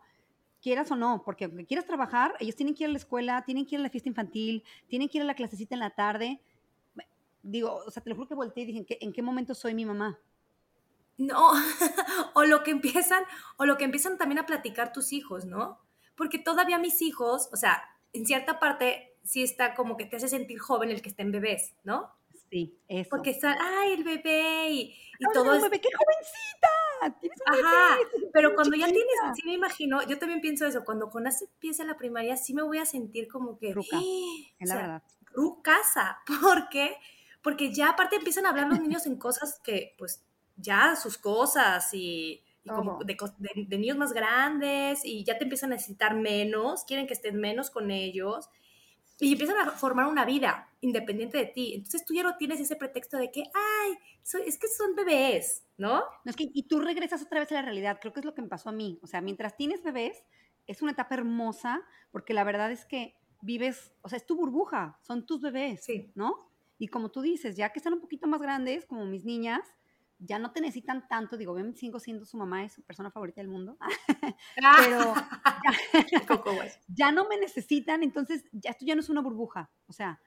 Quieras 0.61 0.90
o 0.90 0.96
no, 0.96 1.23
porque 1.25 1.44
aunque 1.44 1.64
quieras 1.64 1.87
trabajar, 1.87 2.35
ellos 2.40 2.57
tienen 2.57 2.75
que 2.75 2.83
ir 2.83 2.90
a 2.90 2.92
la 2.92 2.99
escuela, 2.99 3.44
tienen 3.44 3.66
que 3.66 3.77
ir 3.77 3.81
a 3.81 3.85
la 3.85 3.90
fiesta 3.90 4.09
infantil, 4.09 4.64
tienen 4.88 5.09
que 5.09 5.18
ir 5.18 5.23
a 5.23 5.27
la 5.27 5.35
clasecita 5.35 5.77
en 5.77 5.81
la 5.81 5.90
tarde. 5.90 6.42
Digo, 7.44 7.83
o 7.87 7.90
sea, 7.92 8.03
te 8.03 8.11
lo 8.11 8.16
juro 8.16 8.27
que 8.27 8.35
volteé 8.35 8.64
y 8.64 8.66
dije, 8.66 8.79
¿en 8.81 8.85
qué, 8.85 8.99
en 9.01 9.12
qué 9.12 9.23
momento 9.23 9.55
soy 9.55 9.75
mi 9.75 9.87
mamá? 9.87 10.18
No, 11.20 11.53
o 12.35 12.45
lo 12.45 12.63
que 12.63 12.71
empiezan, 12.71 13.25
o 13.57 13.65
lo 13.65 13.77
que 13.77 13.85
empiezan 13.85 14.19
también 14.19 14.39
a 14.39 14.47
platicar 14.47 14.93
tus 14.93 15.13
hijos, 15.13 15.45
¿no? 15.45 15.81
Porque 16.17 16.39
todavía 16.39 16.79
mis 16.79 17.03
hijos, 17.03 17.49
o 17.53 17.57
sea, 17.57 17.83
en 18.13 18.27
cierta 18.27 18.59
parte 18.59 19.17
sí 19.23 19.43
está 19.43 19.75
como 19.75 19.97
que 19.97 20.07
te 20.07 20.17
hace 20.17 20.29
sentir 20.29 20.59
joven 20.59 20.91
el 20.91 21.03
que 21.03 21.09
estén 21.09 21.33
bebés, 21.33 21.75
¿no? 21.85 22.13
Sí, 22.51 22.77
eso. 22.89 23.11
Porque 23.11 23.31
está, 23.31 23.57
ay, 23.61 23.93
el 23.93 24.03
bebé 24.03 24.71
y, 24.71 24.81
y 25.19 25.25
todo 25.33 25.55
es... 25.55 25.63
bebé, 25.63 25.81
qué 25.81 25.89
jovencita! 25.97 27.21
¿Tienes 27.21 27.39
un 27.47 27.65
Ajá, 27.65 27.99
pero 28.33 28.55
cuando 28.55 28.77
ya 28.77 28.87
tienes, 28.87 29.15
sí 29.35 29.43
me 29.45 29.55
imagino, 29.55 30.03
yo 30.03 30.19
también 30.19 30.41
pienso 30.41 30.67
eso, 30.67 30.85
cuando 30.85 31.09
con 31.11 31.27
hace 31.27 31.45
empieza 31.45 31.85
la 31.85 31.97
primaria, 31.97 32.37
sí 32.37 32.53
me 32.53 32.63
voy 32.63 32.79
a 32.79 32.87
sentir 32.87 33.29
como 33.29 33.57
que... 33.57 33.73
Ruca, 33.73 33.97
en 33.97 34.69
la 34.69 34.75
verdad. 34.75 35.03
Rucasa, 35.33 36.19
¿por 36.43 36.69
qué? 36.69 36.97
Porque 37.41 37.73
ya 37.73 37.91
aparte 37.91 38.17
empiezan 38.17 38.47
a 38.47 38.51
hablar 38.51 38.69
los 38.69 38.81
niños 38.81 39.07
en 39.07 39.17
cosas 39.17 39.61
que, 39.63 39.95
pues, 39.97 40.25
ya 40.61 40.96
sus 40.96 41.18
cosas 41.18 41.88
y, 41.92 42.42
como 42.66 42.99
de, 43.05 43.16
de, 43.38 43.79
niños 43.79 43.96
más 43.96 44.12
grandes 44.12 45.05
y 45.05 45.25
ya 45.25 45.38
te 45.38 45.44
empiezan 45.44 45.73
a 45.73 45.77
necesitar 45.77 46.14
menos, 46.14 46.85
quieren 46.85 47.07
que 47.07 47.14
estés 47.14 47.35
menos 47.35 47.70
con 47.70 47.90
ellos 47.90 48.49
y 49.20 49.33
empiezan 49.33 49.59
a 49.59 49.70
formar 49.73 50.07
una 50.07 50.25
vida 50.25 50.68
independiente 50.81 51.38
de 51.38 51.46
ti. 51.46 51.75
Entonces 51.75 52.05
tú 52.05 52.14
ya 52.14 52.23
no 52.23 52.37
tienes 52.37 52.59
ese 52.61 52.77
pretexto 52.77 53.18
de 53.18 53.31
que, 53.31 53.42
ay, 53.42 53.99
es 54.46 54.59
que 54.59 54.68
son 54.68 54.94
bebés, 54.94 55.66
¿no? 55.77 56.01
no 56.25 56.31
es 56.31 56.37
que, 56.37 56.49
y 56.53 56.62
tú 56.64 56.81
regresas 56.81 57.23
otra 57.23 57.40
vez 57.40 57.51
a 57.53 57.57
la 57.57 57.62
realidad, 57.62 57.99
creo 58.01 58.12
que 58.12 58.20
es 58.20 58.27
lo 58.27 58.35
que 58.35 58.42
me 58.42 58.49
pasó 58.49 58.70
a 58.70 58.73
mí. 58.73 58.99
O 59.03 59.07
sea, 59.07 59.20
mientras 59.20 59.57
tienes 59.57 59.83
bebés, 59.83 60.25
es 60.66 60.83
una 60.83 60.92
etapa 60.92 61.14
hermosa 61.14 61.83
porque 62.11 62.33
la 62.33 62.44
verdad 62.44 62.73
es 62.73 62.85
que 62.87 63.14
vives, 63.42 63.92
o 64.03 64.09
sea, 64.09 64.16
es 64.16 64.27
tu 64.27 64.37
burbuja, 64.37 64.99
son 65.03 65.27
tus 65.27 65.40
bebés, 65.40 65.85
sí. 65.85 66.12
¿no? 66.14 66.51
Y 66.79 66.88
como 66.88 67.11
tú 67.11 67.20
dices, 67.20 67.57
ya 67.57 67.70
que 67.70 67.79
están 67.79 67.92
un 67.92 68.01
poquito 68.01 68.27
más 68.27 68.40
grandes, 68.40 68.87
como 68.87 69.05
mis 69.05 69.25
niñas, 69.25 69.61
ya 70.21 70.39
no 70.39 70.53
te 70.53 70.61
necesitan 70.61 71.09
tanto, 71.09 71.37
digo, 71.37 71.55
ven, 71.55 71.75
sigo 71.75 71.99
siendo 71.99 72.25
su 72.27 72.37
mamá, 72.37 72.65
es 72.65 72.75
su 72.75 72.83
persona 72.83 73.11
favorita 73.11 73.41
del 73.41 73.49
mundo, 73.49 73.77
pero 74.57 75.15
ya, 76.89 77.11
no 77.11 77.27
me 77.29 77.39
necesitan, 77.39 78.03
entonces 78.03 78.45
ya 78.53 78.71
esto 78.71 78.85
ya 78.85 78.95
no 78.95 79.01
es 79.01 79.09
una 79.09 79.23
burbuja, 79.23 79.71
o 79.87 79.93
sea, 79.93 80.21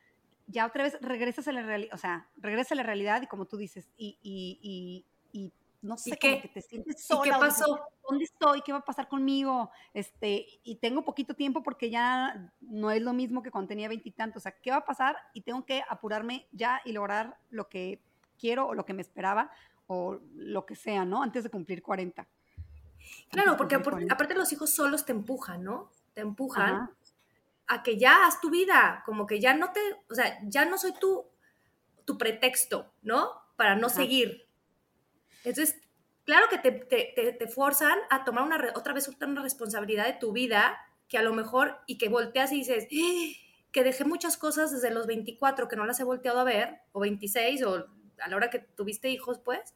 ya 0.48 0.66
otra 0.66 0.84
vez 0.84 0.98
regresas 1.02 1.48
a 1.48 1.52
la 1.52 1.62
realidad, 1.62 1.94
o 1.94 1.98
sea, 1.98 2.28
regresa 2.38 2.74
a 2.74 2.78
la 2.78 2.84
realidad 2.84 3.22
y 3.22 3.28
como 3.28 3.46
tú 3.46 3.58
dices, 3.58 3.88
y, 3.96 4.18
y, 4.22 5.06
y, 5.32 5.52
no 5.82 5.98
sé, 5.98 6.18
qué? 6.18 6.40
que 6.42 6.48
te 6.48 6.62
sientes 6.62 7.06
sola. 7.06 7.28
¿Y 7.28 7.32
qué 7.32 7.38
pasó? 7.38 7.78
¿Dónde 8.08 8.24
estoy? 8.24 8.62
¿Qué 8.62 8.72
va 8.72 8.78
a 8.78 8.86
pasar 8.86 9.10
conmigo? 9.10 9.70
Este, 9.94 10.48
y 10.64 10.76
tengo 10.76 11.04
poquito 11.04 11.34
tiempo 11.34 11.62
porque 11.62 11.90
ya 11.90 12.54
no 12.62 12.90
es 12.90 13.02
lo 13.02 13.12
mismo 13.12 13.44
que 13.44 13.52
cuando 13.52 13.68
tenía 13.68 13.90
veintitantos, 13.90 14.38
o 14.38 14.44
sea, 14.44 14.54
¿qué 14.54 14.72
va 14.72 14.78
a 14.78 14.86
pasar? 14.86 15.18
Y 15.34 15.42
tengo 15.42 15.66
que 15.66 15.84
apurarme 15.90 16.48
ya 16.54 16.80
y 16.86 16.94
lograr 16.94 17.38
lo 17.50 17.68
que 17.68 18.02
quiero 18.40 18.68
o 18.68 18.74
lo 18.74 18.86
que 18.86 18.94
me 18.94 19.02
esperaba 19.02 19.52
o 19.88 20.20
lo 20.36 20.66
que 20.66 20.76
sea, 20.76 21.06
¿no? 21.06 21.24
Antes 21.24 21.44
de 21.44 21.50
cumplir 21.50 21.82
40. 21.82 22.28
Claro, 23.30 23.58
porque 23.58 23.76
aparte 23.76 24.36
los 24.36 24.52
hijos 24.54 24.74
solos 24.74 25.06
te 25.06 25.12
empujan, 25.12 25.64
¿no? 25.64 25.92
Te 26.14 26.22
empujan 26.22 26.90
a 27.68 27.84
que 27.84 27.98
ya 27.98 28.26
haz 28.26 28.40
tu 28.42 28.50
vida, 28.50 29.04
como 29.06 29.26
que 29.26 29.40
ya 29.40 29.54
no 29.54 29.72
te, 29.72 29.80
o 30.10 30.16
sea, 30.16 30.40
ya 30.44 30.66
no 30.66 30.78
soy 30.78 30.94
tu, 31.00 31.26
tu 32.06 32.18
pretexto, 32.18 32.94
¿no? 33.02 33.32
Para 33.56 33.76
no 33.76 33.90
seguir. 33.90 34.48
Entonces, 35.44 35.82
claro 36.26 36.48
que 36.50 36.58
te, 36.58 36.72
te, 36.72 37.34
te, 37.38 37.48
forzan 37.48 37.98
a 38.10 38.24
tomar 38.24 38.44
una, 38.44 38.58
otra 38.76 38.94
vez 38.94 39.10
una 39.22 39.42
responsabilidad 39.42 40.06
de 40.06 40.14
tu 40.14 40.32
vida 40.32 40.78
que 41.08 41.18
a 41.18 41.24
lo 41.24 41.34
mejor, 41.34 41.78
y 41.86 41.98
que 41.98 42.10
volteas 42.10 42.52
y 42.52 42.58
dices, 42.58 42.88
¡Ah! 42.92 43.32
que 43.72 43.84
dejé 43.84 44.06
muchas 44.06 44.38
cosas 44.38 44.72
desde 44.72 44.92
los 44.92 45.08
24 45.08 45.68
que 45.68 45.76
no 45.76 45.86
las 45.86 46.00
he 46.00 46.04
volteado 46.04 46.40
a 46.40 46.44
ver, 46.44 46.82
o 46.92 47.00
26, 47.00 47.64
o 47.64 47.88
a 48.24 48.30
la 48.30 48.36
hora 48.36 48.50
que 48.50 48.60
tuviste 48.60 49.10
hijos, 49.10 49.40
pues. 49.40 49.76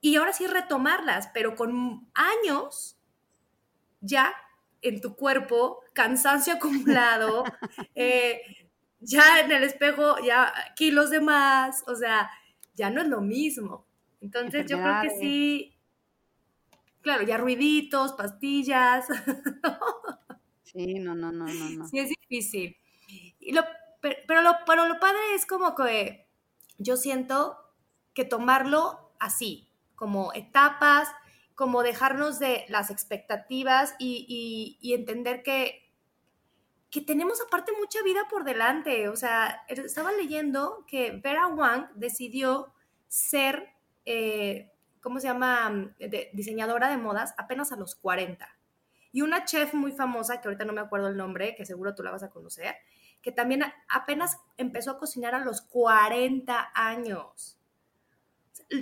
Y 0.00 0.16
ahora 0.16 0.32
sí 0.32 0.46
retomarlas, 0.46 1.28
pero 1.32 1.56
con 1.56 2.10
años 2.14 2.98
ya 4.00 4.34
en 4.82 5.00
tu 5.00 5.16
cuerpo, 5.16 5.80
cansancio 5.94 6.54
acumulado, 6.54 7.44
eh, 7.94 8.42
ya 9.00 9.40
en 9.40 9.50
el 9.50 9.62
espejo, 9.62 10.16
ya 10.24 10.52
kilos 10.76 11.10
de 11.10 11.20
más, 11.20 11.84
o 11.86 11.94
sea, 11.94 12.30
ya 12.74 12.90
no 12.90 13.00
es 13.00 13.08
lo 13.08 13.22
mismo. 13.22 13.86
Entonces 14.20 14.66
yo 14.66 14.76
creo 14.76 15.00
que 15.02 15.10
sí, 15.10 15.78
claro, 17.00 17.22
ya 17.24 17.38
ruiditos, 17.38 18.12
pastillas. 18.12 19.06
Sí, 20.62 20.98
no, 20.98 21.14
no, 21.14 21.30
no, 21.30 21.44
no. 21.46 21.86
Sí, 21.86 22.00
es 22.00 22.08
difícil. 22.08 22.76
Y 23.38 23.52
lo, 23.52 23.62
pero, 24.00 24.42
lo, 24.42 24.56
pero 24.66 24.88
lo 24.88 24.98
padre 24.98 25.20
es 25.36 25.46
como 25.46 25.72
que 25.76 26.23
yo 26.78 26.96
siento 26.96 27.58
que 28.14 28.24
tomarlo 28.24 29.12
así, 29.18 29.68
como 29.94 30.32
etapas, 30.32 31.08
como 31.54 31.82
dejarnos 31.82 32.38
de 32.38 32.64
las 32.68 32.90
expectativas 32.90 33.94
y, 33.98 34.78
entender 34.82 35.42
que, 35.42 35.92
que 36.90 37.00
tenemos 37.00 37.40
aparte 37.40 37.72
mucha 37.78 38.02
vida 38.02 38.22
por 38.28 38.44
delante. 38.44 39.08
O 39.08 39.16
sea, 39.16 39.64
estaba 39.68 40.12
leyendo 40.12 40.84
que 40.86 41.20
Vera 41.22 41.46
Wang 41.46 41.88
decidió 41.94 42.72
ser, 43.08 43.68
eh, 44.04 44.72
¿cómo 45.00 45.20
se 45.20 45.28
llama?, 45.28 45.94
diseñadora 46.32 46.88
de 46.88 46.96
modas 46.96 47.34
apenas 47.38 47.72
a 47.72 47.76
los 47.76 47.94
40. 47.94 48.48
Y 49.12 49.22
una 49.22 49.44
chef 49.44 49.74
muy 49.74 49.92
famosa, 49.92 50.40
que 50.40 50.48
ahorita 50.48 50.64
no 50.64 50.72
me 50.72 50.80
acuerdo 50.80 51.06
el 51.06 51.16
nombre, 51.16 51.54
que 51.54 51.64
seguro 51.64 51.94
tú 51.94 52.02
la 52.02 52.10
vas 52.10 52.24
a 52.24 52.30
conocer, 52.30 52.74
que 53.24 53.32
también 53.32 53.62
apenas 53.88 54.36
empezó 54.58 54.90
a 54.90 54.98
cocinar 54.98 55.34
a 55.34 55.42
los 55.42 55.62
40 55.62 56.72
años. 56.74 57.58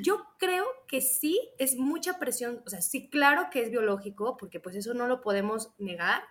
Yo 0.02 0.26
creo 0.36 0.66
que 0.88 1.00
sí 1.00 1.40
es 1.58 1.76
mucha 1.76 2.18
presión, 2.18 2.60
o 2.66 2.68
sea, 2.68 2.82
sí, 2.82 3.08
claro 3.08 3.50
que 3.52 3.62
es 3.62 3.70
biológico, 3.70 4.36
porque 4.36 4.58
pues 4.58 4.74
eso 4.74 4.94
no 4.94 5.06
lo 5.06 5.20
podemos 5.20 5.70
negar, 5.78 6.24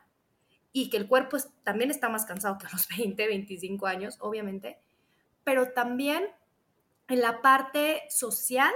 y 0.73 0.89
que 0.89 0.97
el 0.97 1.07
cuerpo 1.07 1.37
también 1.63 1.89
está 1.89 2.09
más 2.09 2.25
cansado 2.25 2.57
que 2.57 2.67
a 2.67 2.71
los 2.71 2.87
20, 2.97 3.25
25 3.25 3.87
años, 3.87 4.17
obviamente, 4.19 4.77
pero 5.45 5.71
también 5.71 6.27
en 7.07 7.21
la 7.21 7.41
parte 7.41 8.03
social, 8.09 8.73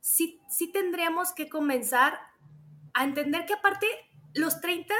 sí, 0.00 0.38
sí 0.50 0.70
tendríamos 0.70 1.32
que 1.32 1.48
comenzar 1.48 2.18
a 2.92 3.04
entender 3.04 3.46
que 3.46 3.54
aparte 3.54 3.86
los 4.34 4.60
30 4.60 4.94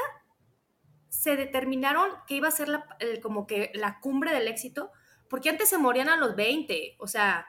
se 1.09 1.35
determinaron 1.35 2.11
que 2.27 2.35
iba 2.35 2.47
a 2.47 2.51
ser 2.51 2.83
como 3.21 3.47
que 3.47 3.71
la 3.73 3.99
cumbre 3.99 4.31
del 4.31 4.47
éxito, 4.47 4.91
porque 5.27 5.49
antes 5.49 5.69
se 5.69 5.77
morían 5.77 6.09
a 6.09 6.17
los 6.17 6.35
20, 6.35 6.95
o 6.99 7.07
sea, 7.07 7.47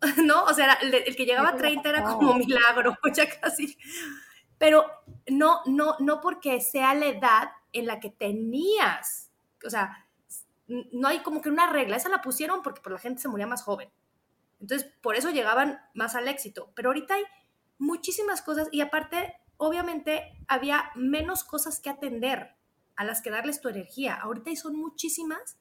¿no? 0.24 0.44
O 0.44 0.54
sea, 0.54 0.74
el, 0.74 1.16
que 1.16 1.26
llegaba 1.26 1.50
a 1.50 1.56
30 1.56 1.88
era 1.88 2.02
como 2.02 2.34
milagro, 2.34 2.96
ya 3.14 3.28
casi. 3.40 3.76
Pero 4.58 4.84
no, 5.28 5.60
no, 5.66 5.96
no 6.00 6.20
porque 6.20 6.60
sea 6.60 6.94
la 6.94 7.06
edad 7.06 7.50
en 7.72 7.86
la 7.86 8.00
que 8.00 8.10
tenías, 8.10 9.30
o 9.64 9.70
sea, 9.70 10.06
no 10.66 11.08
hay 11.08 11.20
como 11.20 11.42
que 11.42 11.48
una 11.48 11.70
regla, 11.70 11.96
esa 11.96 12.08
la 12.08 12.22
pusieron 12.22 12.62
porque 12.62 12.80
por 12.80 12.92
la 12.92 12.98
gente 12.98 13.20
se 13.20 13.28
moría 13.28 13.46
más 13.46 13.62
joven. 13.62 13.90
Entonces, 14.60 14.90
por 15.00 15.16
eso 15.16 15.30
llegaban 15.30 15.80
más 15.92 16.14
al 16.14 16.28
éxito. 16.28 16.70
Pero 16.74 16.90
ahorita 16.90 17.14
hay 17.14 17.24
muchísimas 17.78 18.42
cosas 18.42 18.68
y 18.70 18.80
aparte, 18.80 19.34
obviamente, 19.56 20.38
había 20.46 20.90
menos 20.94 21.42
cosas 21.42 21.80
que 21.80 21.90
atender 21.90 22.54
a 23.02 23.04
las 23.04 23.20
que 23.20 23.30
darles 23.30 23.60
tu 23.60 23.68
energía. 23.68 24.14
Ahorita 24.14 24.54
son 24.56 24.76
muchísimas 24.76 25.58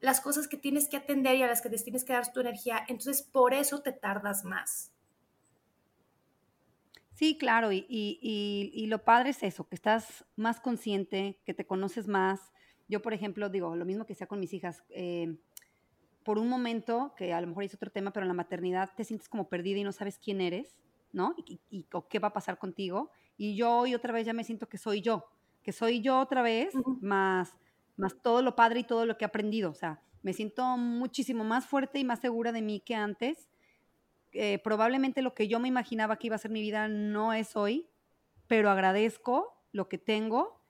las 0.00 0.20
cosas 0.20 0.48
que 0.48 0.56
tienes 0.56 0.88
que 0.88 0.98
atender 0.98 1.36
y 1.36 1.42
a 1.42 1.46
las 1.46 1.62
que 1.62 1.70
tienes 1.70 2.04
que 2.04 2.12
dar 2.12 2.30
tu 2.30 2.40
energía, 2.40 2.84
entonces 2.88 3.22
por 3.22 3.54
eso 3.54 3.80
te 3.80 3.92
tardas 3.92 4.44
más. 4.44 4.92
Sí, 7.14 7.38
claro, 7.38 7.70
y, 7.72 8.86
lo 8.88 9.04
padre 9.04 9.30
es 9.30 9.42
eso, 9.42 9.66
que 9.66 9.76
estás 9.76 10.26
más 10.36 10.60
consciente, 10.60 11.40
que 11.46 11.54
te 11.54 11.64
conoces 11.64 12.08
más. 12.08 12.52
Yo, 12.88 13.00
por 13.00 13.14
ejemplo, 13.14 13.48
digo, 13.48 13.76
lo 13.76 13.84
mismo 13.84 14.04
que 14.04 14.14
sea 14.14 14.26
con 14.26 14.40
mis 14.40 14.52
hijas, 14.52 14.84
eh, 14.90 15.38
por 16.24 16.38
un 16.38 16.48
momento, 16.48 17.14
que 17.16 17.32
a 17.32 17.40
lo 17.40 17.46
mejor 17.46 17.64
es 17.64 17.74
otro 17.74 17.90
tema, 17.90 18.12
pero 18.12 18.24
en 18.24 18.28
la 18.28 18.34
maternidad 18.34 18.90
te 18.96 19.04
sientes 19.04 19.28
como 19.28 19.48
perdida 19.48 19.78
y 19.78 19.84
no 19.84 19.92
sabes 19.92 20.18
quién 20.18 20.40
eres, 20.40 20.76
¿no? 21.12 21.34
Y, 21.36 21.86
qué 22.10 22.18
va 22.18 22.28
a 22.28 22.32
pasar 22.32 22.58
contigo. 22.58 23.10
Y 23.38 23.56
yo 23.56 23.74
hoy 23.78 23.94
otra 23.94 24.12
vez 24.12 24.26
ya 24.26 24.32
me 24.32 24.44
siento 24.44 24.68
que 24.68 24.76
soy 24.76 25.00
yo, 25.00 25.24
que 25.64 25.72
soy 25.72 26.00
yo 26.00 26.20
otra 26.20 26.42
vez, 26.42 26.72
más 27.00 27.56
más 27.96 28.16
todo 28.20 28.42
lo 28.42 28.56
padre 28.56 28.80
y 28.80 28.84
todo 28.84 29.06
lo 29.06 29.16
que 29.16 29.24
he 29.24 29.26
aprendido. 29.26 29.70
O 29.70 29.74
sea, 29.74 30.00
me 30.22 30.32
siento 30.32 30.76
muchísimo 30.76 31.44
más 31.44 31.66
fuerte 31.66 31.98
y 31.98 32.04
más 32.04 32.20
segura 32.20 32.52
de 32.52 32.62
mí 32.62 32.80
que 32.80 32.94
antes. 32.94 33.48
Eh, 34.32 34.58
probablemente 34.58 35.22
lo 35.22 35.34
que 35.34 35.46
yo 35.48 35.60
me 35.60 35.68
imaginaba 35.68 36.16
que 36.16 36.26
iba 36.26 36.36
a 36.36 36.40
ser 36.40 36.50
mi 36.50 36.60
vida 36.60 36.88
no 36.88 37.32
es 37.32 37.56
hoy, 37.56 37.88
pero 38.48 38.68
agradezco 38.68 39.62
lo 39.72 39.88
que 39.88 39.98
tengo 39.98 40.60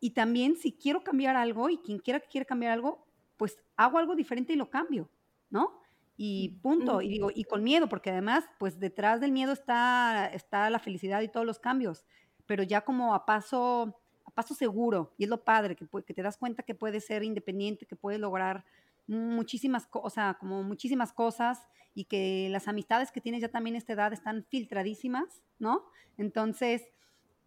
y 0.00 0.10
también 0.10 0.56
si 0.56 0.72
quiero 0.72 1.04
cambiar 1.04 1.36
algo 1.36 1.70
y 1.70 1.78
quien 1.78 1.98
quiera 1.98 2.20
que 2.20 2.28
quiera 2.28 2.44
cambiar 2.44 2.72
algo, 2.72 3.06
pues 3.36 3.58
hago 3.76 3.98
algo 3.98 4.16
diferente 4.16 4.52
y 4.52 4.56
lo 4.56 4.68
cambio, 4.68 5.08
¿no? 5.48 5.80
Y 6.16 6.58
punto. 6.60 7.02
Y 7.02 7.08
digo, 7.08 7.30
y 7.34 7.44
con 7.44 7.62
miedo, 7.64 7.88
porque 7.88 8.10
además, 8.10 8.44
pues 8.58 8.78
detrás 8.78 9.20
del 9.20 9.32
miedo 9.32 9.52
está, 9.52 10.26
está 10.32 10.68
la 10.70 10.78
felicidad 10.78 11.22
y 11.22 11.28
todos 11.28 11.46
los 11.46 11.58
cambios, 11.58 12.04
pero 12.46 12.62
ya 12.62 12.82
como 12.82 13.14
a 13.14 13.26
paso 13.26 14.00
paso 14.34 14.54
seguro, 14.54 15.14
y 15.16 15.24
es 15.24 15.30
lo 15.30 15.44
padre, 15.44 15.76
que, 15.76 15.86
que 16.04 16.14
te 16.14 16.22
das 16.22 16.36
cuenta 16.36 16.62
que 16.62 16.74
puedes 16.74 17.06
ser 17.06 17.22
independiente, 17.22 17.86
que 17.86 17.96
puedes 17.96 18.20
lograr 18.20 18.64
muchísimas 19.06 19.86
cosas, 19.86 20.36
como 20.36 20.62
muchísimas 20.62 21.12
cosas, 21.12 21.68
y 21.94 22.04
que 22.04 22.48
las 22.50 22.68
amistades 22.68 23.12
que 23.12 23.20
tienes 23.20 23.40
ya 23.40 23.48
también 23.48 23.76
a 23.76 23.78
esta 23.78 23.92
edad 23.92 24.12
están 24.12 24.44
filtradísimas, 24.44 25.42
¿no? 25.58 25.84
Entonces, 26.18 26.82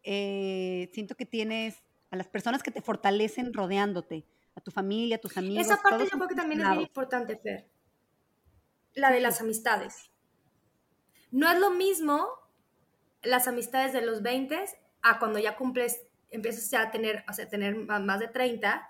eh, 0.03 0.89
siento 0.93 1.15
que 1.15 1.25
tienes 1.25 1.83
a 2.11 2.15
las 2.15 2.27
personas 2.27 2.63
que 2.63 2.71
te 2.71 2.81
fortalecen 2.81 3.53
rodeándote, 3.53 4.25
a 4.55 4.61
tu 4.61 4.71
familia, 4.71 5.17
a 5.17 5.19
tus 5.19 5.38
amigos. 5.38 5.65
Esa 5.65 5.81
parte 5.81 6.05
yo 6.05 6.17
creo 6.17 6.27
que 6.27 6.35
también 6.35 6.61
es 6.61 6.67
muy 6.67 6.83
importante, 6.83 7.38
Fer. 7.38 7.67
La 8.93 9.11
de 9.11 9.19
las 9.19 9.41
amistades. 9.41 10.09
No 11.31 11.51
es 11.51 11.59
lo 11.59 11.71
mismo 11.71 12.27
las 13.21 13.47
amistades 13.47 13.93
de 13.93 14.01
los 14.01 14.21
20 14.21 14.63
a 15.01 15.19
cuando 15.19 15.39
ya 15.39 15.57
cumples 15.57 16.07
empiezas 16.30 16.73
a 16.73 16.91
tener, 16.91 17.23
a 17.28 17.34
tener 17.34 17.75
más 17.75 18.19
de 18.19 18.28
30, 18.28 18.89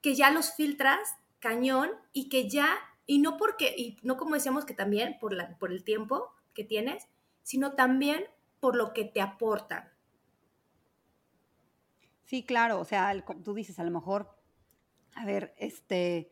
que 0.00 0.14
ya 0.14 0.30
los 0.30 0.52
filtras 0.54 1.00
cañón 1.38 1.90
y 2.12 2.28
que 2.28 2.48
ya, 2.48 2.68
y 3.06 3.18
no 3.18 3.36
porque, 3.36 3.74
y 3.76 3.98
no 4.02 4.16
como 4.16 4.34
decíamos 4.34 4.64
que 4.64 4.74
también 4.74 5.18
por, 5.20 5.32
la, 5.32 5.58
por 5.58 5.72
el 5.72 5.84
tiempo 5.84 6.32
que 6.54 6.64
tienes, 6.64 7.08
sino 7.42 7.72
también 7.72 8.24
por 8.60 8.76
lo 8.76 8.92
que 8.92 9.04
te 9.04 9.20
aportan. 9.20 9.90
Sí, 12.24 12.44
claro, 12.44 12.80
o 12.80 12.84
sea, 12.84 13.12
tú 13.44 13.54
dices, 13.54 13.78
a 13.78 13.84
lo 13.84 13.90
mejor, 13.90 14.30
a 15.16 15.24
ver, 15.24 15.52
este, 15.58 16.30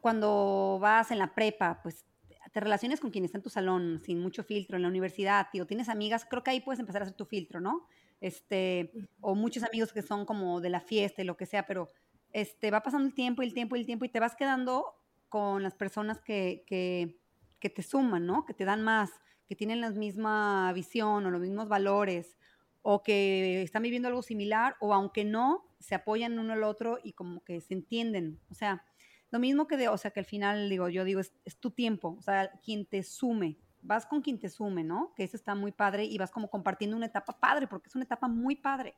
cuando 0.00 0.78
vas 0.80 1.10
en 1.10 1.18
la 1.18 1.34
prepa, 1.34 1.80
pues 1.82 2.04
te 2.52 2.60
relaciones 2.60 3.00
con 3.00 3.10
quien 3.10 3.24
está 3.24 3.38
en 3.38 3.42
tu 3.42 3.50
salón 3.50 4.00
sin 4.00 4.18
mucho 4.18 4.42
filtro, 4.42 4.76
en 4.76 4.82
la 4.82 4.88
universidad, 4.88 5.48
tío, 5.52 5.66
tienes 5.66 5.88
amigas, 5.88 6.26
creo 6.28 6.42
que 6.42 6.50
ahí 6.50 6.60
puedes 6.60 6.80
empezar 6.80 7.02
a 7.02 7.04
hacer 7.04 7.16
tu 7.16 7.26
filtro, 7.26 7.60
¿no? 7.60 7.86
Este, 8.20 8.92
o 9.20 9.34
muchos 9.34 9.62
amigos 9.62 9.92
que 9.92 10.02
son 10.02 10.24
como 10.24 10.60
de 10.60 10.70
la 10.70 10.80
fiesta 10.80 11.22
y 11.22 11.24
lo 11.24 11.36
que 11.36 11.46
sea, 11.46 11.66
pero 11.66 11.90
este, 12.32 12.70
va 12.70 12.82
pasando 12.82 13.06
el 13.06 13.14
tiempo 13.14 13.42
y 13.42 13.46
el 13.46 13.54
tiempo 13.54 13.76
y 13.76 13.80
el 13.80 13.86
tiempo 13.86 14.04
y 14.04 14.08
te 14.08 14.20
vas 14.20 14.36
quedando 14.36 14.94
con 15.28 15.62
las 15.62 15.74
personas 15.74 16.20
que, 16.20 16.64
que, 16.66 17.18
que 17.60 17.70
te 17.70 17.82
suman, 17.82 18.26
¿no? 18.26 18.44
Que 18.44 18.54
te 18.54 18.64
dan 18.64 18.82
más, 18.82 19.10
que 19.48 19.56
tienen 19.56 19.80
la 19.80 19.90
misma 19.90 20.72
visión 20.72 21.26
o 21.26 21.30
los 21.30 21.40
mismos 21.40 21.68
valores 21.68 22.36
o 22.82 23.02
que 23.02 23.62
están 23.62 23.82
viviendo 23.82 24.08
algo 24.08 24.22
similar 24.22 24.76
o 24.80 24.94
aunque 24.94 25.24
no, 25.24 25.66
se 25.80 25.94
apoyan 25.94 26.38
uno 26.38 26.52
al 26.52 26.62
otro 26.62 26.98
y 27.02 27.12
como 27.12 27.42
que 27.42 27.60
se 27.60 27.74
entienden. 27.74 28.40
O 28.50 28.54
sea, 28.54 28.84
lo 29.30 29.38
mismo 29.38 29.66
que 29.66 29.76
de, 29.76 29.88
o 29.88 29.98
sea, 29.98 30.12
que 30.12 30.20
al 30.20 30.26
final 30.26 30.68
digo, 30.68 30.88
yo 30.88 31.04
digo, 31.04 31.20
es, 31.20 31.32
es 31.44 31.58
tu 31.58 31.70
tiempo, 31.70 32.16
o 32.18 32.22
sea, 32.22 32.50
quien 32.62 32.86
te 32.86 33.02
sume, 33.02 33.58
vas 33.86 34.04
con 34.04 34.20
quien 34.20 34.38
te 34.38 34.48
sume, 34.48 34.84
¿no? 34.84 35.12
Que 35.14 35.24
eso 35.24 35.36
está 35.36 35.54
muy 35.54 35.72
padre 35.72 36.04
y 36.04 36.18
vas 36.18 36.30
como 36.30 36.50
compartiendo 36.50 36.96
una 36.96 37.06
etapa 37.06 37.38
padre, 37.38 37.66
porque 37.66 37.88
es 37.88 37.94
una 37.94 38.04
etapa 38.04 38.28
muy 38.28 38.56
padre. 38.56 38.94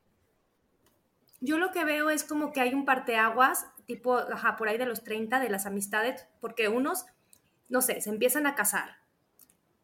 Yo 1.41 1.59
lo 1.59 1.71
que 1.71 1.85
veo 1.85 2.11
es 2.11 2.25
como 2.25 2.53
que 2.53 2.61
hay 2.61 2.75
un 2.75 2.85
parteaguas, 2.85 3.67
tipo, 3.87 4.17
ajá, 4.17 4.57
por 4.57 4.69
ahí 4.69 4.79
de 4.79 4.87
los 4.87 5.05
30, 5.05 5.39
de 5.39 5.51
las 5.51 5.67
amistades, 5.67 6.27
porque 6.41 6.69
unos, 6.69 7.07
no 7.69 7.81
sé, 7.81 8.01
se 8.01 8.11
empiezan 8.11 8.47
a 8.47 8.57
casar, 8.57 8.97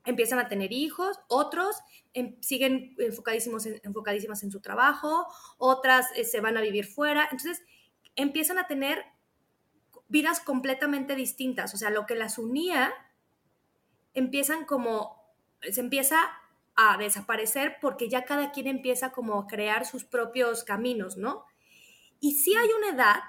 empiezan 0.04 0.38
a 0.40 0.48
tener 0.48 0.72
hijos, 0.72 1.20
otros 1.28 1.76
em, 2.12 2.40
siguen 2.40 2.96
enfocadísimos 2.98 3.66
en, 3.66 3.80
enfocadísimas 3.84 4.42
en 4.42 4.50
su 4.50 4.60
trabajo, 4.60 5.26
otras 5.58 6.06
eh, 6.16 6.24
se 6.24 6.40
van 6.40 6.56
a 6.56 6.60
vivir 6.60 6.86
fuera, 6.86 7.22
entonces 7.24 7.62
empiezan 8.16 8.58
a 8.58 8.66
tener 8.66 9.04
vidas 10.08 10.40
completamente 10.40 11.14
distintas, 11.14 11.72
o 11.74 11.76
sea, 11.76 11.90
lo 11.90 12.04
que 12.04 12.16
las 12.16 12.38
unía 12.38 12.92
empiezan 14.14 14.64
como, 14.64 15.22
se 15.60 15.80
empieza 15.80 16.18
a 16.76 16.96
desaparecer 16.96 17.76
porque 17.80 18.08
ya 18.08 18.24
cada 18.24 18.52
quien 18.52 18.66
empieza 18.66 19.12
como 19.12 19.40
a 19.40 19.46
crear 19.46 19.86
sus 19.86 20.04
propios 20.04 20.64
caminos, 20.64 21.16
¿no? 21.16 21.44
Y 22.20 22.32
sí 22.36 22.54
hay 22.54 22.68
una 22.76 22.90
edad, 22.90 23.20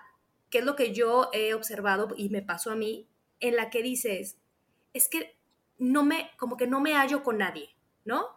que 0.50 0.60
es 0.60 0.66
lo 0.66 0.76
que 0.76 0.94
yo 0.94 1.30
he 1.34 1.54
observado 1.54 2.14
y 2.16 2.30
me 2.30 2.42
pasó 2.42 2.72
a 2.72 2.76
mí, 2.76 3.08
en 3.40 3.56
la 3.56 3.70
que 3.70 3.84
dices, 3.84 4.38
es 4.94 5.10
que 5.10 5.38
no 5.78 6.04
me, 6.04 6.32
como 6.38 6.58
que 6.58 6.68
no 6.68 6.80
me 6.80 6.94
hallo 6.94 7.24
con 7.24 7.40
nadie, 7.40 7.76
¿no? 8.06 8.28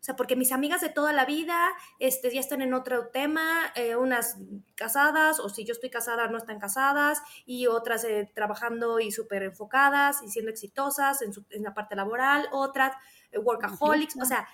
O 0.00 0.04
sea, 0.04 0.14
porque 0.14 0.36
mis 0.36 0.52
amigas 0.52 0.80
de 0.80 0.90
toda 0.90 1.12
la 1.12 1.24
vida 1.24 1.68
este, 1.98 2.32
ya 2.32 2.38
están 2.38 2.62
en 2.62 2.72
otro 2.72 3.08
tema, 3.08 3.72
eh, 3.74 3.96
unas 3.96 4.36
casadas, 4.76 5.40
o 5.40 5.48
si 5.48 5.64
yo 5.64 5.72
estoy 5.72 5.90
casada, 5.90 6.28
no 6.28 6.38
están 6.38 6.60
casadas, 6.60 7.20
y 7.46 7.66
otras 7.66 8.04
eh, 8.04 8.30
trabajando 8.32 9.00
y 9.00 9.10
súper 9.10 9.42
enfocadas 9.42 10.22
y 10.22 10.30
siendo 10.30 10.50
exitosas 10.50 11.20
en, 11.22 11.32
en, 11.50 11.62
la 11.64 11.74
parte 11.74 11.96
laboral, 11.96 12.48
otras 12.52 12.94
eh, 13.32 13.38
workaholics, 13.38 14.16
o 14.22 14.24
sea, 14.24 14.48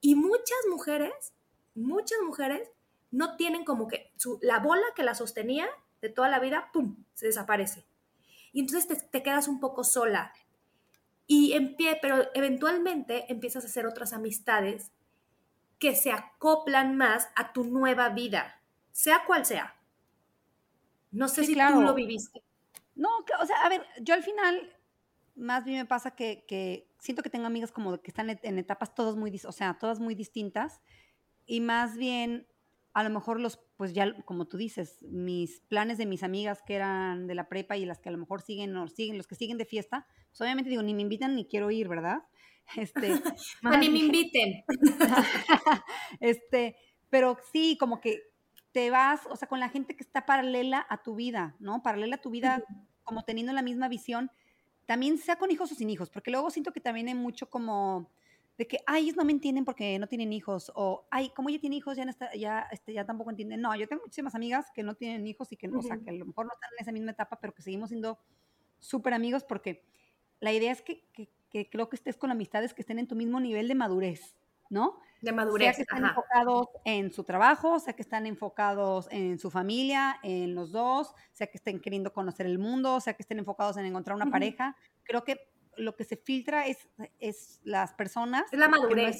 y 0.00 0.14
muchas 0.14 0.58
mujeres, 0.68 1.32
muchas 1.74 2.18
mujeres 2.24 2.68
no 3.10 3.36
tienen 3.36 3.64
como 3.64 3.88
que 3.88 4.12
su, 4.16 4.38
la 4.42 4.58
bola 4.58 4.84
que 4.94 5.02
la 5.02 5.14
sostenía 5.14 5.66
de 6.02 6.10
toda 6.10 6.28
la 6.28 6.40
vida, 6.40 6.70
¡pum!, 6.72 7.04
se 7.14 7.26
desaparece. 7.26 7.86
Y 8.52 8.60
entonces 8.60 8.86
te, 8.86 8.96
te 8.96 9.22
quedas 9.22 9.48
un 9.48 9.60
poco 9.60 9.82
sola 9.82 10.32
y 11.32 11.52
en 11.52 11.76
pie, 11.76 11.96
pero 12.02 12.24
eventualmente 12.34 13.30
empiezas 13.30 13.62
a 13.62 13.68
hacer 13.68 13.86
otras 13.86 14.12
amistades 14.12 14.90
que 15.78 15.94
se 15.94 16.10
acoplan 16.10 16.96
más 16.96 17.28
a 17.36 17.52
tu 17.52 17.62
nueva 17.62 18.08
vida, 18.08 18.60
sea 18.90 19.22
cual 19.24 19.46
sea. 19.46 19.76
No 21.12 21.28
sé 21.28 21.44
si 21.44 21.54
tú 21.54 21.82
lo 21.82 21.94
viviste. 21.94 22.42
No, 22.96 23.08
o 23.40 23.46
sea, 23.46 23.58
a 23.62 23.68
ver, 23.68 23.86
yo 24.00 24.14
al 24.14 24.24
final, 24.24 24.76
más 25.36 25.64
bien 25.64 25.78
me 25.78 25.86
pasa 25.86 26.16
que, 26.16 26.88
siento 26.98 27.22
que 27.22 27.30
tengo 27.30 27.46
amigas 27.46 27.70
como 27.70 28.02
que 28.02 28.10
están 28.10 28.28
en 28.42 28.58
etapas 28.58 28.92
todas 28.96 29.14
muy, 29.14 29.40
o 29.46 29.52
sea, 29.52 29.78
todas 29.78 30.00
muy 30.00 30.16
distintas, 30.16 30.80
y 31.46 31.60
más 31.60 31.96
bien 31.96 32.48
a 32.92 33.04
lo 33.04 33.10
mejor 33.10 33.38
los, 33.38 33.60
pues 33.76 33.92
ya, 33.92 34.20
como 34.24 34.48
tú 34.48 34.56
dices, 34.56 35.00
mis 35.02 35.60
planes 35.60 35.96
de 35.96 36.06
mis 36.06 36.24
amigas 36.24 36.60
que 36.66 36.74
eran 36.74 37.28
de 37.28 37.36
la 37.36 37.48
prepa 37.48 37.76
y 37.76 37.86
las 37.86 38.00
que 38.00 38.08
a 38.08 38.12
lo 38.12 38.18
mejor 38.18 38.42
siguen 38.42 38.76
o 38.76 38.88
siguen, 38.88 39.16
los 39.16 39.28
que 39.28 39.36
siguen 39.36 39.58
de 39.58 39.64
fiesta, 39.64 40.08
pues 40.30 40.40
obviamente 40.40 40.70
digo, 40.70 40.82
ni 40.82 40.94
me 40.94 41.02
invitan 41.02 41.34
ni 41.34 41.44
quiero 41.44 41.70
ir, 41.70 41.88
¿verdad? 41.88 42.22
Este, 42.76 43.10
ni 43.80 43.88
me 43.88 43.98
inviten. 43.98 44.62
este, 46.20 46.76
pero 47.08 47.36
sí, 47.52 47.76
como 47.80 48.00
que 48.00 48.22
te 48.70 48.90
vas, 48.90 49.26
o 49.28 49.34
sea, 49.34 49.48
con 49.48 49.58
la 49.58 49.68
gente 49.68 49.96
que 49.96 50.04
está 50.04 50.24
paralela 50.24 50.86
a 50.88 51.02
tu 51.02 51.16
vida, 51.16 51.56
¿no? 51.58 51.82
Paralela 51.82 52.16
a 52.16 52.20
tu 52.20 52.30
vida, 52.30 52.62
como 53.02 53.24
teniendo 53.24 53.52
la 53.52 53.62
misma 53.62 53.88
visión, 53.88 54.30
también 54.86 55.18
sea 55.18 55.34
con 55.36 55.50
hijos 55.50 55.72
o 55.72 55.74
sin 55.74 55.90
hijos, 55.90 56.10
porque 56.10 56.30
luego 56.30 56.50
siento 56.50 56.72
que 56.72 56.80
también 56.80 57.08
hay 57.08 57.14
mucho 57.14 57.50
como 57.50 58.08
de 58.60 58.66
que, 58.66 58.78
ay, 58.86 59.04
ellos 59.04 59.16
no 59.16 59.24
me 59.24 59.32
entienden 59.32 59.64
porque 59.64 59.98
no 59.98 60.06
tienen 60.06 60.32
hijos, 60.34 60.70
o, 60.74 61.06
ay, 61.10 61.30
como 61.30 61.48
ella 61.48 61.58
tiene 61.58 61.76
hijos, 61.76 61.96
ya, 61.96 62.04
no 62.04 62.10
está, 62.10 62.34
ya, 62.34 62.68
este, 62.70 62.92
ya 62.92 63.06
tampoco 63.06 63.30
entienden. 63.30 63.60
No, 63.62 63.74
yo 63.74 63.88
tengo 63.88 64.02
muchísimas 64.02 64.34
amigas 64.34 64.66
que 64.74 64.82
no 64.82 64.94
tienen 64.94 65.26
hijos 65.26 65.50
y 65.50 65.56
que, 65.56 65.68
o 65.68 65.80
sea, 65.80 65.98
que 65.98 66.10
a 66.10 66.12
lo 66.12 66.26
mejor 66.26 66.44
no 66.44 66.52
están 66.52 66.70
en 66.76 66.82
esa 66.82 66.92
misma 66.92 67.12
etapa, 67.12 67.40
pero 67.40 67.54
que 67.54 67.62
seguimos 67.62 67.88
siendo 67.88 68.18
súper 68.78 69.14
amigos 69.14 69.44
porque 69.44 69.82
la 70.40 70.52
idea 70.52 70.72
es 70.72 70.82
que, 70.82 71.04
que, 71.12 71.68
creo 71.70 71.88
que 71.88 71.96
estés 71.96 72.16
con 72.16 72.30
amistades 72.30 72.74
que 72.74 72.82
estén 72.82 72.98
en 72.98 73.06
tu 73.06 73.14
mismo 73.14 73.40
nivel 73.40 73.68
de 73.68 73.74
madurez, 73.74 74.36
¿no? 74.70 74.98
De 75.20 75.32
madurez. 75.32 75.68
Sea 75.68 75.74
que 75.76 75.82
están 75.82 76.04
enfocados 76.04 76.68
en 76.84 77.12
su 77.12 77.24
trabajo, 77.24 77.78
sea 77.78 77.94
que 77.94 78.02
están 78.02 78.26
enfocados 78.26 79.08
en 79.10 79.38
su 79.38 79.50
familia, 79.50 80.18
en 80.22 80.54
los 80.54 80.72
dos, 80.72 81.14
sea 81.32 81.48
que 81.48 81.58
estén 81.58 81.80
queriendo 81.80 82.12
conocer 82.12 82.46
el 82.46 82.58
mundo, 82.58 83.00
sea 83.00 83.14
que 83.14 83.22
estén 83.22 83.38
enfocados 83.38 83.76
en 83.76 83.84
encontrar 83.84 84.16
una 84.16 84.30
pareja. 84.30 84.76
Creo 85.02 85.24
que 85.24 85.50
lo 85.76 85.96
que 85.96 86.04
se 86.04 86.16
filtra 86.16 86.66
es, 86.66 86.88
es 87.18 87.60
las 87.64 87.92
personas. 87.94 88.44
Es 88.52 88.58
la 88.58 88.68
madurez. 88.68 89.18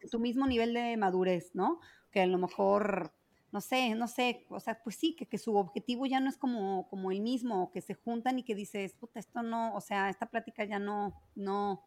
en 0.00 0.10
tu 0.10 0.18
mismo 0.18 0.46
nivel 0.46 0.74
de 0.74 0.96
madurez, 0.96 1.54
¿no? 1.54 1.80
Que 2.10 2.20
a 2.20 2.26
lo 2.26 2.38
mejor, 2.38 3.12
no 3.50 3.60
sé, 3.60 3.94
no 3.94 4.08
sé, 4.08 4.44
o 4.50 4.60
sea, 4.60 4.82
pues 4.82 4.96
sí, 4.96 5.16
que, 5.16 5.26
que 5.26 5.38
su 5.38 5.56
objetivo 5.56 6.06
ya 6.06 6.20
no 6.20 6.28
es 6.28 6.36
como, 6.36 6.86
como 6.88 7.10
el 7.10 7.20
mismo, 7.20 7.70
que 7.72 7.80
se 7.80 7.94
juntan 7.94 8.38
y 8.38 8.42
que 8.42 8.54
dices, 8.54 8.94
puta, 8.94 9.18
esto 9.20 9.42
no, 9.42 9.74
o 9.74 9.80
sea, 9.80 10.10
esta 10.10 10.26
plática 10.26 10.64
ya 10.64 10.78
no, 10.78 11.20
no. 11.34 11.82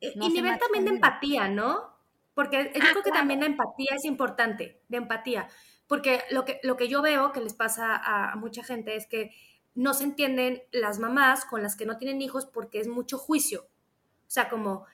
Eh, 0.00 0.12
y 0.14 0.28
nivel 0.28 0.58
también 0.58 0.84
de 0.84 0.90
empatía, 0.90 1.48
¿no? 1.48 1.96
Porque 2.34 2.70
yo 2.74 2.82
ah, 2.82 2.88
creo 2.90 3.02
que 3.02 3.10
también 3.10 3.40
la 3.40 3.46
empatía 3.46 3.94
es 3.96 4.04
importante, 4.04 4.82
de 4.88 4.96
empatía. 4.98 5.48
Porque 5.86 6.20
lo 6.30 6.44
que, 6.44 6.60
lo 6.62 6.76
que 6.76 6.88
yo 6.88 7.00
veo 7.00 7.32
que 7.32 7.40
les 7.40 7.54
pasa 7.54 7.96
a 7.96 8.36
mucha 8.36 8.62
gente 8.62 8.96
es 8.96 9.06
que 9.06 9.30
no 9.74 9.94
se 9.94 10.04
entienden 10.04 10.62
las 10.72 10.98
mamás 10.98 11.46
con 11.46 11.62
las 11.62 11.76
que 11.76 11.86
no 11.86 11.96
tienen 11.96 12.20
hijos 12.20 12.44
porque 12.44 12.80
es 12.80 12.88
mucho 12.88 13.16
juicio. 13.16 13.62
O 13.62 14.30
sea, 14.30 14.48
como 14.48 14.84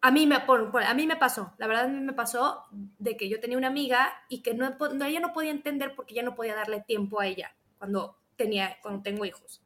a 0.00 0.10
mí 0.10 0.26
me, 0.26 0.36
a 0.36 0.94
mí 0.94 1.06
me 1.06 1.16
pasó, 1.16 1.52
la 1.58 1.66
verdad 1.66 1.86
a 1.86 1.88
mí 1.88 2.00
me 2.00 2.12
pasó 2.12 2.64
de 2.70 3.16
que 3.16 3.28
yo 3.28 3.40
tenía 3.40 3.58
una 3.58 3.68
amiga 3.68 4.12
y 4.28 4.42
que 4.42 4.54
no, 4.54 4.76
ella 5.04 5.20
no 5.20 5.32
podía 5.32 5.50
entender 5.50 5.94
porque 5.94 6.14
ya 6.14 6.22
no 6.22 6.34
podía 6.34 6.54
darle 6.54 6.80
tiempo 6.80 7.20
a 7.20 7.26
ella 7.26 7.54
cuando, 7.78 8.16
tenía, 8.36 8.76
cuando 8.82 9.02
tengo 9.02 9.24
hijos. 9.24 9.60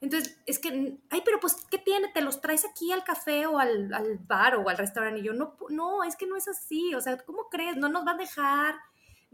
Entonces, 0.00 0.38
es 0.46 0.60
que, 0.60 0.96
ay, 1.10 1.22
pero 1.24 1.40
pues, 1.40 1.56
¿qué 1.68 1.78
tiene? 1.78 2.08
¿Te 2.14 2.20
los 2.20 2.40
traes 2.40 2.64
aquí 2.64 2.92
al 2.92 3.02
café 3.02 3.46
o 3.46 3.58
al, 3.58 3.92
al 3.92 4.18
bar 4.18 4.54
o 4.54 4.68
al 4.68 4.78
restaurante? 4.78 5.20
Y 5.20 5.24
yo, 5.24 5.32
no, 5.32 5.56
no, 5.70 6.04
es 6.04 6.14
que 6.14 6.26
no 6.26 6.36
es 6.36 6.46
así. 6.46 6.94
O 6.94 7.00
sea, 7.00 7.18
¿cómo 7.18 7.48
crees? 7.50 7.76
No 7.76 7.88
nos 7.88 8.06
va 8.06 8.12
a 8.12 8.16
dejar 8.16 8.76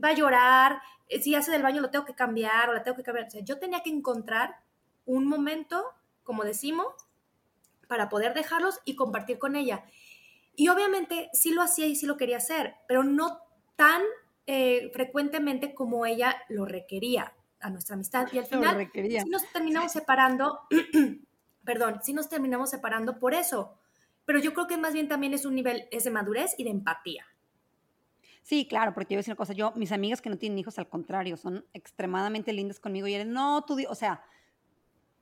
va 0.03 0.09
a 0.09 0.15
llorar, 0.15 0.81
eh, 1.09 1.21
si 1.21 1.35
hace 1.35 1.51
del 1.51 1.63
baño 1.63 1.81
lo 1.81 1.91
tengo 1.91 2.05
que 2.05 2.15
cambiar 2.15 2.69
o 2.69 2.73
la 2.73 2.83
tengo 2.83 2.97
que 2.97 3.03
cambiar. 3.03 3.27
O 3.27 3.31
sea, 3.31 3.43
yo 3.43 3.59
tenía 3.59 3.83
que 3.83 3.91
encontrar 3.91 4.61
un 5.07 5.27
momento, 5.27 5.85
como 6.23 6.45
decimos, 6.45 6.87
para 7.87 8.09
poder 8.09 8.35
dejarlos 8.35 8.81
y 8.85 8.97
compartir 8.97 9.39
con 9.39 9.57
ella. 9.57 9.85
Y 10.57 10.69
obviamente 10.69 11.31
sí 11.33 11.53
lo 11.53 11.63
hacía 11.63 11.87
y 11.87 11.97
sí 11.97 12.07
lo 12.07 12.17
quería 12.17 12.37
hacer, 12.37 12.75
pero 12.87 13.03
no 13.03 13.41
tan 13.77 14.03
eh, 14.47 14.91
frecuentemente 14.93 15.75
como 15.75 16.07
ella 16.07 16.37
lo 16.49 16.65
requería 16.65 17.35
a 17.61 17.71
nuestra 17.71 17.95
amistad. 17.95 18.29
Y 18.33 18.39
al 18.39 18.47
final 18.47 18.91
sí 18.93 19.29
nos 19.29 19.51
terminamos 19.53 19.93
separando, 19.93 20.61
perdón, 21.65 22.01
sí 22.03 22.13
nos 22.13 22.29
terminamos 22.29 22.71
separando 22.71 23.19
por 23.19 23.35
eso. 23.35 23.79
Pero 24.27 24.39
yo 24.39 24.55
creo 24.55 24.67
que 24.67 24.77
más 24.77 24.95
bien 24.95 25.09
también 25.09 25.35
es 25.35 25.45
un 25.45 25.55
nivel, 25.55 25.89
es 25.91 26.05
de 26.05 26.11
madurez 26.11 26.55
y 26.59 26.65
de 26.65 26.71
empatía. 26.71 27.27
Sí, 28.43 28.67
claro, 28.69 28.93
porque 28.93 29.07
te 29.07 29.15
voy 29.15 29.17
a 29.17 29.21
decir 29.21 29.33
una 29.33 29.39
cosa, 29.39 29.55
yo, 29.55 29.73
mis 29.75 29.91
amigas 29.91 30.21
que 30.21 30.29
no 30.29 30.37
tienen 30.37 30.59
hijos, 30.59 30.79
al 30.79 30.89
contrario, 30.89 31.39
son 31.39 31.65
extremadamente 31.73 32.53
lindas 32.53 32.79
conmigo 32.79 33.07
y 33.07 33.15
eres, 33.15 33.27
no, 33.27 33.65
tú, 33.65 33.79
o 33.89 33.95
sea, 33.95 34.23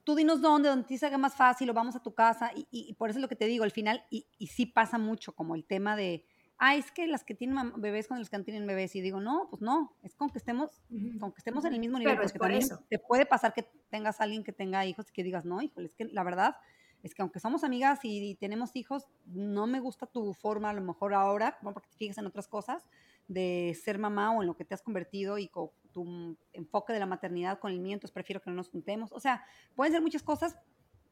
tú 0.04 0.14
dinos 0.14 0.40
dónde, 0.40 0.68
donde 0.68 0.86
te 0.86 0.98
se 0.98 1.06
haga 1.06 1.18
más 1.18 1.34
fácil 1.34 1.70
o 1.70 1.74
vamos 1.74 1.96
a 1.96 2.02
tu 2.02 2.14
casa 2.14 2.50
y, 2.54 2.94
por 2.94 3.10
eso 3.10 3.18
es 3.18 3.22
lo 3.22 3.28
que 3.28 3.36
te 3.36 3.46
digo, 3.46 3.64
al 3.64 3.70
final, 3.70 4.04
y, 4.10 4.26
y, 4.38 4.48
sí 4.48 4.66
pasa 4.66 4.98
mucho 4.98 5.34
como 5.34 5.54
el 5.54 5.64
tema 5.64 5.96
de, 5.96 6.24
ah, 6.58 6.76
es 6.76 6.90
que 6.90 7.06
las 7.06 7.24
que 7.24 7.34
tienen 7.34 7.72
bebés 7.80 8.08
con 8.08 8.18
los 8.18 8.30
que 8.30 8.38
no 8.38 8.44
tienen 8.44 8.66
bebés 8.66 8.94
y 8.94 9.00
digo, 9.00 9.20
no, 9.20 9.48
pues 9.50 9.62
no, 9.62 9.96
es 10.02 10.14
con 10.14 10.30
que 10.30 10.38
estemos, 10.38 10.82
con 11.18 11.32
que 11.32 11.38
estemos 11.38 11.64
en 11.64 11.74
el 11.74 11.80
mismo 11.80 11.98
nivel, 11.98 12.16
porque 12.16 12.38
también 12.38 12.68
te 12.88 12.98
puede 12.98 13.26
pasar 13.26 13.52
que 13.52 13.68
tengas 13.90 14.20
a 14.20 14.24
alguien 14.24 14.44
que 14.44 14.52
tenga 14.52 14.86
hijos 14.86 15.08
y 15.10 15.12
que 15.12 15.22
digas, 15.22 15.44
no, 15.44 15.60
híjole, 15.60 15.86
es 15.86 15.94
que 15.94 16.04
la 16.06 16.22
verdad 16.22 16.56
es 17.02 17.14
que 17.14 17.22
aunque 17.22 17.40
somos 17.40 17.64
amigas 17.64 18.00
y, 18.04 18.36
tenemos 18.36 18.76
hijos, 18.76 19.08
no 19.26 19.66
me 19.66 19.80
gusta 19.80 20.06
tu 20.06 20.34
forma 20.34 20.70
a 20.70 20.72
lo 20.72 20.82
mejor 20.82 21.14
ahora, 21.14 21.58
bueno, 21.62 21.74
porque 21.74 21.90
te 21.90 21.96
fijas 21.96 22.18
en 22.18 22.26
otras 22.26 22.46
cosas, 22.46 22.84
de 23.26 23.76
ser 23.82 23.98
mamá 23.98 24.30
o 24.32 24.42
en 24.42 24.46
lo 24.46 24.56
que 24.56 24.64
te 24.64 24.74
has 24.74 24.82
convertido 24.82 25.38
y 25.38 25.48
con 25.48 25.70
tu 25.92 26.36
enfoque 26.52 26.92
de 26.92 26.98
la 26.98 27.06
maternidad 27.06 27.58
con 27.58 27.72
el 27.72 27.80
mío, 27.80 27.94
entonces 27.94 28.12
prefiero 28.12 28.40
que 28.40 28.50
no 28.50 28.56
nos 28.56 28.70
juntemos. 28.70 29.12
O 29.12 29.20
sea, 29.20 29.44
pueden 29.74 29.92
ser 29.92 30.02
muchas 30.02 30.22
cosas, 30.22 30.58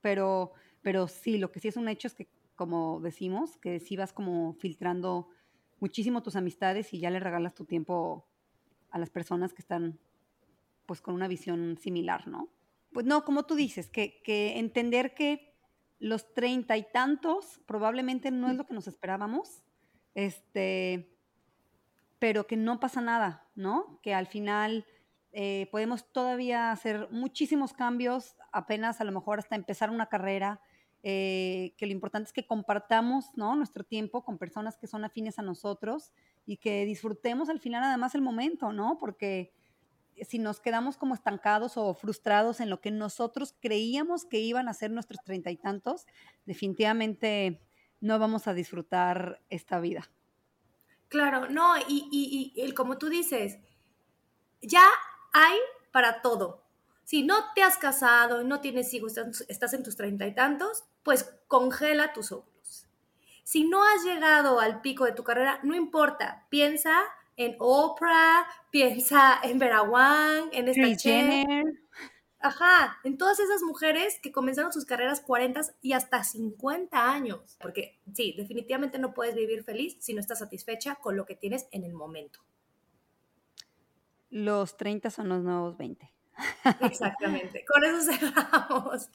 pero, 0.01 0.53
pero 0.83 1.09
sí, 1.09 1.39
lo 1.39 1.53
que 1.53 1.61
sí 1.61 1.69
es 1.69 1.77
un 1.77 1.89
hecho 1.89 2.09
es 2.09 2.15
que, 2.15 2.29
como 2.57 3.01
decimos, 3.01 3.57
que 3.59 3.81
sí 3.81 3.97
vas 3.97 4.13
como 4.13 4.55
filtrando 4.55 5.29
muchísimo 5.79 6.23
tus 6.23 6.37
amistades 6.37 6.93
y 6.93 7.01
ya 7.01 7.11
le 7.11 7.21
regalas 7.21 7.55
tu 7.55 7.65
tiempo 7.65 8.27
a 8.91 8.99
las 8.99 9.11
personas 9.11 9.53
que 9.53 9.63
están 9.63 9.99
pues 10.87 11.01
con 11.01 11.15
una 11.15 11.29
visión 11.29 11.79
similar, 11.79 12.27
¿no? 12.27 12.49
Pues 12.93 13.07
no, 13.07 13.25
como 13.25 13.45
tú 13.45 13.55
dices, 13.55 13.89
que, 13.89 14.21
que 14.23 14.59
entender 14.59 15.15
que 15.15 15.55
los 16.01 16.35
treinta 16.35 16.77
y 16.77 16.85
tantos 16.91 17.61
probablemente 17.67 18.31
no 18.31 18.51
es 18.51 18.57
lo 18.57 18.67
que 18.67 18.75
nos 18.75 18.89
esperábamos. 18.89 19.63
Este, 20.15 21.10
pero 22.21 22.47
que 22.47 22.57
no 22.57 22.79
pasa 22.79 23.01
nada, 23.01 23.49
¿no? 23.57 23.99
Que 24.03 24.15
al 24.15 24.29
final 24.29 24.85
eh, 25.33 25.69
podemos 25.73 26.13
todavía 26.13 26.71
hacer 26.71 27.09
muchísimos 27.11 27.73
cambios, 27.73 28.37
apenas 28.53 29.01
a 29.01 29.05
lo 29.05 29.11
mejor 29.11 29.41
hasta 29.41 29.57
empezar 29.57 29.91
una 29.91 30.07
carrera, 30.07 30.61
eh, 31.03 31.73
que 31.79 31.87
lo 31.87 31.93
importante 31.93 32.29
es 32.29 32.33
que 32.35 32.47
compartamos, 32.47 33.31
¿no? 33.37 33.57
Nuestro 33.57 33.85
tiempo 33.85 34.23
con 34.23 34.37
personas 34.37 34.77
que 34.77 34.87
son 34.87 35.03
afines 35.05 35.39
a 35.39 35.43
nosotros 35.43 36.13
y 36.45 36.59
que 36.59 36.85
disfrutemos 36.85 37.49
al 37.49 37.59
final 37.59 37.83
además 37.83 38.15
el 38.15 38.21
momento, 38.21 38.71
¿no? 38.71 38.99
Porque 38.99 39.53
si 40.29 40.39
nos 40.39 40.61
quedamos 40.61 40.99
como 40.99 41.15
estancados 41.15 41.79
o 41.79 41.95
frustrados 41.95 42.61
en 42.61 42.69
lo 42.69 42.83
que 42.83 42.91
nosotros 42.91 43.55
creíamos 43.61 44.27
que 44.27 44.41
iban 44.41 44.69
a 44.69 44.75
ser 44.75 44.91
nuestros 44.91 45.25
treinta 45.25 45.51
y 45.51 45.57
tantos, 45.57 46.07
definitivamente 46.45 47.63
no 48.01 48.19
vamos 48.19 48.47
a 48.47 48.53
disfrutar 48.53 49.41
esta 49.49 49.81
vida. 49.81 50.11
Claro, 51.11 51.49
no, 51.51 51.77
y, 51.89 52.55
y, 52.55 52.73
como 52.73 52.97
tú 52.97 53.09
dices, 53.09 53.59
ya 54.63 54.85
hay 55.33 55.59
para 55.91 56.23
todo. 56.23 56.63
Si 57.03 57.25
no 57.25 57.53
te 57.53 57.65
has 57.65 57.77
casado 57.79 58.41
y 58.41 58.45
no 58.45 58.61
tienes 58.61 58.95
hijos, 58.95 59.19
estás 59.49 59.75
en 59.75 59.83
tus 59.83 59.97
treinta 59.97 60.25
y 60.29 60.35
tantos, 60.35 60.85
pues 61.03 61.25
congela 61.49 62.13
tus 62.13 62.31
óvulos. 62.31 62.87
Si 63.43 63.65
no 63.65 63.83
has 63.83 64.05
llegado 64.05 64.61
al 64.61 64.83
pico 64.83 65.05
de 65.05 65.11
tu 65.11 65.25
carrera, 65.25 65.59
no 65.65 65.75
importa, 65.75 66.47
piensa 66.49 67.03
en 67.37 67.57
Oprah, 67.59 68.47
piensa 68.71 69.41
en 69.43 69.59
Vera 69.59 69.83
Wang, 69.83 70.51
en 70.53 70.69
esta 70.69 70.97
Jenner. 70.97 71.65
Ajá, 72.43 72.99
en 73.05 73.19
todas 73.19 73.39
esas 73.39 73.63
mujeres 73.63 74.19
que 74.23 74.33
comenzaron 74.33 74.73
sus 74.73 74.87
carreras 74.87 75.21
40 75.21 75.61
y 75.83 75.93
hasta 75.93 76.25
50 76.25 77.13
años. 77.13 77.59
Porque 77.61 78.01
sí, 78.15 78.35
definitivamente 78.37 78.99
no 78.99 79.13
puedes 79.13 79.35
vivir 79.35 79.63
feliz 79.63 79.97
si 80.01 80.15
no 80.15 80.21
estás 80.21 80.39
satisfecha 80.39 80.95
con 80.97 81.17
lo 81.17 81.27
que 81.27 81.37
tienes 81.37 81.69
en 81.71 81.85
el 81.85 81.93
momento. 81.93 82.41
Los 84.31 84.77
30 84.79 85.11
son 85.11 85.29
los 85.29 85.43
nuevos 85.43 85.77
20. 85.77 86.11
Exactamente, 86.81 87.65
con 87.69 87.85
eso 87.85 88.11
cerramos. 88.11 89.11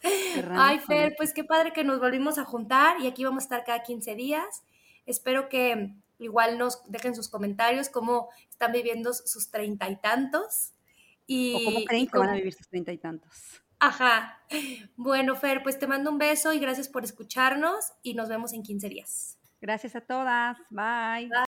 Ay, 0.51 0.80
Fer, 0.80 1.15
pues 1.17 1.34
qué 1.34 1.43
padre 1.43 1.73
que 1.73 1.84
nos 1.84 1.99
volvimos 1.99 2.38
a 2.38 2.45
juntar 2.45 3.01
y 3.01 3.07
aquí 3.07 3.23
vamos 3.23 3.43
a 3.43 3.45
estar 3.45 3.63
cada 3.63 3.82
15 3.82 4.13
días. 4.13 4.63
Espero 5.07 5.49
que 5.49 5.95
igual 6.19 6.59
nos 6.59 6.84
dejen 6.89 7.15
sus 7.15 7.28
comentarios 7.28 7.89
cómo 7.89 8.30
están 8.49 8.71
viviendo 8.71 9.13
sus 9.13 9.49
treinta 9.49 9.89
y 9.89 9.95
tantos. 9.95 10.74
Y, 11.28 11.55
o 11.55 11.63
cómo 11.63 11.86
creen 11.86 12.07
que 12.07 12.17
van 12.17 12.30
a 12.30 12.36
vivir 12.36 12.53
sus 12.53 12.67
treinta 12.67 12.91
y 12.91 12.97
tantos. 12.97 13.61
Ajá. 13.80 14.41
Bueno, 14.95 15.36
Fer, 15.36 15.61
pues 15.63 15.78
te 15.78 15.88
mando 15.88 16.09
un 16.09 16.17
beso 16.17 16.53
y 16.53 16.59
gracias 16.59 16.88
por 16.88 17.03
escucharnos 17.03 17.93
y 18.01 18.13
nos 18.13 18.30
vemos 18.30 18.53
en 18.53 18.63
15 18.63 18.89
días. 18.89 19.38
Gracias 19.61 19.95
a 19.95 20.01
todas. 20.01 20.57
Bye. 20.69 21.28
Bye. 21.28 21.45